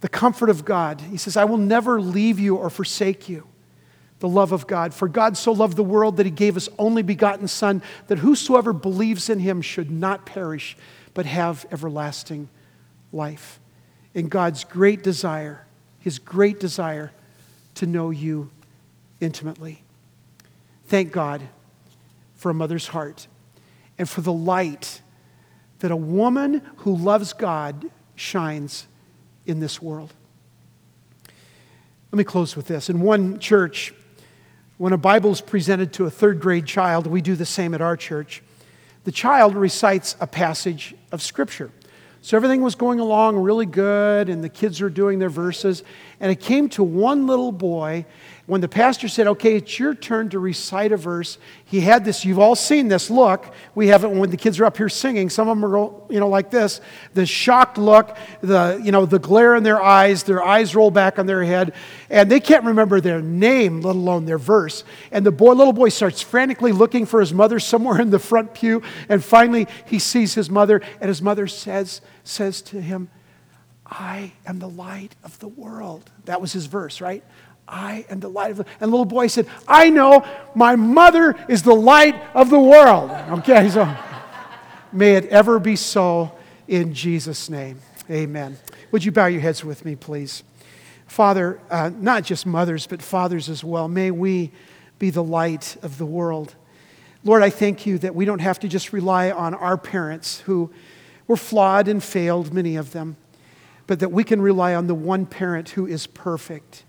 The 0.00 0.08
comfort 0.08 0.50
of 0.50 0.64
God. 0.64 1.00
He 1.00 1.16
says, 1.16 1.36
I 1.36 1.44
will 1.44 1.58
never 1.58 2.00
leave 2.00 2.38
you 2.38 2.56
or 2.56 2.70
forsake 2.70 3.28
you. 3.28 3.46
The 4.18 4.28
love 4.28 4.52
of 4.52 4.66
God. 4.66 4.92
For 4.92 5.08
God 5.08 5.36
so 5.36 5.52
loved 5.52 5.76
the 5.76 5.84
world 5.84 6.16
that 6.16 6.26
he 6.26 6.32
gave 6.32 6.54
his 6.54 6.68
only 6.78 7.02
begotten 7.02 7.48
Son, 7.48 7.82
that 8.08 8.18
whosoever 8.18 8.72
believes 8.72 9.30
in 9.30 9.38
him 9.38 9.62
should 9.62 9.90
not 9.90 10.26
perish, 10.26 10.76
but 11.14 11.26
have 11.26 11.66
everlasting 11.70 12.48
life. 13.12 13.60
In 14.14 14.28
God's 14.28 14.64
great 14.64 15.02
desire, 15.02 15.66
his 15.98 16.18
great 16.18 16.60
desire 16.60 17.12
to 17.76 17.86
know 17.86 18.10
you 18.10 18.50
intimately. 19.20 19.82
Thank 20.86 21.12
God 21.12 21.42
for 22.34 22.50
a 22.50 22.54
mother's 22.54 22.88
heart 22.88 23.26
and 23.98 24.08
for 24.08 24.20
the 24.20 24.32
light 24.32 25.00
that 25.78 25.90
a 25.90 25.96
woman 25.96 26.62
who 26.78 26.96
loves 26.96 27.32
God 27.32 27.90
shines 28.14 28.86
in 29.46 29.60
this 29.60 29.80
world. 29.80 30.12
Let 32.10 32.18
me 32.18 32.24
close 32.24 32.56
with 32.56 32.66
this. 32.66 32.90
In 32.90 33.00
one 33.00 33.38
church, 33.38 33.94
when 34.76 34.92
a 34.92 34.98
Bible 34.98 35.30
is 35.30 35.40
presented 35.40 35.92
to 35.94 36.04
a 36.04 36.10
third 36.10 36.40
grade 36.40 36.66
child, 36.66 37.06
we 37.06 37.22
do 37.22 37.34
the 37.34 37.46
same 37.46 37.72
at 37.74 37.80
our 37.80 37.96
church 37.96 38.42
the 39.04 39.12
child 39.12 39.56
recites 39.56 40.16
a 40.20 40.26
passage 40.26 40.94
of 41.12 41.22
Scripture. 41.22 41.70
So 42.22 42.36
everything 42.36 42.62
was 42.62 42.76
going 42.76 43.00
along 43.00 43.36
really 43.38 43.66
good, 43.66 44.28
and 44.28 44.44
the 44.44 44.48
kids 44.48 44.80
were 44.80 44.90
doing 44.90 45.18
their 45.18 45.28
verses. 45.28 45.82
And 46.22 46.30
it 46.30 46.38
came 46.38 46.68
to 46.70 46.84
one 46.84 47.26
little 47.26 47.50
boy 47.50 48.06
when 48.46 48.60
the 48.60 48.68
pastor 48.68 49.08
said, 49.08 49.26
Okay, 49.26 49.56
it's 49.56 49.76
your 49.76 49.92
turn 49.92 50.28
to 50.28 50.38
recite 50.38 50.92
a 50.92 50.96
verse. 50.96 51.36
He 51.64 51.80
had 51.80 52.04
this, 52.04 52.24
you've 52.24 52.38
all 52.38 52.54
seen 52.54 52.86
this 52.86 53.10
look. 53.10 53.52
We 53.74 53.88
have 53.88 54.04
it 54.04 54.10
when 54.10 54.30
the 54.30 54.36
kids 54.36 54.60
are 54.60 54.64
up 54.64 54.76
here 54.76 54.88
singing. 54.88 55.28
Some 55.30 55.48
of 55.48 55.56
them 55.56 55.64
are, 55.64 55.90
you 56.08 56.20
know, 56.20 56.28
like 56.28 56.48
this 56.48 56.80
the 57.14 57.26
shocked 57.26 57.76
look, 57.76 58.16
the, 58.40 58.80
you 58.84 58.92
know, 58.92 59.04
the 59.04 59.18
glare 59.18 59.56
in 59.56 59.64
their 59.64 59.82
eyes, 59.82 60.22
their 60.22 60.44
eyes 60.44 60.76
roll 60.76 60.92
back 60.92 61.18
on 61.18 61.26
their 61.26 61.42
head, 61.42 61.74
and 62.08 62.30
they 62.30 62.38
can't 62.38 62.64
remember 62.64 63.00
their 63.00 63.20
name, 63.20 63.80
let 63.80 63.96
alone 63.96 64.24
their 64.24 64.38
verse. 64.38 64.84
And 65.10 65.26
the 65.26 65.32
boy, 65.32 65.54
little 65.54 65.72
boy 65.72 65.88
starts 65.88 66.22
frantically 66.22 66.70
looking 66.70 67.04
for 67.04 67.18
his 67.18 67.34
mother 67.34 67.58
somewhere 67.58 68.00
in 68.00 68.10
the 68.10 68.20
front 68.20 68.54
pew, 68.54 68.80
and 69.08 69.24
finally 69.24 69.66
he 69.86 69.98
sees 69.98 70.34
his 70.34 70.48
mother, 70.48 70.82
and 71.00 71.08
his 71.08 71.20
mother 71.20 71.48
says, 71.48 72.00
says 72.22 72.62
to 72.62 72.80
him, 72.80 73.10
I 73.92 74.32
am 74.46 74.58
the 74.58 74.70
light 74.70 75.14
of 75.22 75.38
the 75.38 75.48
world. 75.48 76.10
That 76.24 76.40
was 76.40 76.52
his 76.52 76.64
verse, 76.64 77.02
right? 77.02 77.22
I 77.68 78.06
am 78.08 78.20
the 78.20 78.28
light 78.30 78.50
of 78.50 78.56
the 78.56 78.64
And 78.80 78.88
the 78.88 78.96
little 78.96 79.04
boy 79.04 79.26
said, 79.26 79.46
I 79.68 79.90
know 79.90 80.26
my 80.54 80.76
mother 80.76 81.36
is 81.46 81.62
the 81.62 81.74
light 81.74 82.20
of 82.34 82.48
the 82.48 82.58
world. 82.58 83.10
Okay, 83.38 83.68
so 83.68 83.94
may 84.92 85.16
it 85.16 85.26
ever 85.26 85.58
be 85.58 85.76
so 85.76 86.32
in 86.66 86.94
Jesus' 86.94 87.50
name. 87.50 87.80
Amen. 88.10 88.56
Would 88.92 89.04
you 89.04 89.12
bow 89.12 89.26
your 89.26 89.42
heads 89.42 89.62
with 89.62 89.84
me, 89.84 89.94
please? 89.94 90.42
Father, 91.06 91.60
uh, 91.70 91.90
not 91.94 92.24
just 92.24 92.46
mothers, 92.46 92.86
but 92.86 93.02
fathers 93.02 93.50
as 93.50 93.62
well, 93.62 93.88
may 93.88 94.10
we 94.10 94.52
be 94.98 95.10
the 95.10 95.22
light 95.22 95.76
of 95.82 95.98
the 95.98 96.06
world. 96.06 96.54
Lord, 97.24 97.42
I 97.42 97.50
thank 97.50 97.84
you 97.84 97.98
that 97.98 98.14
we 98.14 98.24
don't 98.24 98.40
have 98.40 98.58
to 98.60 98.68
just 98.68 98.94
rely 98.94 99.30
on 99.30 99.52
our 99.52 99.76
parents 99.76 100.40
who 100.40 100.70
were 101.26 101.36
flawed 101.36 101.88
and 101.88 102.02
failed, 102.02 102.54
many 102.54 102.76
of 102.76 102.92
them, 102.92 103.16
but 103.86 104.00
that 104.00 104.12
we 104.12 104.24
can 104.24 104.40
rely 104.40 104.74
on 104.74 104.86
the 104.86 104.94
one 104.94 105.26
parent 105.26 105.70
who 105.70 105.86
is 105.86 106.06
perfect, 106.06 106.84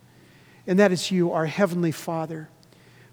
and 0.67 0.79
that 0.79 0.91
is 0.91 1.11
you, 1.11 1.31
our 1.31 1.45
Heavenly 1.45 1.91
Father, 1.91 2.49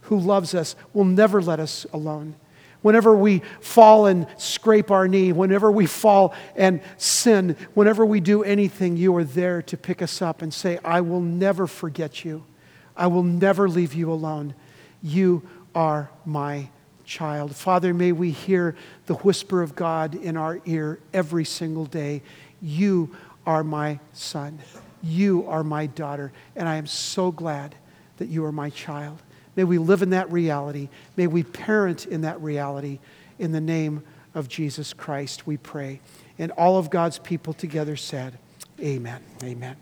who 0.02 0.18
loves 0.18 0.54
us, 0.54 0.76
will 0.92 1.04
never 1.04 1.42
let 1.42 1.60
us 1.60 1.86
alone. 1.92 2.34
Whenever 2.82 3.14
we 3.14 3.42
fall 3.60 4.06
and 4.06 4.26
scrape 4.38 4.90
our 4.90 5.06
knee, 5.06 5.32
whenever 5.32 5.70
we 5.70 5.84
fall 5.84 6.34
and 6.56 6.80
sin, 6.96 7.56
whenever 7.74 8.06
we 8.06 8.20
do 8.20 8.42
anything, 8.42 8.96
you 8.96 9.14
are 9.16 9.24
there 9.24 9.60
to 9.60 9.76
pick 9.76 10.00
us 10.00 10.22
up 10.22 10.40
and 10.40 10.52
say, 10.52 10.78
I 10.82 11.02
will 11.02 11.20
never 11.20 11.66
forget 11.66 12.24
you. 12.24 12.44
I 12.96 13.06
will 13.08 13.22
never 13.22 13.68
leave 13.68 13.92
you 13.92 14.10
alone. 14.10 14.54
You 15.02 15.42
are 15.74 16.10
my 16.24 16.70
child. 17.04 17.54
Father, 17.54 17.92
may 17.92 18.12
we 18.12 18.30
hear 18.30 18.76
the 19.06 19.14
whisper 19.14 19.62
of 19.62 19.74
God 19.74 20.14
in 20.14 20.36
our 20.36 20.60
ear 20.64 21.00
every 21.12 21.44
single 21.44 21.84
day. 21.84 22.22
You 22.62 23.14
are 23.46 23.64
my 23.64 24.00
son. 24.12 24.58
You 25.02 25.46
are 25.46 25.64
my 25.64 25.86
daughter. 25.86 26.32
And 26.56 26.68
I 26.68 26.76
am 26.76 26.86
so 26.86 27.30
glad 27.32 27.74
that 28.18 28.28
you 28.28 28.44
are 28.44 28.52
my 28.52 28.70
child. 28.70 29.22
May 29.56 29.64
we 29.64 29.78
live 29.78 30.02
in 30.02 30.10
that 30.10 30.30
reality. 30.30 30.88
May 31.16 31.26
we 31.26 31.42
parent 31.42 32.06
in 32.06 32.20
that 32.22 32.40
reality. 32.40 32.98
In 33.38 33.52
the 33.52 33.60
name 33.60 34.02
of 34.34 34.48
Jesus 34.48 34.92
Christ, 34.92 35.46
we 35.46 35.56
pray. 35.56 36.00
And 36.38 36.52
all 36.52 36.78
of 36.78 36.90
God's 36.90 37.18
people 37.18 37.52
together 37.52 37.96
said, 37.96 38.38
Amen. 38.80 39.22
Amen. 39.42 39.76